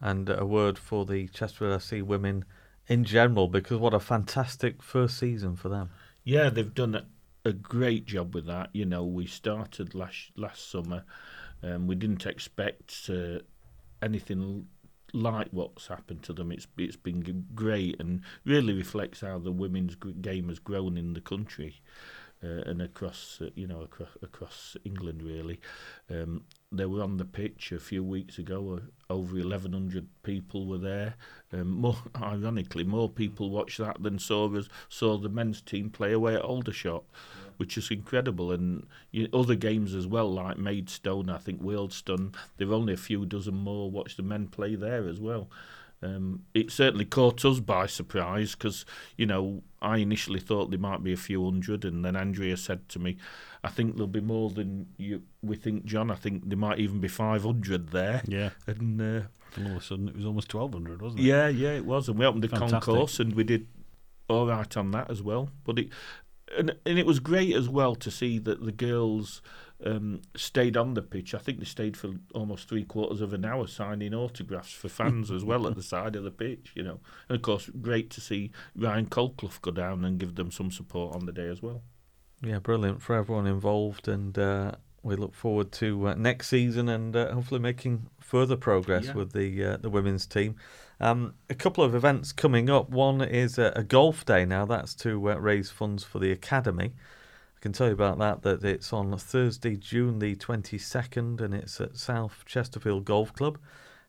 And 0.00 0.28
a 0.28 0.46
word 0.46 0.78
for 0.78 1.04
the 1.04 1.28
Chesterfield 1.28 1.80
FC 1.80 2.02
women 2.02 2.44
in 2.86 3.04
general, 3.04 3.48
because 3.48 3.78
what 3.78 3.94
a 3.94 4.00
fantastic 4.00 4.82
first 4.82 5.18
season 5.18 5.56
for 5.56 5.68
them. 5.68 5.90
Yeah, 6.24 6.50
they've 6.50 6.74
done 6.74 6.94
a, 6.94 7.04
a 7.44 7.52
great 7.52 8.06
job 8.06 8.34
with 8.34 8.46
that. 8.46 8.70
You 8.72 8.84
know, 8.84 9.04
we 9.04 9.26
started 9.26 9.94
last 9.94 10.30
last 10.36 10.70
summer, 10.70 11.04
and 11.62 11.74
um, 11.74 11.86
we 11.86 11.94
didn't 11.94 12.26
expect 12.26 13.10
uh, 13.10 13.40
anything 14.00 14.66
like 15.12 15.48
what's 15.50 15.86
happened 15.86 16.22
to 16.24 16.32
them. 16.32 16.52
It's 16.52 16.66
it's 16.76 16.96
been 16.96 17.46
great 17.54 17.98
and 18.00 18.22
really 18.44 18.72
reflects 18.72 19.20
how 19.20 19.38
the 19.38 19.52
women's 19.52 19.94
game 19.96 20.48
has 20.48 20.58
grown 20.58 20.96
in 20.96 21.14
the 21.14 21.20
country. 21.20 21.80
Uh, 22.42 22.62
and 22.66 22.80
across 22.80 23.40
uh, 23.42 23.50
you 23.56 23.66
know 23.66 23.80
across 23.82 24.10
across 24.22 24.76
England 24.84 25.24
really 25.24 25.58
um, 26.08 26.44
they 26.70 26.84
were 26.84 27.02
on 27.02 27.16
the 27.16 27.24
pitch 27.24 27.72
a 27.72 27.78
few 27.78 28.04
weeks 28.04 28.38
ago. 28.38 28.74
Uh, 28.74 29.12
over 29.12 29.36
1,100 29.36 30.06
people 30.22 30.66
were 30.66 30.78
there. 30.78 31.14
Um, 31.52 31.70
more 31.70 31.96
ironically, 32.22 32.84
more 32.84 33.08
people 33.08 33.50
watched 33.50 33.78
that 33.78 34.02
than 34.02 34.18
saw 34.18 34.54
us, 34.54 34.68
saw 34.88 35.16
the 35.16 35.30
men's 35.30 35.62
team 35.62 35.88
play 35.88 36.12
away 36.12 36.34
at 36.34 36.42
Aldershot, 36.42 37.04
yeah. 37.12 37.50
which 37.56 37.78
is 37.78 37.90
incredible. 37.90 38.52
And 38.52 38.86
you 39.10 39.28
know, 39.28 39.40
other 39.40 39.54
games 39.54 39.94
as 39.94 40.06
well, 40.06 40.30
like 40.30 40.58
Maidstone, 40.58 41.30
I 41.30 41.38
think 41.38 41.62
Wealdstone. 41.62 42.34
There 42.58 42.66
were 42.66 42.74
only 42.74 42.92
a 42.92 42.98
few 42.98 43.24
dozen 43.24 43.54
more 43.54 43.90
watched 43.90 44.18
the 44.18 44.22
men 44.22 44.48
play 44.48 44.74
there 44.74 45.08
as 45.08 45.20
well. 45.20 45.48
Um, 46.00 46.44
it 46.54 46.70
certainly 46.70 47.04
caught 47.04 47.44
us 47.44 47.58
by 47.58 47.86
surprise 47.86 48.52
because, 48.52 48.84
you 49.16 49.26
know, 49.26 49.62
I 49.82 49.98
initially 49.98 50.38
thought 50.38 50.70
there 50.70 50.78
might 50.78 51.02
be 51.02 51.12
a 51.12 51.16
few 51.16 51.44
hundred, 51.44 51.84
and 51.84 52.04
then 52.04 52.14
Andrea 52.14 52.56
said 52.56 52.88
to 52.90 52.98
me, 52.98 53.16
I 53.64 53.68
think 53.68 53.94
there'll 53.94 54.06
be 54.06 54.20
more 54.20 54.50
than 54.50 54.86
you 54.96 55.22
we 55.42 55.56
think, 55.56 55.84
John. 55.84 56.10
I 56.10 56.14
think 56.14 56.48
there 56.48 56.58
might 56.58 56.78
even 56.78 57.00
be 57.00 57.08
500 57.08 57.88
there. 57.88 58.22
Yeah. 58.26 58.50
And 58.66 59.00
uh, 59.00 59.22
all 59.60 59.72
of 59.72 59.76
a 59.78 59.80
sudden 59.80 60.08
it 60.08 60.16
was 60.16 60.26
almost 60.26 60.52
1,200, 60.54 61.02
wasn't 61.02 61.20
it? 61.20 61.24
Yeah, 61.24 61.48
yeah, 61.48 61.72
it 61.72 61.84
was. 61.84 62.08
And 62.08 62.18
we 62.18 62.26
opened 62.26 62.44
the 62.44 62.48
Fantastic. 62.48 62.82
concourse 62.82 63.18
and 63.18 63.34
we 63.34 63.44
did 63.44 63.66
all 64.28 64.46
right 64.46 64.76
on 64.76 64.90
that 64.92 65.10
as 65.10 65.22
well. 65.22 65.50
But 65.64 65.78
it, 65.80 65.88
and, 66.56 66.74
and 66.86 66.98
it 66.98 67.06
was 67.06 67.18
great 67.18 67.54
as 67.54 67.68
well 67.68 67.94
to 67.96 68.10
see 68.10 68.38
that 68.38 68.64
the 68.64 68.72
girls 68.72 69.42
um, 69.84 70.22
stayed 70.36 70.76
on 70.76 70.94
the 70.94 71.02
pitch. 71.02 71.34
I 71.34 71.38
think 71.38 71.58
they 71.58 71.64
stayed 71.64 71.96
for 71.96 72.10
almost 72.34 72.68
three 72.68 72.84
quarters 72.84 73.20
of 73.20 73.32
an 73.32 73.44
hour 73.44 73.66
signing 73.66 74.14
autographs 74.14 74.72
for 74.72 74.88
fans 74.88 75.30
as 75.30 75.44
well 75.44 75.66
at 75.66 75.76
the 75.76 75.82
side 75.82 76.16
of 76.16 76.24
the 76.24 76.30
pitch, 76.30 76.72
you 76.74 76.82
know. 76.82 77.00
And 77.28 77.36
of 77.36 77.42
course, 77.42 77.70
great 77.80 78.10
to 78.10 78.20
see 78.20 78.50
Ryan 78.74 79.06
Colclough 79.06 79.60
go 79.62 79.70
down 79.70 80.04
and 80.04 80.18
give 80.18 80.34
them 80.34 80.50
some 80.50 80.70
support 80.70 81.14
on 81.14 81.26
the 81.26 81.32
day 81.32 81.48
as 81.48 81.62
well. 81.62 81.82
Yeah, 82.42 82.58
brilliant 82.58 83.02
for 83.02 83.16
everyone 83.16 83.46
involved, 83.46 84.06
and 84.06 84.38
uh, 84.38 84.72
we 85.02 85.16
look 85.16 85.34
forward 85.34 85.72
to 85.72 86.08
uh, 86.08 86.14
next 86.14 86.48
season 86.48 86.88
and 86.88 87.14
uh, 87.14 87.32
hopefully 87.32 87.60
making 87.60 88.08
further 88.20 88.56
progress 88.56 89.06
yeah. 89.06 89.14
with 89.14 89.32
the 89.32 89.64
uh, 89.64 89.76
the 89.78 89.90
women's 89.90 90.26
team. 90.26 90.56
Um, 91.00 91.34
a 91.48 91.54
couple 91.54 91.84
of 91.84 91.94
events 91.94 92.32
coming 92.32 92.68
up. 92.68 92.90
One 92.90 93.20
is 93.20 93.58
a, 93.58 93.72
a 93.76 93.84
golf 93.84 94.24
day 94.24 94.44
now. 94.44 94.66
That's 94.66 94.94
to 94.96 95.30
uh, 95.30 95.36
raise 95.36 95.70
funds 95.70 96.04
for 96.04 96.18
the 96.18 96.32
academy. 96.32 96.94
I 97.58 97.60
can 97.60 97.72
tell 97.72 97.88
you 97.88 97.92
about 97.92 98.18
that. 98.18 98.42
That 98.42 98.64
it's 98.64 98.92
on 98.92 99.16
Thursday, 99.18 99.74
June 99.74 100.20
the 100.20 100.36
twenty 100.36 100.78
second, 100.78 101.40
and 101.40 101.52
it's 101.52 101.80
at 101.80 101.96
South 101.96 102.44
Chesterfield 102.46 103.04
Golf 103.04 103.32
Club. 103.32 103.58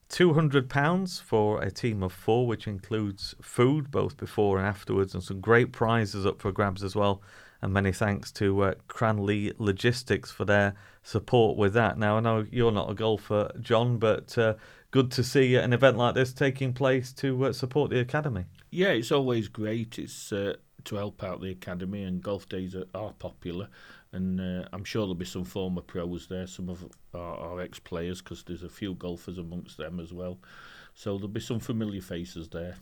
Two 0.08 0.34
hundred 0.34 0.70
pounds 0.70 1.20
for 1.20 1.60
a 1.62 1.72
team 1.72 2.04
of 2.04 2.14
four, 2.14 2.46
which 2.46 2.68
includes 2.68 3.34
food 3.42 3.90
both 3.90 4.18
before 4.18 4.60
and 4.60 4.68
afterwards, 4.68 5.16
and 5.16 5.24
some 5.24 5.42
great 5.42 5.72
prizes 5.72 6.28
up 6.28 6.40
for 6.40 6.52
grabs 6.52 6.84
as 6.84 6.96
well 6.96 7.24
and 7.62 7.74
many 7.74 7.92
thanks 7.92 8.32
to 8.32 8.62
uh, 8.62 8.74
Cranley 8.88 9.54
Logistics 9.58 10.32
for 10.32 10.46
their 10.46 10.76
support 11.04 11.58
with 11.58 11.74
that. 11.74 11.98
Now, 11.98 12.18
I 12.18 12.20
know 12.22 12.46
you're 12.50 12.72
not 12.72 12.90
a 12.90 12.94
golfer, 12.94 13.52
John, 13.60 13.98
but 13.98 14.38
uh, 14.38 14.56
good 14.92 15.12
to 15.12 15.24
see 15.24 15.56
an 15.56 15.74
event 15.74 15.98
like 15.98 16.16
this 16.16 16.34
taking 16.34 16.74
place 16.74 17.12
to 17.14 17.46
uh, 17.46 17.54
support 17.54 17.90
the 17.90 18.00
academy. 18.00 18.46
Yeah, 18.72 18.90
it's 18.90 19.12
always 19.12 19.48
great. 19.48 20.00
It's 20.00 20.32
uh, 20.32 20.56
to 20.86 20.96
help 20.96 21.24
out 21.24 21.42
the 21.42 21.52
academy, 21.52 22.04
and 22.04 22.22
golf 22.22 22.48
days 22.50 22.76
are, 22.76 22.86
are 22.94 23.14
popular. 23.14 23.68
And 24.12 24.42
uh, 24.42 24.68
I'm 24.74 24.84
sure 24.84 25.02
there'll 25.02 25.16
be 25.16 25.26
some 25.26 25.46
former 25.46 25.82
pros 25.82 26.28
there, 26.28 26.48
some 26.48 26.70
of 26.70 26.86
our, 27.14 27.36
our 27.36 27.62
ex 27.62 27.80
players, 27.80 28.22
because 28.22 28.44
there's 28.44 28.64
a 28.64 28.70
few 28.70 28.96
golfers 28.96 29.38
amongst 29.38 29.78
them 29.78 30.00
as 30.00 30.12
well. 30.14 30.40
So 30.96 31.16
there'll 31.16 31.28
be 31.28 31.40
some 31.40 31.60
familiar 31.60 32.02
faces 32.02 32.50
there 32.50 32.76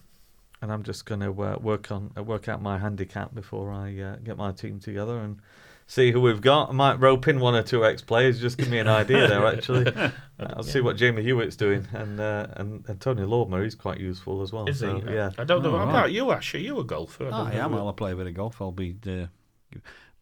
and 0.61 0.71
I'm 0.71 0.83
just 0.83 1.05
going 1.05 1.21
to 1.21 1.29
uh, 1.29 1.57
work 1.61 1.91
on 1.91 2.11
uh, 2.17 2.23
work 2.23 2.47
out 2.47 2.61
my 2.61 2.77
handicap 2.77 3.33
before 3.33 3.71
I 3.71 3.99
uh, 3.99 4.15
get 4.17 4.37
my 4.37 4.51
team 4.51 4.79
together 4.79 5.19
and 5.19 5.39
see 5.87 6.11
who 6.11 6.21
we've 6.21 6.41
got. 6.41 6.69
I 6.69 6.73
might 6.73 6.99
rope 6.99 7.27
in 7.27 7.39
one 7.39 7.55
or 7.55 7.63
two 7.63 7.83
ex 7.83 8.01
players. 8.01 8.39
Just 8.39 8.57
give 8.57 8.69
me 8.69 8.77
an 8.77 8.87
idea 8.87 9.27
there. 9.27 9.45
Actually, 9.53 9.91
I'll 10.39 10.65
yeah. 10.65 10.71
see 10.71 10.81
what 10.81 10.97
Jamie 10.97 11.23
Hewitt's 11.23 11.55
doing, 11.55 11.87
and 11.93 12.19
uh, 12.19 12.47
and, 12.51 12.87
and 12.87 13.01
Tony 13.01 13.23
Lormor. 13.23 13.63
He's 13.63 13.75
quite 13.75 13.99
useful 13.99 14.41
as 14.43 14.53
well. 14.53 14.67
Is 14.67 14.79
so, 14.79 14.99
he? 14.99 15.13
Yeah. 15.13 15.31
I 15.37 15.45
don't 15.45 15.63
know 15.63 15.71
oh, 15.71 15.77
about 15.77 15.93
right. 15.93 16.11
you, 16.11 16.31
Ash. 16.31 16.53
Are 16.53 16.59
you 16.59 16.79
a 16.79 16.83
golfer? 16.83 17.29
I, 17.31 17.51
I 17.51 17.55
am. 17.55 17.73
I'll 17.73 17.91
play 17.93 18.11
a 18.11 18.15
bit 18.15 18.27
of 18.27 18.35
golf. 18.35 18.61
I'll 18.61 18.71
be 18.71 18.95
uh, 19.07 19.25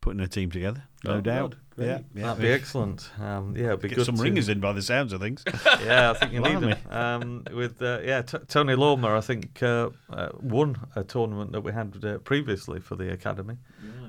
putting 0.06 0.22
a 0.22 0.28
team 0.28 0.52
together, 0.52 0.84
no 1.04 1.14
oh, 1.14 1.22
doubt. 1.22 1.56
Yeah, 1.78 2.02
yeah, 2.14 2.28
that'd 2.28 2.44
be 2.44 2.52
excellent. 2.52 3.10
Um, 3.20 3.56
yeah, 3.58 3.70
it'd 3.70 3.82
be 3.82 3.90
Get 3.90 3.96
good. 3.96 4.06
Some 4.06 4.18
to... 4.18 4.22
ringers 4.22 4.50
in 4.50 4.60
by 4.60 4.72
the 4.72 4.84
sounds 4.84 5.14
of 5.14 5.20
things. 5.20 5.44
yeah, 5.84 6.12
I 6.12 6.14
think 6.14 6.32
you 6.32 6.42
need 6.42 6.60
them. 6.60 6.78
Um, 6.92 7.44
with 7.52 7.82
uh, 7.82 8.02
yeah, 8.04 8.22
t- 8.22 8.38
Tony 8.48 8.76
Lormor, 8.76 9.18
I 9.18 9.22
think 9.22 9.64
uh, 9.64 9.90
uh, 10.12 10.30
won 10.40 10.78
a 10.96 11.04
tournament 11.04 11.54
that 11.54 11.62
we 11.62 11.72
had 11.72 12.06
uh, 12.06 12.20
previously 12.20 12.80
for 12.80 12.96
the 12.96 13.12
academy. 13.12 13.58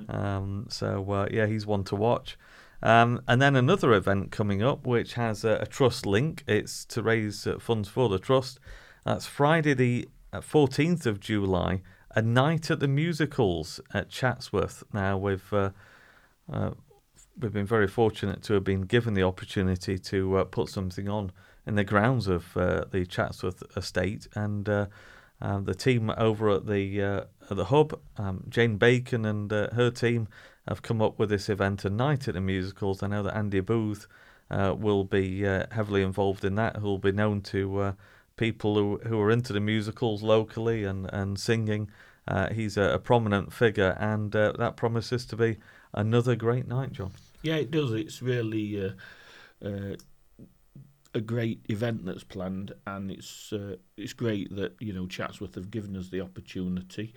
Um, 0.07 0.67
so 0.69 1.11
uh, 1.11 1.27
yeah, 1.31 1.47
he's 1.47 1.65
one 1.65 1.83
to 1.85 1.95
watch. 1.95 2.37
Um, 2.83 3.23
and 3.27 3.41
then 3.41 3.55
another 3.55 3.91
event 3.93 4.31
coming 4.31 4.61
up, 4.61 4.85
which 4.85 5.15
has 5.15 5.43
a, 5.43 5.57
a 5.61 5.65
trust 5.65 6.05
link. 6.05 6.43
It's 6.47 6.85
to 6.85 7.01
raise 7.01 7.47
uh, 7.47 7.57
funds 7.57 7.89
for 7.89 8.07
the 8.07 8.19
trust. 8.19 8.59
That's 9.03 9.25
Friday 9.25 9.73
the 9.73 10.07
14th 10.31 11.07
of 11.07 11.19
July 11.19 11.81
a 12.15 12.21
night 12.21 12.69
at 12.69 12.79
the 12.79 12.87
musicals 12.87 13.79
at 13.95 14.09
Chatsworth. 14.09 14.83
Now 14.93 15.17
we've 15.17 15.51
uh, 16.51 16.55
uh, 16.55 16.71
we've 17.39 17.53
been 17.53 17.65
very 17.65 17.87
fortunate 17.87 18.41
to 18.43 18.53
have 18.53 18.63
been 18.63 18.81
given 18.81 19.13
the 19.13 19.23
opportunity 19.23 19.97
to 19.97 20.37
uh, 20.37 20.43
put 20.43 20.69
something 20.69 21.07
on 21.07 21.31
in 21.65 21.75
the 21.75 21.83
grounds 21.83 22.27
of 22.27 22.55
uh, 22.55 22.85
the 22.91 23.05
Chatsworth 23.05 23.63
estate, 23.75 24.27
and 24.35 24.69
uh, 24.69 24.85
um, 25.41 25.65
the 25.65 25.75
team 25.75 26.11
over 26.17 26.49
at 26.49 26.65
the 26.65 27.01
uh, 27.01 27.21
at 27.49 27.57
the 27.57 27.65
hub, 27.65 27.99
um, 28.17 28.43
Jane 28.49 28.77
Bacon 28.77 29.25
and 29.25 29.51
her 29.51 29.91
team, 29.91 30.27
have 30.67 30.81
come 30.81 31.01
up 31.01 31.19
with 31.19 31.29
this 31.29 31.49
event, 31.49 31.85
a 31.85 31.89
night 31.89 32.27
at 32.27 32.33
the 32.33 32.41
musicals. 32.41 33.03
I 33.03 33.07
know 33.07 33.23
that 33.23 33.35
Andy 33.35 33.59
Booth 33.59 34.07
will 34.49 35.03
be 35.03 35.41
heavily 35.41 36.03
involved 36.03 36.45
in 36.45 36.55
that. 36.55 36.77
Who 36.77 36.85
will 36.85 36.97
be 36.97 37.11
known 37.11 37.41
to 37.41 37.95
people 38.37 38.75
who 38.75 38.97
who 39.07 39.19
are 39.19 39.31
into 39.31 39.51
the 39.51 39.59
musicals 39.59 40.23
locally 40.23 40.85
and 40.85 41.09
and 41.11 41.39
singing. 41.39 41.89
Uh, 42.27 42.49
he's 42.53 42.75
a, 42.75 42.93
a, 42.93 42.99
prominent 42.99 43.53
figure, 43.53 43.95
and 43.99 44.35
uh, 44.35 44.51
that 44.57 44.75
promises 44.75 45.25
to 45.25 45.37
be 45.37 45.57
another 45.93 46.35
great 46.35 46.67
night, 46.67 46.93
John. 46.93 47.11
Yeah, 47.41 47.55
it 47.55 47.71
does. 47.71 47.91
It's 47.91 48.21
really 48.21 48.85
uh, 48.85 48.91
uh 49.65 49.95
a 51.13 51.21
great 51.21 51.65
event 51.69 52.05
that's 52.05 52.23
planned, 52.23 52.73
and 52.85 53.09
it's 53.11 53.51
uh, 53.53 53.75
it's 53.95 54.13
great 54.13 54.55
that 54.55 54.75
you 54.79 54.93
know 54.93 55.07
Chatsworth 55.07 55.55
have 55.55 55.71
given 55.71 55.95
us 55.95 56.09
the 56.09 56.21
opportunity 56.21 57.13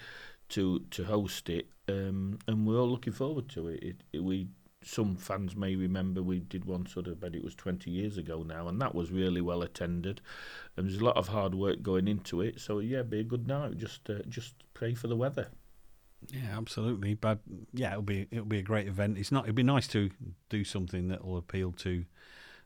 to 0.50 0.80
to 0.90 1.04
host 1.04 1.48
it, 1.48 1.68
um, 1.88 2.38
and 2.46 2.66
we're 2.66 2.78
all 2.78 2.88
looking 2.88 3.12
forward 3.12 3.48
to 3.50 3.68
it. 3.68 3.82
it, 3.82 4.02
it 4.12 4.24
we 4.24 4.48
some 4.82 5.14
fans 5.14 5.54
may 5.54 5.76
remember 5.76 6.22
we 6.22 6.40
did 6.40 6.64
one 6.64 6.86
sort 6.86 7.06
of, 7.06 7.20
but 7.20 7.34
it 7.34 7.44
was 7.44 7.54
20 7.54 7.90
years 7.90 8.16
ago 8.16 8.42
now, 8.42 8.66
and 8.66 8.80
that 8.80 8.94
was 8.94 9.10
really 9.10 9.42
well 9.42 9.62
attended. 9.62 10.22
And 10.76 10.86
there's 10.86 11.00
a 11.00 11.04
lot 11.04 11.18
of 11.18 11.28
hard 11.28 11.54
work 11.54 11.82
going 11.82 12.08
into 12.08 12.40
it. 12.40 12.60
So 12.60 12.78
yeah, 12.78 13.02
be 13.02 13.20
a 13.20 13.24
good 13.24 13.46
night. 13.46 13.76
Just 13.76 14.08
uh, 14.08 14.22
just 14.28 14.54
pray 14.72 14.94
for 14.94 15.06
the 15.06 15.16
weather. 15.16 15.48
Yeah, 16.28 16.56
absolutely. 16.56 17.14
But 17.14 17.40
yeah, 17.72 17.92
it'll 17.92 18.02
be 18.02 18.26
it'll 18.30 18.44
be 18.44 18.58
a 18.58 18.62
great 18.62 18.86
event. 18.86 19.18
It's 19.18 19.32
not. 19.32 19.44
It'd 19.44 19.54
be 19.54 19.62
nice 19.62 19.88
to 19.88 20.10
do 20.48 20.64
something 20.64 21.08
that 21.08 21.24
will 21.24 21.36
appeal 21.36 21.72
to 21.72 22.04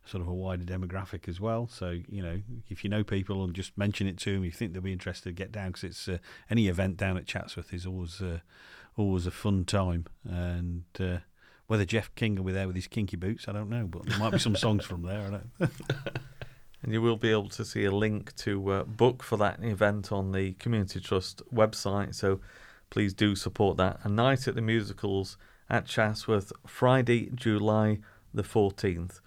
sort 0.05 0.21
of 0.21 0.29
a 0.29 0.35
wider 0.35 0.65
demographic 0.65 1.29
as 1.29 1.41
well. 1.41 1.69
So 1.69 1.99
you 2.09 2.23
know, 2.23 2.41
if 2.69 2.85
you 2.85 2.91
know 2.91 3.05
people 3.05 3.45
and 3.45 3.55
just 3.55 3.77
mention 3.79 4.07
it 4.07 4.19
to 4.19 4.35
them, 4.35 4.45
you 4.45 4.51
think 4.51 4.73
they'll 4.73 4.83
be 4.83 4.93
interested, 4.93 5.35
get 5.37 5.53
down 5.53 5.69
because 5.69 5.85
it's 5.85 6.09
uh, 6.09 6.19
any 6.51 6.69
event 6.69 6.97
down 6.97 7.17
at 7.17 7.27
Chatsworth 7.27 7.73
is 7.73 7.87
always 7.87 8.21
uh, 8.21 8.41
always 8.97 9.27
a 9.27 9.33
fun 9.33 9.65
time 9.65 10.07
and. 10.25 10.85
Uh, 10.99 11.19
whether 11.67 11.87
Jeff 11.87 12.15
King 12.15 12.35
will 12.35 12.45
be 12.45 12.53
there 12.53 12.67
with 12.67 12.77
his 12.77 12.87
kinky 12.87 13.17
boots, 13.17 13.49
I 13.49 13.53
don't 13.53 13.71
know, 13.71 13.87
but 13.87 14.05
there 14.05 14.19
might 14.19 14.33
be 14.33 14.39
some 14.39 14.55
songs 14.55 14.85
from 14.85 15.01
there. 15.01 15.41
And 16.85 16.93
you 16.93 17.01
will 17.01 17.17
be 17.17 17.31
able 17.31 17.49
to 17.49 17.65
see 17.65 17.87
a 17.87 17.91
link 17.91 18.37
to 18.37 18.71
uh, 18.71 18.85
book 18.85 19.23
for 19.23 19.39
that 19.39 19.65
event 19.65 20.13
on 20.13 20.33
the 20.33 20.53
Community 20.53 21.01
Trust 21.01 21.41
website. 21.53 22.15
So 22.15 22.41
please 22.95 23.13
do 23.13 23.35
support 23.35 23.77
that. 23.77 23.99
A 24.05 24.09
night 24.09 24.47
at 24.47 24.55
the 24.55 24.61
musicals 24.61 25.37
at 25.69 25.85
Chatsworth 25.85 26.53
Friday, 26.65 27.29
July 27.35 27.99
the 28.33 28.45
14th. 28.45 29.21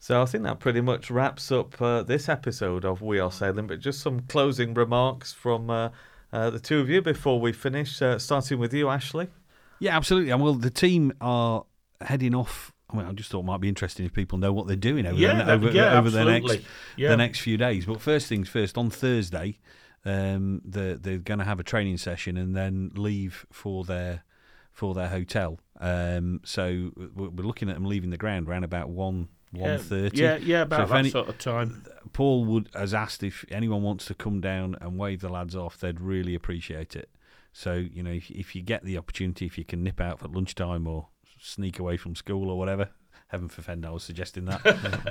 So 0.00 0.20
I 0.20 0.24
think 0.24 0.42
that 0.42 0.58
pretty 0.58 0.80
much 0.80 1.12
wraps 1.12 1.52
up 1.52 1.80
uh, 1.80 2.02
this 2.02 2.28
episode 2.28 2.84
of 2.84 3.02
We 3.02 3.20
Are 3.20 3.30
Sailing, 3.30 3.68
but 3.68 3.78
just 3.78 4.00
some 4.00 4.22
closing 4.22 4.74
remarks 4.74 5.32
from 5.32 5.70
uh, 5.70 5.90
uh, 6.32 6.50
the 6.50 6.58
two 6.58 6.80
of 6.80 6.90
you 6.90 7.00
before 7.02 7.40
we 7.40 7.52
finish, 7.52 8.02
uh, 8.02 8.18
starting 8.18 8.58
with 8.58 8.74
you, 8.74 8.88
Ashley. 8.88 9.28
Yeah, 9.78 9.96
absolutely. 9.96 10.32
And 10.32 10.42
well, 10.42 10.54
the 10.54 10.68
team 10.68 11.12
are 11.20 11.66
heading 12.00 12.34
off. 12.34 12.72
I, 12.90 12.96
mean, 12.96 13.06
I 13.06 13.12
just 13.12 13.30
thought 13.30 13.40
it 13.40 13.46
might 13.46 13.60
be 13.60 13.68
interesting 13.68 14.06
if 14.06 14.12
people 14.12 14.38
know 14.38 14.52
what 14.52 14.66
they're 14.66 14.74
doing 14.74 15.06
over, 15.06 15.16
Yeah, 15.16 15.44
the, 15.44 15.52
over, 15.52 15.70
yeah, 15.70 15.96
over 15.96 16.10
the 16.10 16.24
next. 16.24 16.58
Yeah. 16.96 17.10
the 17.10 17.16
next 17.16 17.38
few 17.38 17.56
days. 17.56 17.86
But 17.86 18.00
first 18.00 18.26
things 18.26 18.48
first, 18.48 18.76
on 18.76 18.90
Thursday, 18.90 19.58
um, 20.04 20.60
they're, 20.64 20.96
they're 20.96 21.18
going 21.18 21.38
to 21.38 21.44
have 21.44 21.60
a 21.60 21.64
training 21.64 21.98
session 21.98 22.36
and 22.36 22.56
then 22.56 22.90
leave 22.94 23.46
for 23.52 23.84
their 23.84 24.24
for 24.72 24.92
their 24.92 25.08
hotel. 25.08 25.60
Um, 25.78 26.40
so 26.44 26.90
we're 27.14 27.44
looking 27.44 27.68
at 27.68 27.74
them 27.74 27.84
leaving 27.84 28.10
the 28.10 28.16
ground 28.16 28.48
around 28.48 28.64
about 28.64 28.88
one 28.90 29.28
one 29.52 29.70
yeah. 29.70 29.78
Yeah, 30.14 30.36
yeah, 30.36 30.62
about 30.62 30.82
if 30.82 30.88
that 30.90 30.98
any- 30.98 31.10
sort 31.10 31.28
of 31.28 31.38
time. 31.38 31.84
Paul 32.12 32.44
would 32.46 32.68
has 32.74 32.92
asked 32.92 33.22
if 33.22 33.44
anyone 33.50 33.82
wants 33.82 34.04
to 34.06 34.14
come 34.14 34.40
down 34.40 34.76
and 34.80 34.98
wave 34.98 35.20
the 35.20 35.28
lads 35.28 35.56
off. 35.56 35.78
They'd 35.78 36.00
really 36.00 36.34
appreciate 36.34 36.96
it. 36.96 37.08
So 37.52 37.74
you 37.74 38.02
know, 38.02 38.10
if, 38.10 38.30
if 38.30 38.54
you 38.54 38.62
get 38.62 38.84
the 38.84 38.98
opportunity, 38.98 39.46
if 39.46 39.56
you 39.56 39.64
can 39.64 39.82
nip 39.82 40.00
out 40.00 40.18
for 40.20 40.28
lunchtime 40.28 40.86
or 40.86 41.08
sneak 41.40 41.78
away 41.78 41.96
from 41.96 42.14
school 42.14 42.50
or 42.50 42.58
whatever. 42.58 42.90
Heaven 43.28 43.48
forfend, 43.48 43.84
I 43.84 43.90
was 43.90 44.04
suggesting 44.04 44.44
that. 44.44 44.64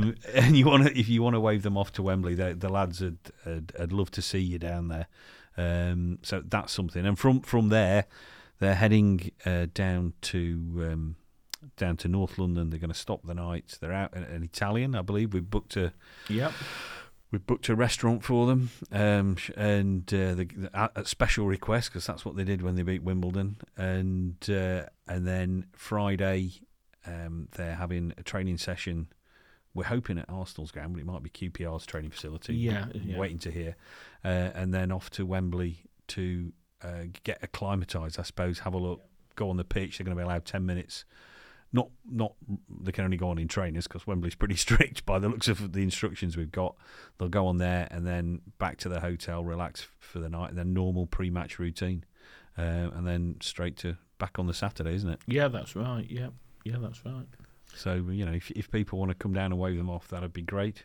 um, 0.00 0.14
and 0.34 0.56
you 0.56 0.66
want 0.66 0.86
to, 0.86 0.98
if 0.98 1.08
you 1.08 1.22
want 1.22 1.34
to 1.34 1.40
wave 1.40 1.62
them 1.62 1.76
off 1.76 1.92
to 1.92 2.02
Wembley, 2.02 2.34
the, 2.34 2.54
the 2.54 2.68
lads 2.68 3.00
would, 3.00 3.18
would, 3.44 3.72
would 3.78 3.92
love 3.92 4.10
to 4.12 4.22
see 4.22 4.40
you 4.40 4.58
down 4.58 4.88
there. 4.88 5.06
Um, 5.56 6.18
so 6.22 6.42
that's 6.44 6.72
something. 6.72 7.04
And 7.04 7.18
from 7.18 7.40
from 7.40 7.68
there, 7.68 8.06
they're 8.60 8.76
heading 8.76 9.32
uh, 9.44 9.66
down 9.74 10.14
to 10.22 10.88
um, 10.90 11.16
down 11.76 11.96
to 11.98 12.08
North 12.08 12.38
London. 12.38 12.70
They're 12.70 12.78
going 12.78 12.92
to 12.92 12.98
stop 12.98 13.26
the 13.26 13.34
night. 13.34 13.76
They're 13.80 13.92
out 13.92 14.14
an 14.14 14.42
Italian, 14.42 14.94
I 14.94 15.02
believe. 15.02 15.34
We've 15.34 15.48
booked 15.48 15.76
a 15.76 15.92
Yep. 16.28 16.52
we 17.32 17.38
booked 17.38 17.68
a 17.68 17.74
restaurant 17.74 18.24
for 18.24 18.46
them, 18.46 18.70
um, 18.92 19.36
and 19.56 20.02
uh, 20.14 20.34
the, 20.34 20.70
at 20.74 21.06
special 21.06 21.46
request 21.46 21.90
because 21.90 22.06
that's 22.06 22.24
what 22.24 22.36
they 22.36 22.44
did 22.44 22.62
when 22.62 22.76
they 22.76 22.82
beat 22.82 23.02
Wimbledon, 23.02 23.56
and 23.76 24.36
uh, 24.48 24.84
and 25.06 25.26
then 25.26 25.66
Friday 25.72 26.52
um, 27.08 27.48
they're 27.52 27.74
having 27.74 28.12
a 28.18 28.22
training 28.22 28.58
session. 28.58 29.08
We're 29.74 29.84
hoping 29.84 30.18
at 30.18 30.26
Arsenal's 30.28 30.70
ground, 30.70 30.94
but 30.94 31.00
it 31.00 31.06
might 31.06 31.22
be 31.22 31.30
QPR's 31.30 31.86
training 31.86 32.10
facility. 32.10 32.54
Yeah, 32.54 32.86
yeah. 32.92 33.18
waiting 33.18 33.38
to 33.40 33.50
hear, 33.50 33.76
uh, 34.24 34.50
and 34.54 34.74
then 34.74 34.92
off 34.92 35.10
to 35.10 35.24
Wembley 35.24 35.84
to 36.08 36.52
uh, 36.82 37.04
get 37.24 37.40
acclimatised. 37.42 38.18
I 38.18 38.22
suppose 38.22 38.60
have 38.60 38.74
a 38.74 38.78
look, 38.78 39.02
go 39.36 39.50
on 39.50 39.56
the 39.56 39.64
pitch. 39.64 39.98
They're 39.98 40.04
going 40.04 40.16
to 40.16 40.20
be 40.20 40.24
allowed 40.24 40.44
ten 40.44 40.66
minutes. 40.66 41.04
Not, 41.70 41.90
not. 42.10 42.32
They 42.80 42.92
can 42.92 43.04
only 43.04 43.18
go 43.18 43.28
on 43.28 43.38
in 43.38 43.46
trainers 43.46 43.86
because 43.86 44.06
Wembley's 44.06 44.34
pretty 44.34 44.56
strict 44.66 45.04
by 45.04 45.18
the 45.18 45.28
looks 45.28 45.48
of 45.48 45.72
the 45.72 45.82
instructions 45.82 46.36
we've 46.36 46.50
got. 46.50 46.76
They'll 47.18 47.28
go 47.28 47.46
on 47.46 47.58
there 47.58 47.88
and 47.90 48.06
then 48.06 48.40
back 48.58 48.78
to 48.78 48.88
the 48.88 49.00
hotel, 49.00 49.44
relax 49.44 49.86
for 50.00 50.18
the 50.18 50.30
night, 50.30 50.48
and 50.48 50.58
then 50.58 50.72
normal 50.72 51.06
pre-match 51.06 51.58
routine, 51.58 52.04
uh, 52.56 52.90
and 52.94 53.06
then 53.06 53.36
straight 53.42 53.76
to 53.78 53.98
back 54.18 54.38
on 54.38 54.46
the 54.46 54.54
Saturday, 54.54 54.94
isn't 54.94 55.10
it? 55.10 55.20
Yeah, 55.26 55.48
that's 55.48 55.76
right. 55.76 56.06
Yeah, 56.08 56.28
yeah, 56.70 56.76
that's 56.80 57.04
right. 57.04 57.26
So 57.74 57.94
you 57.94 58.24
know, 58.24 58.32
if 58.32 58.50
if 58.52 58.70
people 58.70 58.98
want 58.98 59.10
to 59.10 59.14
come 59.14 59.32
down 59.32 59.52
and 59.52 59.58
wave 59.58 59.76
them 59.76 59.90
off, 59.90 60.08
that'd 60.08 60.32
be 60.32 60.42
great. 60.42 60.84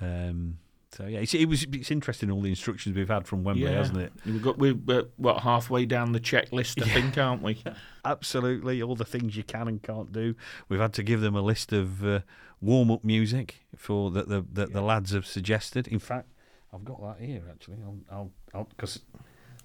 Um, 0.00 0.58
so 0.92 1.06
yeah, 1.06 1.18
it's, 1.20 1.34
it 1.34 1.46
was 1.46 1.64
it's 1.64 1.90
interesting 1.90 2.30
all 2.30 2.40
the 2.40 2.48
instructions 2.48 2.96
we've 2.96 3.08
had 3.08 3.26
from 3.26 3.44
Wembley, 3.44 3.64
yeah. 3.64 3.72
hasn't 3.72 3.98
it? 3.98 4.12
We've 4.24 4.42
got 4.42 4.58
we're, 4.58 4.74
we're 4.74 5.04
what 5.16 5.40
halfway 5.40 5.84
down 5.86 6.12
the 6.12 6.20
checklist, 6.20 6.82
I 6.82 6.88
think, 6.88 7.18
aren't 7.18 7.42
we? 7.42 7.62
Absolutely, 8.04 8.82
all 8.82 8.94
the 8.94 9.04
things 9.04 9.36
you 9.36 9.44
can 9.44 9.68
and 9.68 9.82
can't 9.82 10.12
do. 10.12 10.34
We've 10.68 10.80
had 10.80 10.94
to 10.94 11.02
give 11.02 11.20
them 11.20 11.36
a 11.36 11.42
list 11.42 11.72
of 11.72 12.04
uh, 12.04 12.20
warm 12.60 12.90
up 12.90 13.04
music 13.04 13.66
for 13.76 14.10
that 14.12 14.28
the 14.28 14.44
that 14.52 14.72
the 14.72 14.82
lads 14.82 15.12
have 15.12 15.26
suggested. 15.26 15.86
In 15.88 15.98
fact, 15.98 16.32
I've 16.72 16.84
got 16.84 17.02
that 17.02 17.24
here 17.24 17.42
actually. 17.50 17.78
I'll 18.10 18.30
I'll 18.54 18.64
because. 18.76 19.00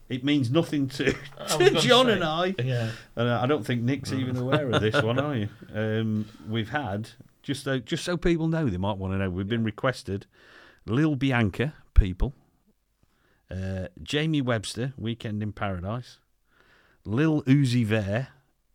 It 0.09 0.23
means 0.23 0.51
nothing 0.51 0.89
to, 0.89 1.13
to 1.13 1.69
John 1.79 2.05
say. 2.07 2.13
and 2.13 2.23
I. 2.23 2.55
Yeah. 2.63 2.91
And 3.15 3.29
uh, 3.29 3.39
I 3.41 3.47
don't 3.47 3.65
think 3.65 3.81
Nick's 3.81 4.11
even 4.11 4.37
aware 4.37 4.69
of 4.69 4.81
this 4.81 5.01
one, 5.01 5.19
are 5.19 5.35
you? 5.35 5.49
Um, 5.73 6.27
we've 6.47 6.69
had 6.69 7.09
just 7.41 7.63
so, 7.63 7.79
just 7.79 8.03
so 8.03 8.17
people 8.17 8.47
know, 8.47 8.69
they 8.69 8.77
might 8.77 8.97
want 8.97 9.13
to 9.13 9.17
know. 9.17 9.29
We've 9.29 9.47
been 9.47 9.63
requested 9.63 10.25
Libianca, 10.87 11.73
people, 11.93 12.33
uh, 13.49 13.87
Jamie 14.01 14.41
Webster, 14.41 14.93
Weekend 14.97 15.41
in 15.41 15.51
Paradise, 15.53 16.19
Lil 17.05 17.41
Uzi 17.43 17.85
Vert, 17.85 18.27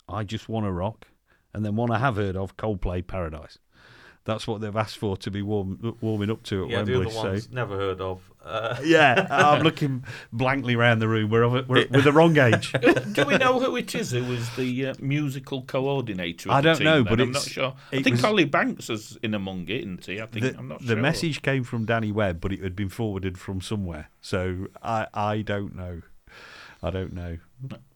I 0.07 0.23
Just 0.23 0.49
Wanna 0.49 0.71
Rock, 0.71 1.07
and 1.53 1.65
then 1.65 1.75
one 1.75 1.91
I 1.91 1.99
have 1.99 2.15
heard 2.15 2.35
of, 2.35 2.57
Coldplay 2.57 3.05
Paradise. 3.05 3.59
That's 4.25 4.45
what 4.47 4.61
they've 4.61 4.75
asked 4.75 4.97
for 4.97 5.17
to 5.17 5.31
be 5.31 5.41
warm, 5.41 5.97
warming 6.01 6.29
up 6.29 6.43
to 6.43 6.65
at 6.65 6.69
yeah, 6.69 6.77
Wembley. 6.77 6.93
the 6.93 7.01
other 7.01 7.11
so- 7.11 7.23
ones 7.29 7.49
never 7.51 7.75
heard 7.77 7.99
of. 8.01 8.21
Uh, 8.43 8.77
yeah, 8.83 9.27
I'm 9.29 9.63
looking 9.63 10.03
blankly 10.31 10.75
around 10.75 10.99
the 10.99 11.07
room. 11.07 11.29
We're, 11.29 11.43
of- 11.43 11.67
we're, 11.67 11.87
we're 11.89 12.01
the 12.01 12.11
wrong 12.13 12.37
age. 12.37 12.71
Do 13.13 13.25
we 13.25 13.37
know 13.37 13.59
who 13.59 13.75
it 13.75 13.93
is? 13.95 14.11
Who 14.11 14.23
was 14.25 14.55
the 14.55 14.87
uh, 14.87 14.93
musical 14.99 15.63
coordinator? 15.63 16.49
Of 16.49 16.55
I 16.55 16.61
don't 16.61 16.79
know, 16.81 17.03
then? 17.03 17.03
but 17.05 17.21
I'm 17.21 17.29
it's- 17.29 17.45
not 17.45 17.51
sure. 17.51 17.73
I 17.91 18.01
think 18.03 18.17
was- 18.17 18.23
Ollie 18.25 18.45
Banks 18.45 18.89
is 18.89 19.17
in 19.23 19.33
among 19.33 19.63
it, 19.63 19.81
isn't 19.81 20.05
he? 20.05 20.21
I 20.21 20.25
think 20.27 20.45
the, 20.45 20.57
I'm 20.57 20.67
not 20.67 20.79
the 20.81 20.87
sure. 20.87 20.95
message 20.97 21.41
came 21.41 21.63
from 21.63 21.85
Danny 21.85 22.11
Webb, 22.11 22.39
but 22.39 22.51
it 22.53 22.61
had 22.61 22.75
been 22.75 22.89
forwarded 22.89 23.37
from 23.39 23.61
somewhere. 23.61 24.09
So 24.21 24.67
I 24.83 25.07
I 25.13 25.41
don't 25.41 25.75
know. 25.75 26.01
I 26.81 26.91
don't 26.91 27.13
know. 27.13 27.37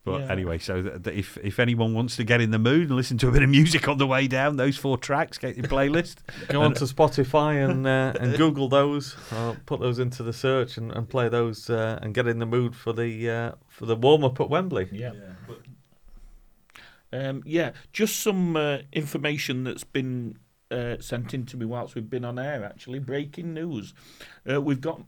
But 0.06 0.20
Yeah. 0.22 0.32
anyway, 0.34 0.58
so 0.58 0.82
th- 0.82 1.04
th- 1.04 1.18
if 1.18 1.38
if 1.42 1.60
anyone 1.60 1.94
wants 1.94 2.18
to 2.18 2.26
get 2.26 2.42
in 2.42 2.52
the 2.52 2.60
mood 2.60 2.88
and 2.90 2.96
listen 2.98 3.18
to 3.20 3.30
a 3.30 3.32
bit 3.32 3.42
of 3.42 3.50
music 3.50 3.88
on 3.88 3.98
the 4.00 4.06
way 4.08 4.28
down, 4.28 4.58
those 4.58 4.76
four 4.76 4.98
tracks 4.98 5.38
get 5.38 5.56
your 5.56 5.66
playlist. 5.68 6.16
Go 6.50 6.62
on 6.62 6.74
to 6.74 6.84
Spotify 6.84 7.64
and 7.64 7.88
uh, 7.88 8.14
and 8.20 8.36
Google 8.36 8.68
those. 8.68 9.16
Put 9.66 9.80
those 9.80 10.00
into 10.00 10.22
the 10.22 10.34
search 10.34 10.78
and, 10.78 10.92
and 10.92 11.08
play 11.08 11.30
those 11.30 11.70
uh, 11.70 12.00
and 12.02 12.14
get 12.14 12.28
in 12.28 12.40
the 12.40 12.46
mood 12.46 12.76
for 12.76 12.92
the 12.92 13.30
uh, 13.30 13.52
for 13.70 13.86
the 13.86 13.96
warm 13.96 14.26
up 14.26 14.42
at 14.42 14.50
Wembley. 14.50 14.90
Yeah. 14.92 15.14
Um, 17.12 17.44
yeah, 17.46 17.72
just 17.92 18.20
some 18.22 18.56
uh, 18.56 18.80
information 18.92 19.64
that's 19.64 19.84
been 19.84 20.40
uh, 20.72 20.96
sent 21.00 21.34
in 21.34 21.46
to 21.46 21.58
me 21.58 21.66
whilst 21.66 21.94
we've 21.94 22.10
been 22.10 22.26
on 22.26 22.40
air. 22.40 22.64
Actually, 22.66 23.00
breaking 23.00 23.54
news: 23.54 23.94
uh, 24.52 24.60
we've 24.60 24.82
got 24.82 25.02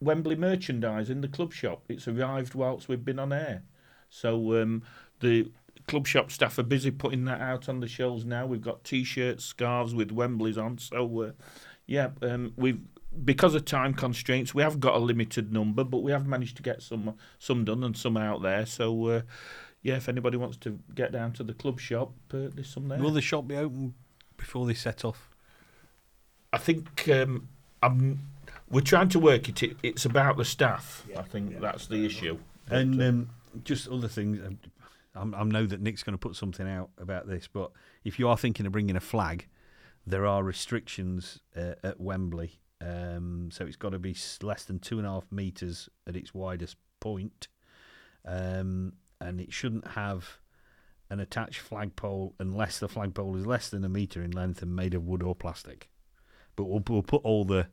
Wembley 0.00 0.36
merchandise 0.36 1.10
in 1.10 1.20
the 1.20 1.26
club 1.28 1.52
shop. 1.52 1.82
It's 1.88 2.06
arrived 2.06 2.54
whilst 2.54 2.88
we've 2.88 3.04
been 3.04 3.18
on 3.18 3.32
air, 3.32 3.64
so 4.08 4.60
um, 4.60 4.82
the 5.20 5.50
club 5.86 6.06
shop 6.06 6.30
staff 6.30 6.58
are 6.58 6.62
busy 6.62 6.90
putting 6.90 7.24
that 7.24 7.40
out 7.40 7.68
on 7.68 7.80
the 7.80 7.88
shelves 7.88 8.24
now. 8.24 8.46
We've 8.46 8.62
got 8.62 8.84
t-shirts, 8.84 9.44
scarves 9.44 9.94
with 9.94 10.10
Wembley's 10.10 10.58
on. 10.58 10.78
So 10.78 11.22
uh, 11.22 11.30
yeah, 11.86 12.10
um, 12.22 12.52
we've 12.56 12.80
because 13.24 13.54
of 13.54 13.64
time 13.64 13.94
constraints, 13.94 14.54
we 14.54 14.62
have 14.62 14.80
got 14.80 14.94
a 14.94 14.98
limited 14.98 15.52
number, 15.52 15.82
but 15.82 16.02
we 16.02 16.12
have 16.12 16.26
managed 16.26 16.56
to 16.58 16.62
get 16.62 16.82
some 16.82 17.14
some 17.38 17.64
done 17.64 17.84
and 17.84 17.96
some 17.96 18.16
out 18.16 18.42
there. 18.42 18.66
So. 18.66 19.06
Uh, 19.06 19.22
yeah, 19.82 19.94
if 19.94 20.08
anybody 20.08 20.36
wants 20.36 20.56
to 20.58 20.78
get 20.94 21.12
down 21.12 21.32
to 21.34 21.44
the 21.44 21.54
club 21.54 21.78
shop, 21.78 22.12
uh, 22.34 22.48
there's 22.52 22.68
some 22.68 22.88
there. 22.88 22.98
Will 22.98 23.12
the 23.12 23.20
shop 23.20 23.46
be 23.46 23.56
open 23.56 23.94
before 24.36 24.66
they 24.66 24.74
set 24.74 25.04
off? 25.04 25.30
I 26.52 26.58
think 26.58 27.08
um, 27.08 27.48
I'm. 27.82 28.28
We're 28.70 28.80
trying 28.80 29.08
to 29.10 29.18
work 29.18 29.48
it. 29.48 29.62
it 29.62 29.76
it's 29.82 30.04
about 30.04 30.36
the 30.36 30.44
staff. 30.44 31.06
I 31.16 31.22
think 31.22 31.60
that's 31.60 31.86
the 31.86 32.04
issue. 32.04 32.38
And 32.68 32.98
But, 32.98 33.06
um, 33.06 33.30
just 33.64 33.88
other 33.88 34.08
things. 34.08 34.38
um, 35.14 35.34
I, 35.34 35.40
I 35.40 35.44
know 35.44 35.66
that 35.66 35.80
Nick's 35.80 36.02
going 36.02 36.14
to 36.14 36.18
put 36.18 36.36
something 36.36 36.68
out 36.68 36.90
about 36.98 37.26
this, 37.26 37.48
but 37.52 37.70
if 38.04 38.18
you 38.18 38.28
are 38.28 38.36
thinking 38.36 38.66
of 38.66 38.72
bringing 38.72 38.96
a 38.96 39.00
flag, 39.00 39.48
there 40.06 40.26
are 40.26 40.42
restrictions 40.42 41.40
uh, 41.56 41.74
at 41.82 42.00
Wembley. 42.00 42.60
Um, 42.80 43.50
so 43.52 43.64
it's 43.66 43.76
got 43.76 43.90
to 43.90 43.98
be 43.98 44.16
less 44.42 44.64
than 44.64 44.78
two 44.78 44.98
and 44.98 45.06
a 45.06 45.10
half 45.10 45.30
metres 45.32 45.88
at 46.06 46.16
its 46.16 46.32
widest 46.32 46.76
point. 47.00 47.48
Um, 48.24 48.94
and 49.20 49.40
it 49.40 49.52
shouldn't 49.52 49.88
have 49.88 50.38
an 51.10 51.20
attached 51.20 51.60
flagpole 51.60 52.34
unless 52.38 52.78
the 52.78 52.88
flagpole 52.88 53.36
is 53.36 53.46
less 53.46 53.68
than 53.70 53.84
a 53.84 53.88
metre 53.88 54.22
in 54.22 54.30
length 54.30 54.62
and 54.62 54.76
made 54.76 54.94
of 54.94 55.04
wood 55.04 55.22
or 55.22 55.34
plastic. 55.34 55.88
But 56.54 56.64
we'll, 56.64 56.82
we'll 56.88 57.02
put 57.02 57.22
all 57.24 57.44
the, 57.44 57.68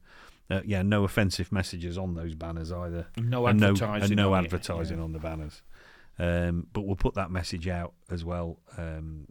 uh, 0.50 0.62
yeah, 0.66 0.82
no 0.82 1.04
offensive 1.04 1.52
messages 1.52 1.98
on 1.98 2.16
those 2.16 2.34
banners 2.36 2.72
either 2.72 3.08
no 3.18 3.46
and 3.48 3.60
no, 3.60 3.70
advertising. 3.72 4.04
and 4.12 4.16
no 4.16 4.34
on 4.34 4.44
it. 4.44 4.46
advertising 4.48 4.98
Yeah. 4.98 5.04
on 5.04 5.12
the 5.12 5.20
banners. 5.20 5.62
Um, 6.18 6.68
but 6.72 6.82
we'll 6.82 6.96
put 6.96 7.16
that 7.16 7.30
message 7.30 7.68
out 7.68 7.94
as 8.10 8.24
well 8.24 8.60
um, 8.78 9.28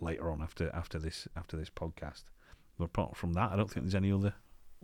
later 0.00 0.30
on 0.30 0.40
after 0.40 0.70
after 0.74 0.98
this 0.98 1.28
after 1.36 1.56
this 1.56 1.70
podcast. 1.70 2.24
But 2.78 2.86
apart 2.86 3.16
from 3.16 3.34
that, 3.34 3.52
I 3.52 3.56
don't 3.56 3.70
think 3.70 3.84
there's 3.84 3.94
any 3.94 4.10
other. 4.12 4.34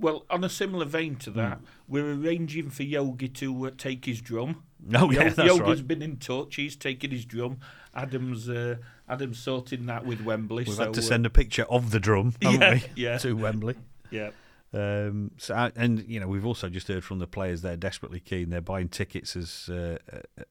Well, 0.01 0.27
on 0.31 0.45
a 0.45 0.49
similar 0.49 0.85
vein 0.85 1.17
to 1.17 1.31
that, 1.33 1.61
we're 1.89 2.13
arranging 2.13 2.71
for 2.71 2.85
Yogi 2.85 3.29
to 3.31 3.67
uh, 3.67 3.71
take 3.77 4.05
his 4.05 4.21
drum. 4.21 4.63
No, 4.81 5.11
yeah, 5.11 5.25
Yo- 5.25 5.31
that's 5.35 5.49
Yogi's 5.49 5.79
right. 5.81 5.89
been 5.89 6.03
in 6.03 6.19
touch. 6.19 6.55
He's 6.55 6.77
taking 6.77 7.11
his 7.11 7.25
drum. 7.25 7.59
Adam's 7.95 8.49
uh, 8.49 8.77
Adam's 9.09 9.41
sorting 9.41 9.87
that 9.87 10.07
with 10.07 10.21
Wembley. 10.21 10.65
We've 10.65 10.77
so, 10.77 10.85
had 10.85 10.95
to 10.95 11.01
uh, 11.01 11.03
send 11.03 11.27
a 11.27 11.31
picture 11.31 11.65
of 11.65 11.91
the 11.91 11.99
drum, 11.99 12.35
haven't 12.43 12.61
yeah, 12.61 12.73
we, 12.75 13.03
yeah, 13.03 13.19
to 13.23 13.33
Wembley. 13.35 13.75
yeah. 14.11 14.31
Um, 14.73 15.31
so, 15.39 15.55
I- 15.55 15.73
and 15.75 16.05
you 16.07 16.21
know, 16.21 16.29
we've 16.29 16.47
also 16.47 16.69
just 16.69 16.87
heard 16.87 17.03
from 17.03 17.19
the 17.19 17.27
players 17.27 17.63
they're 17.63 17.77
desperately 17.77 18.21
keen. 18.21 18.51
They're 18.51 18.61
buying 18.61 18.89
tickets 18.89 19.35
as 19.35 19.69
uh, 19.69 19.97
uh, 20.13 20.43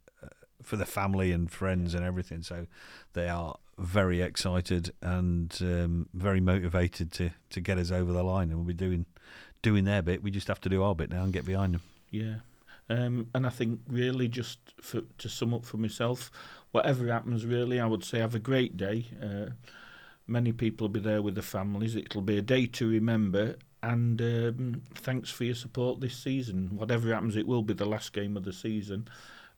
for 0.67 0.75
the 0.75 0.85
family 0.85 1.31
and 1.31 1.49
friends 1.49 1.93
and 1.93 2.03
everything. 2.03 2.43
So 2.43 2.67
they 3.13 3.29
are 3.29 3.55
very 3.77 4.21
excited 4.21 4.91
and 5.01 5.57
um, 5.61 6.09
very 6.13 6.41
motivated 6.41 7.11
to 7.13 7.29
to 7.49 7.61
get 7.61 7.77
us 7.77 7.89
over 7.89 8.11
the 8.11 8.23
line, 8.23 8.49
and 8.49 8.57
we'll 8.57 8.67
be 8.67 8.73
doing 8.73 9.05
doing 9.61 9.85
their 9.85 10.01
bit. 10.01 10.21
We 10.21 10.29
just 10.29 10.49
have 10.49 10.59
to 10.61 10.69
do 10.69 10.83
our 10.83 10.93
bit 10.93 11.09
now 11.09 11.23
and 11.23 11.31
get 11.31 11.45
behind 11.45 11.73
them. 11.73 11.81
Yeah. 12.11 12.35
Um, 12.89 13.27
and 13.33 13.45
I 13.45 13.49
think 13.49 13.79
really 13.89 14.27
just 14.27 14.59
for, 14.81 15.01
to 15.17 15.29
sum 15.29 15.53
up 15.53 15.65
for 15.65 15.77
myself, 15.77 16.31
whatever 16.71 17.07
happens, 17.07 17.45
really, 17.45 17.79
I 17.79 17.85
would 17.85 18.03
say 18.03 18.19
have 18.19 18.35
a 18.35 18.39
great 18.39 18.77
day. 18.77 19.07
Uh, 19.21 19.51
many 20.25 20.51
people 20.53 20.85
will 20.85 20.93
be 20.93 20.99
there 20.99 21.21
with 21.21 21.35
their 21.35 21.43
families. 21.43 21.95
It'll 21.95 22.21
be 22.21 22.37
a 22.37 22.41
day 22.41 22.65
to 22.65 22.89
remember. 22.89 23.55
And 23.83 24.21
um, 24.21 24.81
thanks 24.95 25.29
for 25.29 25.43
your 25.43 25.55
support 25.55 25.99
this 25.99 26.15
season. 26.15 26.69
Whatever 26.75 27.13
happens, 27.13 27.35
it 27.35 27.47
will 27.47 27.61
be 27.61 27.73
the 27.73 27.85
last 27.85 28.13
game 28.13 28.37
of 28.37 28.43
the 28.45 28.53
season. 28.53 29.07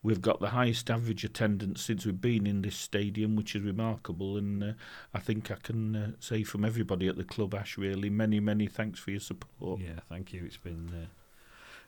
We've 0.01 0.21
got 0.21 0.39
the 0.39 0.51
highest 0.51 0.89
average 0.89 1.25
attendance 1.25 1.81
since 1.81 2.05
we've 2.05 2.21
been 2.21 2.47
in 2.47 2.61
this 2.61 2.77
stadium, 2.77 3.35
which 3.35 3.53
is 3.53 3.63
remarkable. 3.63 4.37
And 4.37 4.63
uh, 4.63 4.71
I 5.13 5.19
think 5.19 5.51
I 5.51 5.55
can 5.55 5.95
uh, 5.95 6.11
say 6.19 6.43
from 6.43 6.63
everybody 6.63 7.09
at 7.09 7.17
the 7.17 7.25
club, 7.25 7.53
Ash, 7.53 7.77
really, 7.77 8.09
many, 8.09 8.39
many 8.39 8.67
thanks 8.67 8.99
for 8.99 9.11
your 9.11 9.19
support. 9.19 9.81
Yeah, 9.81 9.99
thank 10.07 10.31
you. 10.31 10.43
It's 10.45 10.57
been 10.57 10.89
uh, 10.93 11.07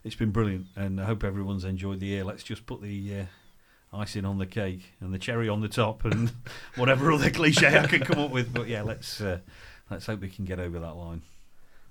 it's 0.03 0.15
been 0.15 0.31
brilliant, 0.31 0.67
and 0.75 0.99
I 0.99 1.05
hope 1.05 1.23
everyone's 1.23 1.63
enjoyed 1.63 1.99
the 1.99 2.07
year. 2.07 2.23
Let's 2.23 2.43
just 2.43 2.65
put 2.65 2.81
the 2.81 3.21
uh, 3.21 3.97
icing 3.97 4.25
on 4.25 4.39
the 4.39 4.45
cake 4.45 4.93
and 4.99 5.13
the 5.13 5.19
cherry 5.19 5.47
on 5.47 5.61
the 5.61 5.69
top, 5.69 6.03
and 6.05 6.33
whatever 6.75 7.13
other 7.13 7.29
cliche 7.29 7.79
I 7.79 7.87
can 7.87 8.01
come 8.01 8.19
up 8.19 8.31
with. 8.31 8.53
But 8.53 8.67
yeah, 8.67 8.81
let's 8.81 9.21
uh, 9.21 9.39
let's 9.89 10.07
hope 10.07 10.19
we 10.19 10.29
can 10.29 10.43
get 10.43 10.59
over 10.59 10.79
that 10.79 10.95
line. 10.95 11.21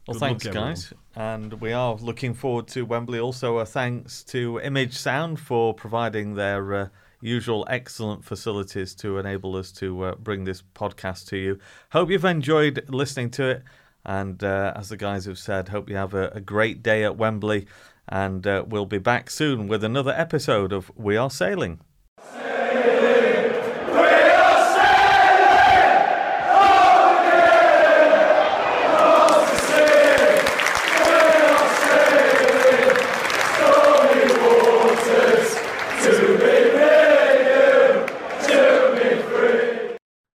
Well, 0.07 0.15
Good 0.15 0.21
thanks, 0.21 0.47
guys. 0.47 0.93
And 1.15 1.55
we 1.61 1.73
are 1.73 1.95
looking 1.95 2.35
forward 2.35 2.69
to 2.69 2.83
Wembley. 2.85 3.19
Also, 3.19 3.59
a 3.59 3.67
thanks 3.67 4.25
to 4.25 4.61
Image 4.61 4.97
Sound 4.97 5.39
for 5.39 5.75
providing 5.75 6.35
their 6.35 6.75
uh, 6.75 6.89
usual 7.21 7.67
excellent 7.69 8.25
facilities 8.25 8.95
to 8.97 9.19
enable 9.19 9.57
us 9.57 9.71
to 9.73 10.03
uh, 10.05 10.15
bring 10.17 10.45
this 10.45 10.63
podcast 10.75 11.27
to 11.29 11.37
you. 11.37 11.59
Hope 11.93 12.11
you've 12.11 12.25
enjoyed 12.25 12.85
listening 12.89 13.31
to 13.33 13.49
it. 13.51 13.63
And 14.05 14.43
uh, 14.43 14.73
as 14.75 14.89
the 14.89 14.97
guys 14.97 15.27
have 15.27 15.39
said, 15.39 15.69
hope 15.69 15.91
you 15.91 15.97
have 15.97 16.15
a, 16.15 16.29
a 16.29 16.41
great 16.41 16.83
day 16.83 17.05
at 17.05 17.17
Wembley. 17.17 17.67
And 18.09 18.47
uh, 18.47 18.65
we'll 18.67 18.87
be 18.87 18.99
back 18.99 19.31
soon 19.31 19.69
with 19.69 19.85
another 19.85 20.13
episode 20.13 20.73
of 20.73 20.91
We 20.97 21.17
Are 21.17 21.31
Sailing. 21.31 21.81